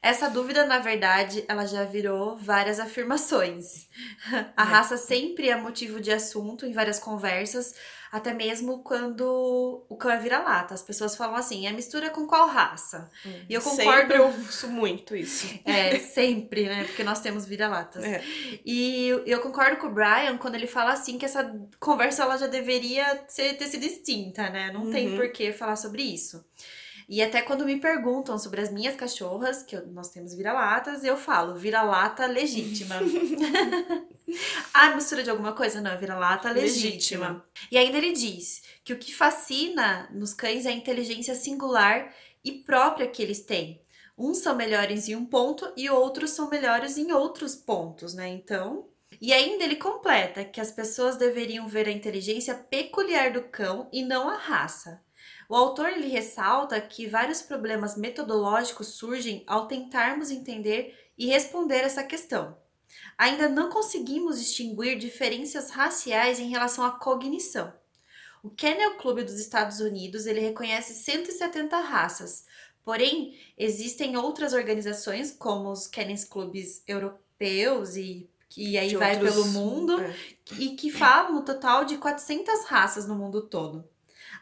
Essa 0.00 0.28
dúvida, 0.28 0.66
na 0.66 0.78
verdade, 0.78 1.44
ela 1.48 1.66
já 1.66 1.82
virou 1.84 2.36
várias 2.36 2.78
afirmações. 2.78 3.88
A 4.56 4.62
É. 4.62 4.66
raça 4.66 4.96
sempre 4.98 5.48
é 5.48 5.56
motivo 5.56 5.98
de 5.98 6.12
assunto 6.12 6.66
em 6.66 6.72
várias 6.72 6.98
conversas, 6.98 7.74
até 8.16 8.32
mesmo 8.32 8.78
quando 8.84 9.84
o 9.88 9.96
cão 9.96 10.10
é 10.12 10.16
vira-lata. 10.18 10.72
As 10.72 10.82
pessoas 10.82 11.16
falam 11.16 11.34
assim: 11.34 11.66
é 11.66 11.72
mistura 11.72 12.10
com 12.10 12.26
qual 12.28 12.46
raça? 12.48 13.10
E 13.48 13.52
eu 13.54 13.60
concordo- 13.60 13.92
Sempre 14.02 14.18
ouço 14.20 14.68
muito 14.68 15.16
isso. 15.16 15.46
É, 15.66 15.98
sempre, 15.98 16.66
né? 16.66 16.84
Porque 16.84 17.02
nós 17.02 17.20
temos 17.20 17.44
vira-latas. 17.44 18.04
É. 18.04 18.22
E 18.64 19.08
eu 19.26 19.40
concordo 19.40 19.76
com 19.78 19.88
o 19.88 19.90
Brian 19.90 20.36
quando 20.38 20.54
ele 20.54 20.66
fala 20.68 20.92
assim 20.92 21.18
que 21.18 21.24
essa 21.24 21.52
conversa 21.80 22.22
ela 22.22 22.36
já 22.36 22.46
deveria 22.46 23.24
ser, 23.26 23.54
ter 23.54 23.66
sido 23.66 23.84
extinta, 23.84 24.48
né? 24.50 24.70
Não 24.72 24.90
tem 24.92 25.08
Uhum. 25.10 25.16
por 25.16 25.32
que 25.32 25.52
falar 25.52 25.74
sobre 25.76 26.02
isso. 26.02 26.44
E 27.08 27.22
até 27.22 27.42
quando 27.42 27.64
me 27.64 27.78
perguntam 27.78 28.38
sobre 28.38 28.60
as 28.60 28.70
minhas 28.72 28.96
cachorras, 28.96 29.62
que 29.62 29.76
eu- 29.76 29.86
nós 29.88 30.08
temos 30.10 30.34
vira-latas, 30.34 31.04
eu 31.04 31.16
falo 31.16 31.54
vira-lata 31.56 32.26
legítima. 32.26 32.96
ah, 34.72 34.94
mistura 34.94 35.22
de 35.22 35.30
alguma 35.30 35.52
coisa? 35.52 35.80
Não, 35.80 35.90
é 35.90 35.96
vira-lata 35.96 36.50
legítima. 36.50 37.28
Legítima. 37.28 37.44
E 37.70 37.78
ainda 37.78 37.98
ele 37.98 38.12
diz 38.12 38.62
que 38.84 38.92
o 38.92 38.98
que 38.98 39.14
fascina 39.14 40.08
nos 40.12 40.32
cães 40.34 40.66
é 40.66 40.70
a 40.70 40.72
inteligência 40.72 41.34
singular 41.34 42.12
e 42.44 42.52
própria 42.52 43.06
que 43.06 43.22
eles 43.22 43.40
têm. 43.42 43.80
Uns 44.16 44.38
são 44.38 44.54
melhores 44.54 45.08
em 45.08 45.16
um 45.16 45.26
ponto 45.26 45.72
e 45.76 45.90
outros 45.90 46.30
são 46.30 46.48
melhores 46.48 46.96
em 46.96 47.12
outros 47.12 47.54
pontos, 47.56 48.14
né? 48.14 48.28
Então. 48.28 48.88
E 49.20 49.32
ainda 49.32 49.64
ele 49.64 49.76
completa 49.76 50.44
que 50.44 50.60
as 50.60 50.70
pessoas 50.72 51.16
deveriam 51.16 51.66
ver 51.68 51.86
a 51.88 51.92
inteligência 51.92 52.54
peculiar 52.54 53.32
do 53.32 53.42
cão 53.42 53.88
e 53.92 54.02
não 54.02 54.28
a 54.28 54.36
raça. 54.36 55.00
O 55.48 55.54
autor 55.54 55.88
ele 55.90 56.08
ressalta 56.08 56.80
que 56.80 57.06
vários 57.06 57.42
problemas 57.42 57.96
metodológicos 57.96 58.88
surgem 58.88 59.42
ao 59.46 59.66
tentarmos 59.68 60.30
entender 60.30 60.98
e 61.18 61.26
responder 61.26 61.78
essa 61.80 62.02
questão. 62.02 62.56
Ainda 63.18 63.48
não 63.48 63.68
conseguimos 63.70 64.38
distinguir 64.38 64.98
diferenças 64.98 65.70
raciais 65.70 66.38
em 66.38 66.48
relação 66.48 66.84
à 66.84 66.92
cognição. 66.92 67.72
O 68.42 68.50
Kennel 68.50 68.96
Club 68.96 69.22
dos 69.22 69.38
Estados 69.40 69.80
Unidos 69.80 70.26
ele 70.26 70.40
reconhece 70.40 70.94
170 70.94 71.78
raças, 71.80 72.44
porém 72.84 73.38
existem 73.56 74.16
outras 74.16 74.52
organizações 74.52 75.30
como 75.32 75.70
os 75.70 75.86
Kennel 75.86 76.26
Clubs 76.28 76.82
europeus 76.86 77.96
e 77.96 78.28
que 78.48 78.76
aí 78.78 78.94
vai 78.94 79.14
outros- 79.16 79.34
pelo 79.34 79.46
mundo 79.46 80.00
É. 80.00 80.14
e 80.58 80.76
que 80.76 80.90
falam 80.90 81.32
no 81.32 81.42
total 81.44 81.84
de 81.84 81.96
400 81.98 82.64
raças 82.66 83.06
no 83.08 83.14
mundo 83.16 83.42
todo. 83.48 83.88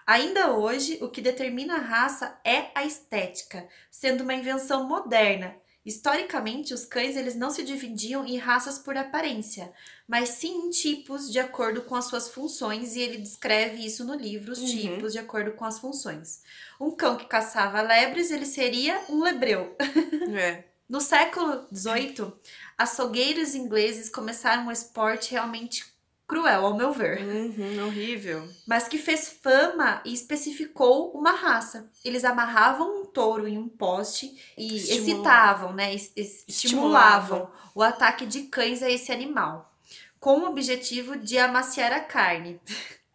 Ainda 0.06 0.52
hoje, 0.52 0.98
o 1.00 1.08
que 1.08 1.20
determina 1.20 1.76
a 1.76 1.80
raça 1.80 2.38
é 2.44 2.70
a 2.74 2.84
estética, 2.84 3.68
sendo 3.90 4.22
uma 4.22 4.34
invenção 4.34 4.86
moderna 4.88 5.56
Historicamente, 5.84 6.72
os 6.72 6.84
cães 6.84 7.16
eles 7.16 7.34
não 7.34 7.50
se 7.50 7.64
dividiam 7.64 8.24
em 8.24 8.36
raças 8.36 8.78
por 8.78 8.96
aparência, 8.96 9.72
mas 10.06 10.28
sim 10.28 10.66
em 10.66 10.70
tipos 10.70 11.28
de 11.30 11.40
acordo 11.40 11.82
com 11.82 11.96
as 11.96 12.04
suas 12.04 12.28
funções, 12.28 12.94
e 12.94 13.00
ele 13.00 13.18
descreve 13.18 13.84
isso 13.84 14.04
no 14.04 14.14
livro, 14.14 14.52
os 14.52 14.60
Uhum. 14.60 14.66
tipos 14.66 15.12
de 15.12 15.18
acordo 15.18 15.52
com 15.52 15.64
as 15.64 15.80
funções. 15.80 16.40
Um 16.80 16.92
cão 16.92 17.16
que 17.16 17.26
caçava 17.26 17.82
lebres, 17.82 18.30
ele 18.30 18.46
seria 18.46 19.00
um 19.08 19.22
lebreu. 19.22 19.76
É. 20.38 20.64
No 20.88 21.00
século 21.00 21.66
XVIII, 21.72 22.32
açougueiros 22.78 23.54
ingleses 23.54 24.08
começaram 24.08 24.66
um 24.66 24.70
esporte 24.72 25.30
realmente 25.32 25.84
cruel, 26.26 26.64
ao 26.66 26.76
meu 26.76 26.92
ver 26.92 27.20
Uhum, 27.22 27.86
horrível. 27.86 28.48
mas 28.66 28.88
que 28.88 28.96
fez 28.98 29.28
fama 29.42 30.00
e 30.04 30.12
especificou 30.14 31.10
uma 31.12 31.32
raça. 31.32 31.90
Eles 32.04 32.24
amarravam 32.24 33.02
um 33.02 33.04
touro 33.06 33.46
em 33.46 33.58
um 33.58 33.68
poste 33.68 34.26
e 34.56 34.76
Estimulavam. 34.76 35.02
excitavam, 35.12 35.72
né? 35.74 35.94
es- 35.94 36.12
es- 36.16 36.44
Estimulavam 36.48 37.50
o 37.74 37.82
ataque 37.82 38.24
de 38.26 38.44
cães 38.44 38.82
a 38.82 38.90
esse 38.90 39.12
animal, 39.12 39.74
com 40.18 40.40
o 40.40 40.46
objetivo 40.48 41.16
de 41.16 41.36
amaciar 41.38 41.92
a 41.92 42.00
carne. 42.00 42.60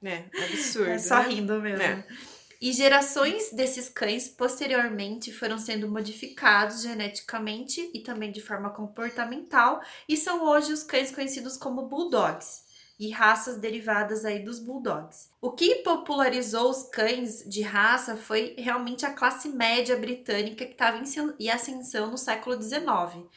É, 0.04 0.26
absurdo. 0.46 0.92
É 0.92 1.00
só 1.00 1.24
né? 1.24 1.30
rindo 1.30 1.60
mesmo. 1.62 1.82
É. 1.82 2.06
E 2.60 2.72
gerações 2.74 3.52
desses 3.52 3.88
cães 3.88 4.28
posteriormente 4.28 5.32
foram 5.32 5.60
sendo 5.60 5.88
modificados 5.88 6.82
geneticamente 6.82 7.90
e 7.94 8.00
também 8.02 8.32
de 8.32 8.42
forma 8.42 8.72
comportamental 8.72 9.80
e 10.10 10.18
são 10.18 10.44
hoje 10.44 10.74
os 10.74 10.82
cães 10.84 11.12
conhecidos 11.12 11.56
como 11.56 11.84
bulldogs 11.84 12.64
e 13.00 13.12
raças 13.12 13.58
derivadas 13.58 14.26
aí 14.26 14.40
dos 14.44 14.60
bulldogs. 14.60 15.30
O 15.40 15.52
que 15.52 15.76
popularizou 15.76 16.70
os 16.70 16.84
cães 16.90 17.44
de 17.48 17.62
raça 17.62 18.18
foi 18.18 18.56
realmente 18.58 19.06
a 19.06 19.14
classe 19.14 19.50
média 19.50 19.96
britânica 19.96 20.66
que 20.66 20.72
estava 20.72 21.02
em 21.40 21.50
ascensão 21.50 22.10
no 22.10 22.18
século 22.18 22.60
XIX. 22.62 23.28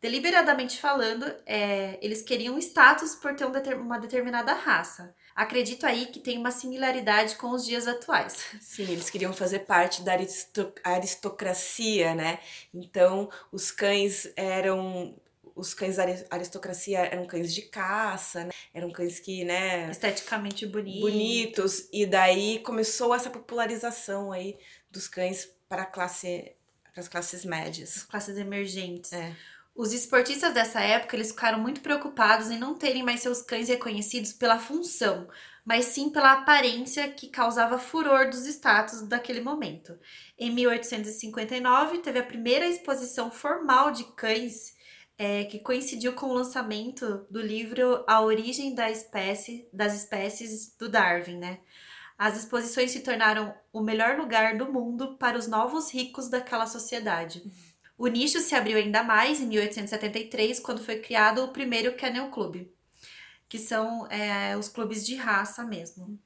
Deliberadamente 0.00 0.78
falando, 0.78 1.24
é, 1.46 1.98
eles 2.02 2.20
queriam 2.20 2.58
status 2.58 3.14
por 3.14 3.34
ter 3.34 3.46
um 3.46 3.82
uma 3.82 3.98
determinada 3.98 4.52
raça. 4.52 5.14
Acredito 5.34 5.84
aí 5.84 6.06
que 6.06 6.20
tem 6.20 6.38
uma 6.38 6.50
similaridade 6.50 7.36
com 7.36 7.50
os 7.50 7.64
dias 7.64 7.88
atuais. 7.88 8.36
Sim, 8.60 8.84
eles 8.84 9.08
queriam 9.10 9.32
fazer 9.32 9.60
parte 9.60 10.02
da 10.02 10.12
aristo- 10.12 10.72
aristocracia, 10.84 12.14
né? 12.14 12.38
Então, 12.72 13.30
os 13.50 13.70
cães 13.70 14.30
eram. 14.36 15.18
Os 15.56 15.72
cães 15.72 15.96
da 15.96 16.02
ari- 16.02 16.26
aristocracia 16.30 16.98
eram 17.00 17.26
cães 17.26 17.52
de 17.54 17.62
caça, 17.62 18.44
né? 18.44 18.50
Eram 18.74 18.90
cães 18.92 19.18
que, 19.18 19.42
né? 19.42 19.90
Esteticamente 19.90 20.66
bonito. 20.66 21.00
Bonitos. 21.00 21.88
E 21.90 22.04
daí 22.04 22.58
começou 22.58 23.14
essa 23.14 23.30
popularização 23.30 24.30
aí 24.32 24.58
dos 24.90 25.08
cães 25.08 25.48
para 25.68 25.82
a 25.82 25.86
classe. 25.86 26.52
Para 26.92 27.00
as 27.00 27.08
classes 27.08 27.44
médias. 27.44 27.96
As 27.96 28.02
classes 28.02 28.36
emergentes. 28.36 29.12
É. 29.12 29.34
Os 29.74 29.92
esportistas 29.92 30.54
dessa 30.54 30.80
época, 30.80 31.16
eles 31.16 31.30
ficaram 31.30 31.58
muito 31.58 31.80
preocupados 31.82 32.50
em 32.50 32.58
não 32.58 32.74
terem 32.74 33.02
mais 33.02 33.20
seus 33.20 33.42
cães 33.42 33.68
reconhecidos 33.68 34.32
pela 34.32 34.58
função, 34.58 35.28
mas 35.64 35.86
sim 35.86 36.08
pela 36.08 36.32
aparência 36.32 37.06
que 37.10 37.28
causava 37.28 37.78
furor 37.78 38.30
dos 38.30 38.46
status 38.46 39.02
daquele 39.02 39.42
momento. 39.42 39.98
Em 40.38 40.50
1859, 40.50 41.98
teve 41.98 42.18
a 42.18 42.22
primeira 42.24 42.66
exposição 42.66 43.30
formal 43.30 43.90
de 43.90 44.04
cães, 44.14 44.74
é, 45.18 45.44
que 45.44 45.58
coincidiu 45.58 46.12
com 46.12 46.26
o 46.26 46.34
lançamento 46.34 47.26
do 47.30 47.40
livro 47.40 48.04
A 48.06 48.20
Origem 48.20 48.74
da 48.74 48.90
Espécie, 48.90 49.68
das 49.72 49.94
Espécies 49.94 50.74
do 50.76 50.88
Darwin, 50.88 51.38
né? 51.38 51.60
As 52.18 52.36
exposições 52.36 52.90
se 52.90 53.00
tornaram 53.00 53.54
o 53.72 53.80
melhor 53.80 54.16
lugar 54.16 54.56
do 54.56 54.72
mundo 54.72 55.16
para 55.18 55.38
os 55.38 55.46
novos 55.46 55.92
ricos 55.92 56.28
daquela 56.28 56.66
sociedade. 56.66 57.42
O 57.98 58.06
nicho 58.06 58.40
se 58.40 58.54
abriu 58.54 58.78
ainda 58.78 59.02
mais 59.02 59.40
em 59.40 59.46
1873, 59.46 60.60
quando 60.60 60.84
foi 60.84 60.98
criado 60.98 61.44
o 61.44 61.48
primeiro 61.48 61.94
Kennel 61.94 62.30
Club, 62.30 62.66
que 63.48 63.58
são 63.58 64.06
é, 64.08 64.56
os 64.56 64.68
clubes 64.68 65.04
de 65.04 65.14
raça 65.14 65.62
mesmo. 65.64 66.18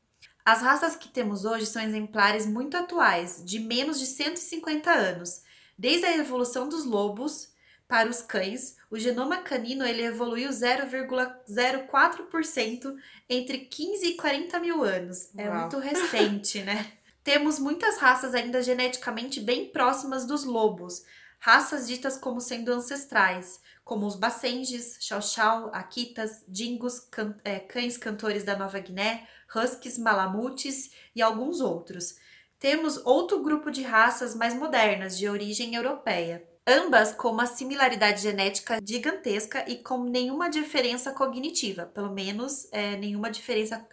As 0.45 0.63
raças 0.63 0.97
que 0.97 1.09
temos 1.09 1.45
hoje 1.45 1.67
são 1.67 1.83
exemplares 1.83 2.47
muito 2.47 2.77
atuais, 2.77 3.43
de 3.45 3.61
menos 3.61 4.01
de 4.01 4.07
150 4.07 4.91
anos. 4.91 5.43
Desde 5.79 6.07
a 6.07 6.17
evolução 6.17 6.69
dos 6.69 6.85
lobos 6.85 7.53
para 7.91 8.09
os 8.09 8.23
cães, 8.23 8.77
o 8.91 8.99
genoma 8.99 9.37
canino 9.39 9.85
ele 9.85 10.03
evoluiu 10.03 10.49
0,04% 10.51 12.97
entre 13.29 13.59
15 13.67 14.07
e 14.07 14.17
40 14.17 14.59
mil 14.61 14.83
anos. 14.85 15.29
É 15.37 15.49
Uau. 15.49 15.59
muito 15.59 15.79
recente, 15.81 16.63
né? 16.63 16.93
Temos 17.23 17.59
muitas 17.59 17.99
raças 17.99 18.35
ainda 18.35 18.63
geneticamente 18.63 19.41
bem 19.41 19.67
próximas 19.71 20.25
dos 20.25 20.45
lobos, 20.45 21.05
raças 21.39 21.87
ditas 21.87 22.17
como 22.17 22.41
sendo 22.41 22.73
ancestrais, 22.73 23.61
como 23.85 24.07
os 24.07 24.15
bacenges, 24.15 24.97
chow-chow, 25.01 25.69
akitas, 25.75 26.43
dingos, 26.49 27.01
can- 27.01 27.37
é, 27.45 27.59
cães 27.59 27.99
cantores 27.99 28.43
da 28.45 28.57
Nova 28.57 28.79
Guiné, 28.79 29.27
huskies, 29.55 29.99
malamutes 29.99 30.93
e 31.15 31.21
alguns 31.21 31.61
outros. 31.61 32.17
Temos 32.59 32.97
outro 33.05 33.43
grupo 33.43 33.71
de 33.71 33.83
raças 33.83 34.35
mais 34.35 34.55
modernas, 34.55 35.19
de 35.19 35.29
origem 35.29 35.75
europeia. 35.75 36.43
Ambas 36.73 37.13
com 37.13 37.31
uma 37.31 37.47
similaridade 37.47 38.23
genética 38.23 38.79
gigantesca 38.81 39.69
e 39.69 39.79
com 39.83 40.05
nenhuma 40.05 40.49
diferença 40.49 41.11
cognitiva, 41.11 41.85
pelo 41.87 42.15
menos 42.15 42.69
é, 42.71 42.97
nenhuma 42.97 43.29
diferença 43.29 43.85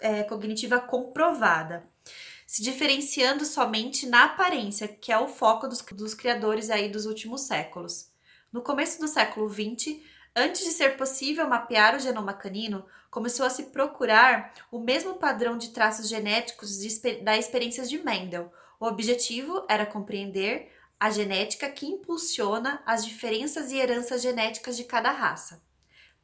é, 0.00 0.24
cognitiva 0.24 0.80
comprovada 0.80 1.88
se 2.44 2.60
diferenciando 2.60 3.44
somente 3.44 4.04
na 4.04 4.24
aparência, 4.24 4.88
que 4.88 5.12
é 5.12 5.18
o 5.18 5.28
foco 5.28 5.68
dos, 5.68 5.80
dos 5.80 6.12
criadores 6.12 6.70
aí 6.70 6.88
dos 6.88 7.06
últimos 7.06 7.42
séculos. 7.42 8.10
No 8.50 8.62
começo 8.62 8.98
do 8.98 9.06
século 9.06 9.48
XX, 9.48 10.00
antes 10.34 10.64
de 10.64 10.72
ser 10.72 10.96
possível 10.96 11.48
mapear 11.48 11.94
o 11.94 12.00
genoma 12.00 12.32
canino, 12.32 12.84
começou 13.10 13.46
a 13.46 13.50
se 13.50 13.64
procurar 13.64 14.54
o 14.72 14.80
mesmo 14.80 15.16
padrão 15.16 15.56
de 15.56 15.70
traços 15.70 16.08
genéticos 16.08 16.78
de, 16.78 17.20
da 17.20 17.36
experiências 17.36 17.88
de 17.88 18.02
Mendel. 18.02 18.52
O 18.80 18.86
objetivo 18.86 19.64
era 19.68 19.86
compreender 19.86 20.72
a 20.98 21.10
genética 21.10 21.70
que 21.70 21.86
impulsiona 21.86 22.82
as 22.84 23.04
diferenças 23.04 23.70
e 23.70 23.76
heranças 23.76 24.22
genéticas 24.22 24.76
de 24.76 24.84
cada 24.84 25.10
raça. 25.10 25.62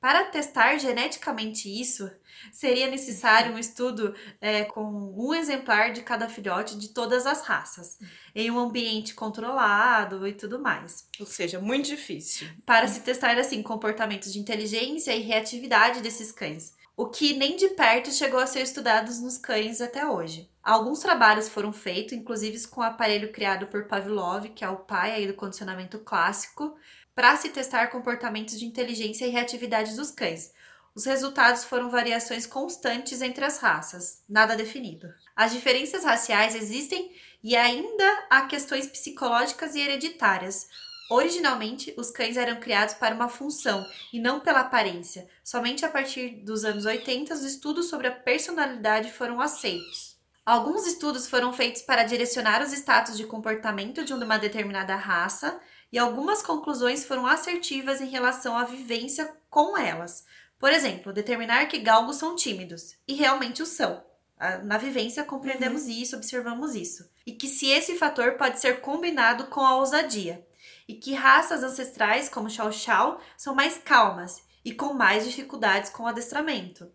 Para 0.04 0.24
testar 0.24 0.76
geneticamente 0.76 1.66
isso, 1.66 2.10
seria 2.52 2.88
necessário 2.88 3.54
um 3.54 3.58
estudo 3.58 4.14
é, 4.38 4.62
com 4.62 5.14
um 5.16 5.32
exemplar 5.32 5.92
de 5.92 6.02
cada 6.02 6.28
filhote 6.28 6.76
de 6.76 6.88
todas 6.88 7.24
as 7.24 7.40
raças, 7.40 7.98
em 8.34 8.50
um 8.50 8.58
ambiente 8.58 9.14
controlado 9.14 10.28
e 10.28 10.34
tudo 10.34 10.58
mais. 10.58 11.08
Ou 11.18 11.24
seja, 11.24 11.58
muito 11.58 11.86
difícil. 11.86 12.46
Para 12.66 12.86
se 12.86 13.00
testar 13.00 13.38
assim 13.38 13.62
comportamentos 13.62 14.30
de 14.30 14.38
inteligência 14.38 15.16
e 15.16 15.22
reatividade 15.22 16.02
desses 16.02 16.30
cães, 16.30 16.74
o 16.96 17.06
que 17.06 17.34
nem 17.34 17.56
de 17.56 17.68
perto 17.70 18.10
chegou 18.12 18.38
a 18.38 18.46
ser 18.46 18.62
estudado 18.62 19.12
nos 19.20 19.36
cães 19.36 19.80
até 19.80 20.06
hoje. 20.06 20.48
Alguns 20.62 21.00
trabalhos 21.00 21.48
foram 21.48 21.72
feitos, 21.72 22.12
inclusive 22.12 22.66
com 22.68 22.80
o 22.80 22.84
aparelho 22.84 23.32
criado 23.32 23.66
por 23.66 23.86
Pavlov, 23.86 24.48
que 24.50 24.64
é 24.64 24.68
o 24.68 24.76
pai 24.76 25.26
do 25.26 25.34
condicionamento 25.34 25.98
clássico, 25.98 26.76
para 27.14 27.36
se 27.36 27.48
testar 27.48 27.88
comportamentos 27.88 28.58
de 28.58 28.64
inteligência 28.64 29.26
e 29.26 29.30
reatividade 29.30 29.94
dos 29.96 30.10
cães. 30.10 30.52
Os 30.94 31.04
resultados 31.04 31.64
foram 31.64 31.90
variações 31.90 32.46
constantes 32.46 33.20
entre 33.20 33.44
as 33.44 33.58
raças, 33.58 34.22
nada 34.28 34.54
definido. 34.54 35.12
As 35.34 35.52
diferenças 35.52 36.04
raciais 36.04 36.54
existem 36.54 37.12
e 37.42 37.56
ainda 37.56 38.26
há 38.30 38.42
questões 38.42 38.86
psicológicas 38.86 39.74
e 39.74 39.80
hereditárias. 39.80 40.68
Originalmente, 41.10 41.94
os 41.96 42.10
cães 42.10 42.36
eram 42.36 42.60
criados 42.60 42.94
para 42.94 43.14
uma 43.14 43.28
função 43.28 43.84
e 44.12 44.18
não 44.18 44.40
pela 44.40 44.60
aparência. 44.60 45.28
Somente 45.42 45.84
a 45.84 45.88
partir 45.88 46.42
dos 46.44 46.64
anos 46.64 46.86
80, 46.86 47.34
os 47.34 47.44
estudos 47.44 47.88
sobre 47.88 48.06
a 48.06 48.12
personalidade 48.12 49.12
foram 49.12 49.40
aceitos. 49.40 50.14
Alguns 50.46 50.86
estudos 50.86 51.26
foram 51.26 51.52
feitos 51.52 51.82
para 51.82 52.04
direcionar 52.04 52.62
os 52.62 52.72
status 52.72 53.16
de 53.16 53.24
comportamento 53.24 54.04
de 54.04 54.12
uma 54.12 54.38
determinada 54.38 54.94
raça 54.94 55.58
e 55.90 55.98
algumas 55.98 56.42
conclusões 56.42 57.04
foram 57.04 57.26
assertivas 57.26 58.00
em 58.00 58.08
relação 58.10 58.56
à 58.56 58.64
vivência 58.64 59.34
com 59.48 59.78
elas. 59.78 60.24
Por 60.58 60.70
exemplo, 60.70 61.12
determinar 61.12 61.66
que 61.66 61.78
galgos 61.78 62.16
são 62.16 62.34
tímidos, 62.34 62.96
e 63.06 63.14
realmente 63.14 63.62
o 63.62 63.66
são. 63.66 64.02
Ah, 64.38 64.58
Na 64.58 64.76
vivência 64.76 65.24
compreendemos 65.24 65.86
isso, 65.86 66.16
observamos 66.16 66.74
isso. 66.74 67.08
E 67.26 67.32
que 67.32 67.46
se 67.46 67.68
esse 67.68 67.96
fator 67.96 68.32
pode 68.32 68.60
ser 68.60 68.80
combinado 68.80 69.46
com 69.46 69.60
a 69.60 69.76
ousadia. 69.76 70.46
E 70.86 70.94
que 70.94 71.14
raças 71.14 71.62
ancestrais, 71.62 72.28
como 72.28 72.50
Chow 72.50 72.70
Chow, 72.70 73.18
são 73.36 73.54
mais 73.54 73.78
calmas 73.78 74.42
e 74.64 74.72
com 74.72 74.92
mais 74.94 75.24
dificuldades 75.24 75.90
com 75.90 76.04
o 76.04 76.06
adestramento. 76.06 76.90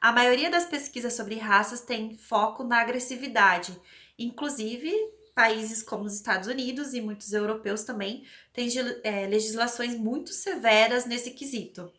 A 0.00 0.10
maioria 0.10 0.50
das 0.50 0.66
pesquisas 0.66 1.14
sobre 1.14 1.36
raças 1.36 1.80
tem 1.80 2.16
foco 2.16 2.64
na 2.64 2.80
agressividade, 2.80 3.80
inclusive 4.18 4.92
países 5.34 5.82
como 5.82 6.04
os 6.04 6.14
Estados 6.14 6.48
Unidos 6.48 6.92
e 6.92 7.00
muitos 7.00 7.32
europeus 7.32 7.84
também 7.84 8.24
têm 8.52 8.68
eh, 9.02 9.26
legislações 9.26 9.96
muito 9.96 10.32
severas 10.32 11.06
nesse 11.06 11.30
quesito, 11.30 11.90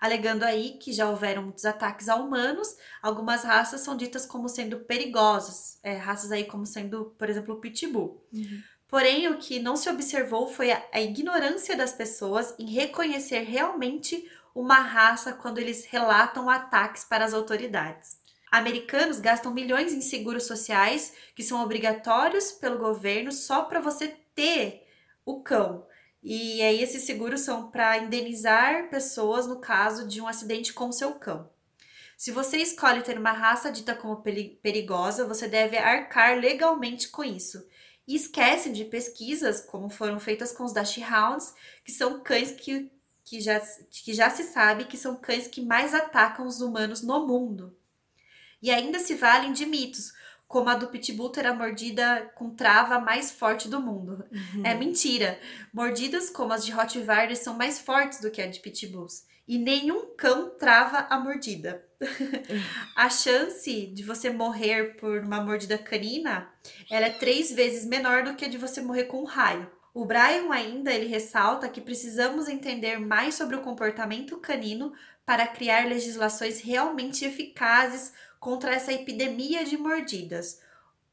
alegando 0.00 0.44
aí 0.44 0.76
que 0.78 0.92
já 0.92 1.08
houveram 1.08 1.44
muitos 1.44 1.64
ataques 1.64 2.08
a 2.08 2.16
humanos, 2.16 2.76
algumas 3.00 3.44
raças 3.44 3.80
são 3.80 3.96
ditas 3.96 4.26
como 4.26 4.48
sendo 4.48 4.80
perigosas, 4.80 5.78
eh, 5.82 5.96
raças 5.96 6.30
aí 6.32 6.44
como 6.44 6.66
sendo, 6.66 7.14
por 7.18 7.30
exemplo, 7.30 7.54
o 7.54 7.60
pitbull. 7.60 8.26
Porém, 8.92 9.26
o 9.26 9.38
que 9.38 9.58
não 9.58 9.74
se 9.74 9.88
observou 9.88 10.46
foi 10.46 10.70
a, 10.70 10.82
a 10.92 11.00
ignorância 11.00 11.74
das 11.74 11.94
pessoas 11.94 12.54
em 12.58 12.66
reconhecer 12.66 13.38
realmente 13.38 14.30
uma 14.54 14.80
raça 14.80 15.32
quando 15.32 15.56
eles 15.56 15.86
relatam 15.86 16.50
ataques 16.50 17.02
para 17.02 17.24
as 17.24 17.32
autoridades. 17.32 18.18
Americanos 18.50 19.18
gastam 19.18 19.54
milhões 19.54 19.94
em 19.94 20.02
seguros 20.02 20.42
sociais 20.42 21.14
que 21.34 21.42
são 21.42 21.62
obrigatórios 21.62 22.52
pelo 22.52 22.76
governo 22.76 23.32
só 23.32 23.62
para 23.62 23.80
você 23.80 24.08
ter 24.34 24.86
o 25.24 25.42
cão. 25.42 25.86
E 26.22 26.60
aí 26.60 26.82
esses 26.82 27.04
seguros 27.04 27.40
são 27.40 27.70
para 27.70 27.96
indenizar 27.96 28.90
pessoas 28.90 29.46
no 29.46 29.58
caso 29.58 30.06
de 30.06 30.20
um 30.20 30.28
acidente 30.28 30.74
com 30.74 30.92
seu 30.92 31.14
cão. 31.14 31.48
Se 32.14 32.30
você 32.30 32.58
escolhe 32.58 33.00
ter 33.00 33.18
uma 33.18 33.32
raça 33.32 33.72
dita 33.72 33.94
como 33.94 34.22
perigosa, 34.62 35.26
você 35.26 35.48
deve 35.48 35.78
arcar 35.78 36.38
legalmente 36.38 37.08
com 37.08 37.24
isso. 37.24 37.66
E 38.06 38.16
esquece 38.16 38.70
de 38.70 38.84
pesquisas, 38.84 39.60
como 39.60 39.88
foram 39.88 40.18
feitas 40.18 40.52
com 40.52 40.64
os 40.64 40.72
Dash 40.72 40.98
Hounds, 40.98 41.54
que 41.84 41.92
são 41.92 42.20
cães 42.20 42.50
que, 42.50 42.90
que, 43.24 43.40
já, 43.40 43.60
que 43.90 44.12
já 44.12 44.28
se 44.28 44.42
sabe 44.44 44.86
que 44.86 44.96
são 44.96 45.16
cães 45.16 45.46
que 45.46 45.60
mais 45.60 45.94
atacam 45.94 46.46
os 46.46 46.60
humanos 46.60 47.02
no 47.02 47.26
mundo. 47.26 47.76
E 48.60 48.70
ainda 48.70 48.98
se 48.98 49.14
valem 49.14 49.52
de 49.52 49.66
mitos, 49.66 50.12
como 50.52 50.68
a 50.68 50.74
do 50.74 50.88
Pitbull 50.88 51.30
ter 51.30 51.46
a 51.46 51.54
mordida 51.54 52.30
com 52.34 52.50
trava 52.50 52.98
mais 52.98 53.32
forte 53.32 53.68
do 53.68 53.80
mundo. 53.80 54.24
Uhum. 54.30 54.66
É 54.66 54.74
mentira. 54.74 55.40
Mordidas 55.72 56.28
como 56.28 56.52
as 56.52 56.64
de 56.64 56.70
Rottweiler 56.70 57.36
são 57.36 57.54
mais 57.54 57.80
fortes 57.80 58.20
do 58.20 58.30
que 58.30 58.42
a 58.42 58.46
de 58.46 58.60
Pitbulls. 58.60 59.26
E 59.48 59.58
nenhum 59.58 60.14
cão 60.14 60.50
trava 60.50 61.06
a 61.08 61.18
mordida. 61.18 61.84
a 62.96 63.08
chance 63.08 63.86
de 63.86 64.02
você 64.02 64.30
morrer 64.30 64.96
por 64.96 65.20
uma 65.20 65.40
mordida 65.40 65.78
canina, 65.78 66.48
ela 66.90 67.06
é 67.06 67.10
três 67.10 67.52
vezes 67.52 67.84
menor 67.84 68.24
do 68.24 68.34
que 68.34 68.44
a 68.44 68.48
de 68.48 68.58
você 68.58 68.80
morrer 68.80 69.04
com 69.04 69.22
um 69.22 69.26
raio. 69.26 69.70
O 69.94 70.06
Brian 70.06 70.50
ainda 70.50 70.92
ele 70.92 71.06
ressalta 71.06 71.68
que 71.68 71.80
precisamos 71.80 72.48
entender 72.48 72.98
mais 72.98 73.34
sobre 73.34 73.56
o 73.56 73.60
comportamento 73.60 74.38
canino 74.38 74.92
para 75.24 75.46
criar 75.46 75.86
legislações 75.86 76.60
realmente 76.60 77.24
eficazes 77.24 78.12
contra 78.40 78.74
essa 78.74 78.92
epidemia 78.92 79.64
de 79.64 79.76
mordidas, 79.76 80.60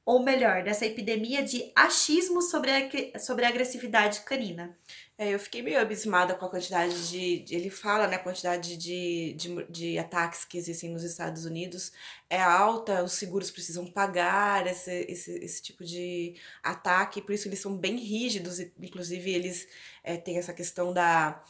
ou 0.06 0.24
melhor, 0.24 0.64
dessa 0.64 0.86
epidemia 0.86 1.44
de 1.44 1.72
achismo 1.76 2.42
sobre 2.42 2.72
a, 2.72 3.20
sobre 3.20 3.46
a 3.46 3.50
agressividade 3.50 4.22
canina. 4.22 4.76
É, 5.22 5.34
eu 5.34 5.40
fiquei 5.40 5.62
meio 5.62 5.82
abismada 5.82 6.34
com 6.34 6.46
a 6.46 6.50
quantidade 6.50 7.10
de. 7.10 7.44
Ele 7.54 7.70
fala, 7.70 8.08
né? 8.08 8.16
A 8.16 8.20
quantidade 8.20 8.78
de, 8.78 9.34
de, 9.34 9.66
de, 9.70 10.00
ataques 10.00 10.46
que 10.46 10.58
existem 10.58 10.90
nos 10.92 11.04
Estados 11.04 11.44
Unidos 11.44 11.92
é 12.30 12.42
alta, 12.42 13.04
os 13.04 13.12
seguros 13.14 13.52
precisam 13.52 13.86
pagar 13.86 14.66
esse, 14.66 15.06
esse, 15.10 15.32
esse 15.44 15.62
tipo 15.62 15.84
de 15.84 16.36
ataque, 16.64 17.22
por 17.22 17.34
isso 17.34 17.50
eles 17.50 17.60
são 17.60 17.76
bem 17.76 17.98
rígidos, 17.98 18.62
inclusive 18.80 19.30
eles 19.30 19.68
é, 20.06 20.16
têm 20.16 20.38
essa 20.38 20.54
questão 20.54 20.94
da, 20.94 21.44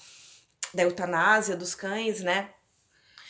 da 0.74 0.82
eutanásia 0.84 1.56
dos 1.56 1.76
cães, 1.76 2.22
né? 2.22 2.52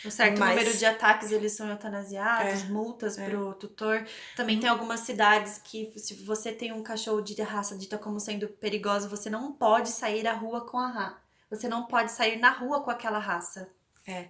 Um 0.05 0.11
certo 0.11 0.39
Mas... 0.39 0.49
número 0.49 0.77
de 0.77 0.85
ataques 0.85 1.31
eles 1.31 1.53
são 1.53 1.69
eutanasiados, 1.69 2.63
é, 2.63 2.65
multas 2.67 3.17
é. 3.17 3.27
pro 3.27 3.53
tutor. 3.53 4.05
Também 4.35 4.55
uhum. 4.55 4.61
tem 4.61 4.69
algumas 4.69 5.01
cidades 5.01 5.59
que, 5.63 5.91
se 5.97 6.23
você 6.23 6.51
tem 6.51 6.71
um 6.71 6.83
cachorro 6.83 7.21
de 7.21 7.39
raça 7.41 7.77
dita 7.77 7.97
como 7.97 8.19
sendo 8.19 8.47
perigosa, 8.47 9.07
você 9.07 9.29
não 9.29 9.53
pode 9.53 9.89
sair 9.89 10.27
à 10.27 10.33
rua 10.33 10.65
com 10.65 10.77
a 10.77 10.87
raça. 10.87 11.29
Você 11.49 11.67
não 11.67 11.87
pode 11.87 12.11
sair 12.11 12.37
na 12.37 12.51
rua 12.51 12.81
com 12.81 12.91
aquela 12.91 13.19
raça. 13.19 13.69
É. 14.09 14.25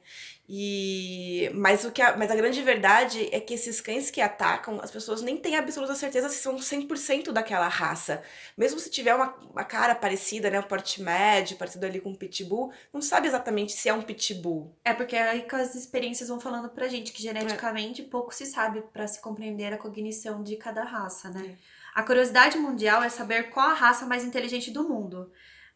E 0.48 1.50
mas 1.54 1.86
o 1.86 1.92
que 1.92 2.02
a, 2.02 2.18
mas 2.18 2.30
a 2.30 2.36
grande 2.36 2.62
verdade 2.62 3.30
é 3.32 3.40
que 3.40 3.54
esses 3.54 3.80
cães 3.80 4.12
que 4.12 4.20
atacam, 4.20 4.80
as 4.82 4.92
pessoas 4.92 5.22
nem 5.22 5.38
têm 5.38 5.56
absoluta 5.56 5.96
certeza 5.96 6.28
se 6.28 6.40
são 6.40 6.58
100% 6.58 7.32
daquela 7.32 7.68
raça. 7.70 8.22
Mesmo 8.58 8.78
se 8.78 8.90
tiver 8.90 9.16
uma, 9.16 9.34
uma 9.52 9.64
cara 9.64 9.96
parecida, 9.96 10.50
né, 10.50 10.60
um 10.60 10.64
porte 10.64 11.02
médio, 11.02 11.56
parecido 11.56 11.86
ali 11.86 12.02
com 12.02 12.10
um 12.10 12.16
pitbull, 12.16 12.74
não 12.92 13.02
sabe 13.02 13.28
exatamente 13.28 13.72
se 13.72 13.88
é 13.88 13.94
um 13.94 14.02
pitbull. 14.02 14.76
É 14.84 14.94
porque 14.94 15.16
aí 15.16 15.44
que 15.44 15.56
as 15.56 15.76
experiências 15.76 16.28
vão 16.28 16.42
falando 16.42 16.68
pra 16.68 16.90
gente 16.90 17.14
que 17.14 17.24
geneticamente 17.24 18.02
é. 18.02 18.06
pouco 18.06 18.34
se 18.34 18.46
sabe 18.46 18.82
para 18.92 19.08
se 19.08 19.22
compreender 19.22 19.72
a 19.72 19.78
cognição 19.78 20.44
de 20.44 20.58
cada 20.58 20.84
raça, 20.84 21.30
né? 21.30 21.56
É. 21.56 21.80
A 21.94 22.04
curiosidade 22.04 22.58
mundial 22.58 23.02
é 23.02 23.10
saber 23.10 23.50
qual 23.50 23.70
a 23.70 23.74
raça 23.74 24.06
mais 24.06 24.26
inteligente 24.26 24.72
do 24.72 24.88
mundo. 24.88 25.32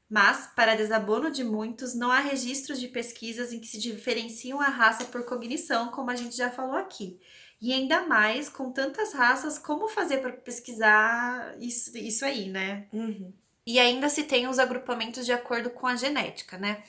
Mas, 0.09 0.47
para 0.55 0.75
desabono 0.75 1.31
de 1.31 1.43
muitos, 1.43 1.95
não 1.95 2.11
há 2.11 2.19
registros 2.19 2.79
de 2.79 2.87
pesquisas 2.87 3.51
em 3.51 3.59
que 3.59 3.67
se 3.67 3.79
diferenciam 3.79 4.61
a 4.61 4.67
raça 4.67 5.05
por 5.05 5.25
cognição, 5.25 5.89
como 5.89 6.11
a 6.11 6.15
gente 6.15 6.35
já 6.35 6.51
falou 6.51 6.75
aqui. 6.75 7.19
E 7.61 7.73
ainda 7.73 8.05
mais 8.05 8.49
com 8.49 8.71
tantas 8.71 9.13
raças, 9.13 9.57
como 9.57 9.87
fazer 9.87 10.17
para 10.17 10.33
pesquisar 10.33 11.55
isso, 11.59 11.97
isso 11.97 12.25
aí, 12.25 12.49
né? 12.49 12.87
Uhum. 12.91 13.33
E 13.65 13.79
ainda 13.79 14.09
se 14.09 14.23
tem 14.23 14.47
os 14.47 14.59
agrupamentos 14.59 15.25
de 15.25 15.31
acordo 15.31 15.69
com 15.69 15.87
a 15.87 15.95
genética, 15.95 16.57
né? 16.57 16.83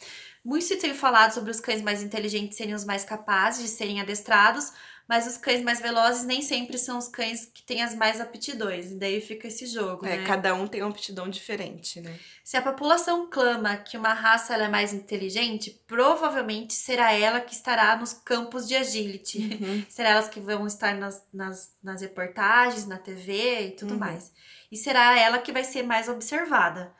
Muito 0.45 0.65
se 0.65 0.77
tem 0.77 0.93
falado 0.93 1.33
sobre 1.33 1.51
os 1.51 1.61
cães 1.61 1.81
mais 1.81 2.03
inteligentes 2.03 2.59
serem 2.59 2.75
os 2.75 2.85
mais 2.85 3.05
capazes 3.05 3.63
de 3.63 3.69
serem 3.69 4.01
adestrados, 4.01 4.73
mas 5.09 5.27
os 5.27 5.37
cães 5.37 5.63
mais 5.63 5.81
velozes 5.81 6.25
nem 6.25 6.41
sempre 6.41 6.79
são 6.79 6.97
os 6.97 7.09
cães 7.09 7.45
que 7.45 7.63
têm 7.63 7.83
as 7.83 7.95
mais 7.95 8.21
aptidões. 8.21 8.91
E 8.91 8.95
daí 8.95 9.21
fica 9.21 9.49
esse 9.49 9.67
jogo, 9.67 10.07
é, 10.07 10.17
né? 10.17 10.27
Cada 10.27 10.55
um 10.55 10.67
tem 10.67 10.83
uma 10.83 10.91
aptidão 10.91 11.29
diferente, 11.29 12.01
né? 12.01 12.19
Se 12.43 12.57
a 12.57 12.63
população 12.63 13.29
clama 13.31 13.77
que 13.77 13.99
uma 13.99 14.15
raça 14.15 14.55
é 14.55 14.69
mais 14.69 14.95
inteligente, 14.95 15.83
provavelmente 15.87 16.73
será 16.73 17.13
ela 17.13 17.41
que 17.41 17.55
estará 17.55 17.97
nos 17.97 18.15
campos 18.15 18.67
de 18.67 18.75
agility. 18.75 19.39
Uhum. 19.39 19.85
será 19.91 20.11
elas 20.11 20.29
que 20.29 20.41
vão 20.41 20.67
estar 20.67 20.95
nas, 20.95 21.23
nas, 21.33 21.75
nas 21.83 22.01
reportagens, 22.01 22.87
na 22.87 22.97
TV 22.97 23.67
e 23.67 23.71
tudo 23.73 23.93
uhum. 23.93 24.01
mais. 24.01 24.33
E 24.73 24.77
será 24.77 25.19
ela 25.19 25.39
que 25.39 25.53
vai 25.53 25.65
ser 25.65 25.83
mais 25.83 26.09
observada. 26.09 26.95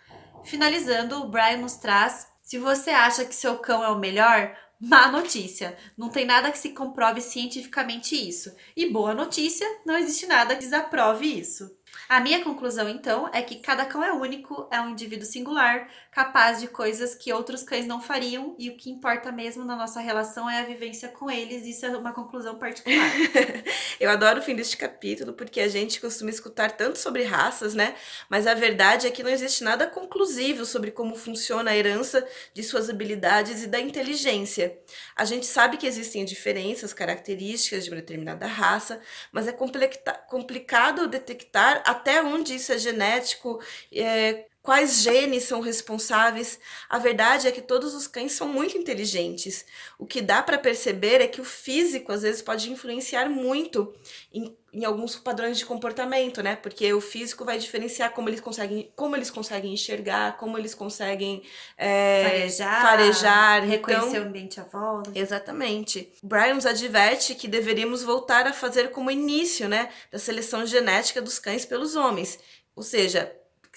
Finalizando, 0.45 1.23
o 1.23 1.29
Brian 1.29 1.57
nos 1.57 1.77
traz: 1.77 2.29
se 2.43 2.59
você 2.59 2.91
acha 2.91 3.25
que 3.25 3.35
seu 3.35 3.59
cão 3.59 3.83
é 3.83 3.89
o 3.89 3.99
melhor, 3.99 4.55
Má 4.87 5.11
notícia, 5.11 5.79
não 5.97 6.11
tem 6.11 6.27
nada 6.27 6.53
que 6.53 6.59
se 6.59 6.69
comprove 6.69 7.19
cientificamente 7.23 8.15
isso. 8.15 8.55
E 8.77 8.91
boa 8.91 9.15
notícia, 9.15 9.67
não 9.83 9.97
existe 9.97 10.27
nada 10.27 10.55
que 10.55 10.61
desaprove 10.61 11.27
isso. 11.27 11.75
A 12.09 12.21
minha 12.21 12.43
conclusão, 12.45 12.89
então, 12.89 13.31
é 13.33 13.41
que 13.41 13.57
cada 13.57 13.85
cão 13.85 14.05
é 14.05 14.13
único, 14.13 14.69
é 14.71 14.81
um 14.81 14.91
indivíduo 14.91 15.27
singular, 15.27 15.89
capaz 16.11 16.61
de 16.61 16.69
coisas 16.69 17.15
que 17.15 17.33
outros 17.33 17.63
cães 17.63 17.87
não 17.87 18.01
fariam, 18.01 18.55
e 18.59 18.69
o 18.69 18.77
que 18.77 18.91
importa 18.91 19.33
mesmo 19.33 19.65
na 19.65 19.75
nossa 19.75 20.01
relação 20.01 20.49
é 20.49 20.61
a 20.61 20.65
vivência 20.65 21.09
com 21.09 21.31
eles. 21.31 21.67
Isso 21.67 21.87
é 21.87 21.97
uma 21.97 22.13
conclusão 22.13 22.59
particular. 22.59 23.11
Eu 23.99 24.11
adoro 24.11 24.41
o 24.41 24.43
fim 24.43 24.55
deste 24.55 24.77
capítulo, 24.77 25.33
porque 25.33 25.61
a 25.61 25.69
gente 25.69 26.01
costuma 26.01 26.31
escutar 26.31 26.73
tanto 26.73 26.99
sobre 26.99 27.23
raças, 27.23 27.75
né? 27.75 27.95
Mas 28.29 28.47
a 28.47 28.55
verdade 28.55 29.07
é 29.07 29.11
que 29.11 29.23
não 29.23 29.31
existe 29.31 29.65
nada 29.65 29.87
conclusivo 29.87 30.65
sobre 30.65 30.91
como 30.91 31.15
funciona 31.17 31.71
a 31.71 31.77
herança 31.77 32.27
de 32.53 32.63
suas 32.63 32.91
habilidades 32.91 33.63
e 33.63 33.67
da 33.67 33.81
inteligência. 33.81 34.79
A 35.17 35.25
gente 35.25 35.47
sabe 35.47 35.77
que 35.77 35.87
existem 35.87 36.25
diferenças, 36.25 36.93
características 36.93 37.85
de 37.85 37.91
uma 37.91 37.97
determinada 37.97 38.47
raça, 38.47 39.01
mas 39.33 39.49
é 39.49 39.53
complicado 39.53 41.07
detectar 41.09 41.83
até 41.95 42.23
onde 42.23 42.55
isso 42.55 42.73
é 42.73 42.79
genético, 42.79 43.61
é, 43.93 44.47
quais 44.65 45.03
genes 45.03 45.45
são 45.45 45.61
responsáveis. 45.61 46.59
A 46.89 46.99
verdade 46.99 47.47
é 47.47 47.53
que 47.53 47.61
todos 47.61 47.95
os 47.95 48.07
cães 48.07 48.33
são 48.33 48.49
muito 48.49 48.79
inteligentes. 48.79 49.67
O 49.99 50.07
que 50.07 50.23
dá 50.23 50.43
para 50.43 50.57
perceber 50.57 51.21
é 51.21 51.29
que 51.29 51.39
o 51.39 51.45
físico 51.45 52.11
às 52.11 52.23
vezes 52.23 52.41
pode 52.41 52.73
influenciar 52.73 53.29
muito 53.29 53.95
em, 54.33 54.57
em, 54.73 54.83
alguns 54.87 55.17
padrões 55.17 55.59
de 55.59 55.67
comportamento, 55.67 56.43
né? 56.43 56.57
Porque 56.57 56.91
o 56.95 57.01
físico 57.03 57.45
vai 57.45 57.59
diferenciar 57.59 58.13
como 58.13 58.31
eles 58.31 58.41
conseguem, 58.41 58.91
como 58.97 59.15
eles 59.15 59.31
conseguem 59.31 59.75
enxergar, 59.75 60.39
como 60.39 60.57
eles 60.57 60.75
conseguem 60.75 61.43
é, 61.77 62.25
farejar, 62.25 62.83
farejar, 62.83 63.65
reconhecer 63.65 64.09
então, 64.09 64.23
o 64.23 64.27
ambiente 64.29 64.61
à 64.61 64.65
volta. 64.65 65.13
Exatamente. 65.15 66.11
Brian 66.23 66.55
nos 66.55 66.65
adverte 66.65 67.35
que 67.35 67.47
deveríamos 67.47 68.03
voltar 68.03 68.47
a 68.47 68.53
fazer 68.55 68.93
como 68.93 69.11
início, 69.11 69.69
né, 69.69 69.91
da 70.11 70.19
seleção 70.19 70.65
genética 70.65 71.21
dos 71.21 71.39
cães 71.39 71.67
pelos 71.67 71.97
homens. 71.97 72.39
Ou 72.75 72.83
seja, 72.83 73.31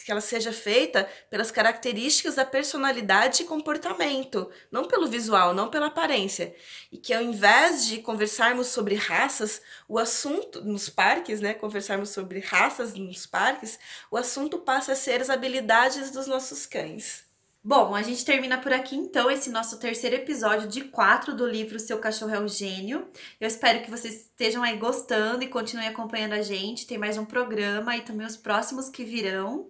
que 0.04 0.12
ela 0.12 0.22
seja 0.22 0.52
feita 0.52 1.10
pelas 1.30 1.52
características 1.52 2.36
da 2.36 2.46
personalidade 2.46 3.44
e 3.44 3.46
comportamento, 3.46 4.50
não 4.72 4.86
pelo 4.86 5.08
visual, 5.08 5.54
não 5.54 5.70
pela 5.70 5.88
aparência. 5.88 6.56
E 6.92 6.98
que 6.98 7.14
ao 7.14 7.22
invés 7.22 7.86
de 7.86 8.00
conversarmos 8.00 8.68
sobre 8.68 8.96
raças, 8.96 9.62
o 9.88 9.98
assunto 9.98 10.64
nos 10.64 10.90
parques, 10.90 11.42
né, 11.42 11.54
conversarmos 11.54 12.10
sobre 12.10 12.40
raças 12.40 12.94
nos 12.94 13.26
parques, 13.26 13.80
o 14.12 14.18
assunto 14.18 14.60
passa 14.60 14.94
a 14.94 14.96
ser 14.96 15.22
as 15.22 15.30
habilidades 15.30 16.12
dos 16.12 16.28
nossos 16.28 16.66
cães. 16.66 17.28
Bom, 17.64 17.94
a 17.94 18.02
gente 18.02 18.24
termina 18.24 18.58
por 18.58 18.72
aqui 18.72 18.96
então 18.96 19.30
esse 19.30 19.50
nosso 19.50 19.78
terceiro 19.78 20.16
episódio 20.16 20.70
de 20.70 20.86
quatro 20.86 21.36
do 21.36 21.46
livro 21.46 21.78
Seu 21.78 22.00
Cachorro 22.00 22.34
é 22.34 22.40
o 22.40 22.48
Gênio. 22.48 23.10
Eu 23.42 23.48
espero 23.48 23.84
que 23.84 23.92
vocês 23.92 24.22
estejam 24.22 24.64
aí 24.64 24.78
gostando 24.78 25.44
e 25.44 25.50
continuem 25.50 25.90
acompanhando 25.90 26.32
a 26.32 26.42
gente. 26.42 26.88
Tem 26.88 26.98
mais 26.98 27.18
um 27.18 27.26
programa 27.26 27.98
e 27.98 28.04
também 28.04 28.26
os 28.26 28.38
próximos 28.38 28.88
que 28.88 29.04
virão. 29.04 29.70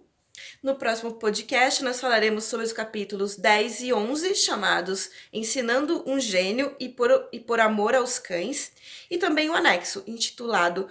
No 0.62 0.76
próximo 0.76 1.14
podcast, 1.14 1.82
nós 1.82 2.00
falaremos 2.00 2.44
sobre 2.44 2.66
os 2.66 2.72
capítulos 2.72 3.36
10 3.36 3.80
e 3.82 3.92
11, 3.92 4.34
chamados 4.34 5.10
Ensinando 5.32 6.02
um 6.06 6.18
Gênio 6.18 6.74
e 6.78 6.88
por, 6.88 7.28
e 7.32 7.38
por 7.38 7.60
Amor 7.60 7.94
aos 7.94 8.18
Cães, 8.18 8.72
e 9.10 9.18
também 9.18 9.50
o 9.50 9.54
anexo, 9.54 10.02
intitulado 10.06 10.88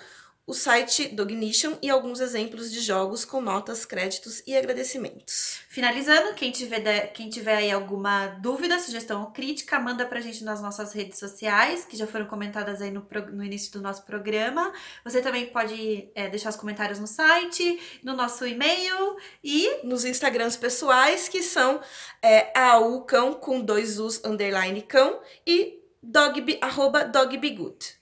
o 0.48 0.54
site 0.54 1.10
Dognition 1.10 1.74
e 1.82 1.90
alguns 1.90 2.22
exemplos 2.22 2.72
de 2.72 2.80
jogos 2.80 3.26
com 3.26 3.42
notas, 3.42 3.86
créditos 3.86 4.42
e 4.48 4.56
agradecimentos. 4.56 5.60
Finalizando, 5.68 6.34
quem 6.36 6.52
tiver, 6.52 7.08
quem 7.08 7.30
tiver 7.30 7.58
aí 7.58 7.70
alguma 7.70 8.28
dúvida, 8.28 8.80
sugestão 8.80 9.24
ou 9.24 9.32
crítica, 9.32 9.78
manda 9.78 10.06
pra 10.06 10.22
gente 10.22 10.46
nas 10.46 10.62
nossas 10.62 10.94
redes 10.94 11.20
sociais, 11.20 11.84
que 11.84 11.98
já 11.98 12.08
foram 12.08 12.26
comentadas 12.28 12.82
aí 12.82 12.92
no, 12.92 13.06
no 13.34 13.44
início 13.44 13.74
do 13.74 13.82
nosso 13.82 14.06
programa. 14.06 14.72
Você 15.04 15.22
também 15.22 15.48
pode 15.48 16.10
é, 16.16 16.30
deixar 16.30 16.50
os 16.50 16.56
comentários 16.56 16.98
no 16.98 17.08
site, 17.08 18.00
no 18.02 18.16
nosso 18.16 18.48
e-mail 18.48 19.18
e... 19.44 19.68
Nos 19.84 20.06
Instagrams 20.06 20.56
pessoais, 20.56 21.28
que 21.28 21.44
são 21.44 21.82
é, 22.22 22.58
aucão 22.58 23.34
com 23.34 23.60
dois 23.60 24.00
us, 24.00 24.24
underline 24.24 24.82
cão, 24.82 25.20
e 25.46 25.84
dogbe, 26.02 26.58
arroba 26.62 27.04
dogbegood. 27.04 27.97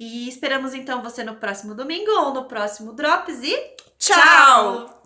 E 0.00 0.26
esperamos 0.26 0.72
então 0.72 1.02
você 1.02 1.22
no 1.22 1.36
próximo 1.36 1.74
domingo 1.74 2.10
ou 2.10 2.32
no 2.32 2.46
próximo 2.46 2.94
Drops 2.94 3.42
e 3.42 3.76
tchau! 3.98 4.98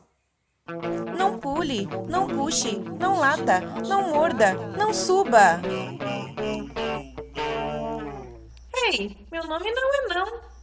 Não 1.19 1.37
pule, 1.41 1.89
não 2.09 2.29
puxe, 2.29 2.79
não 2.79 3.19
lata, 3.19 3.61
não 3.89 4.11
morda, 4.11 4.55
não 4.79 4.95
suba. 4.95 5.61
Ei, 8.87 9.19
meu 9.33 9.45
nome 9.49 9.73
não 9.73 9.95
é 9.95 10.15
não. 10.15 10.54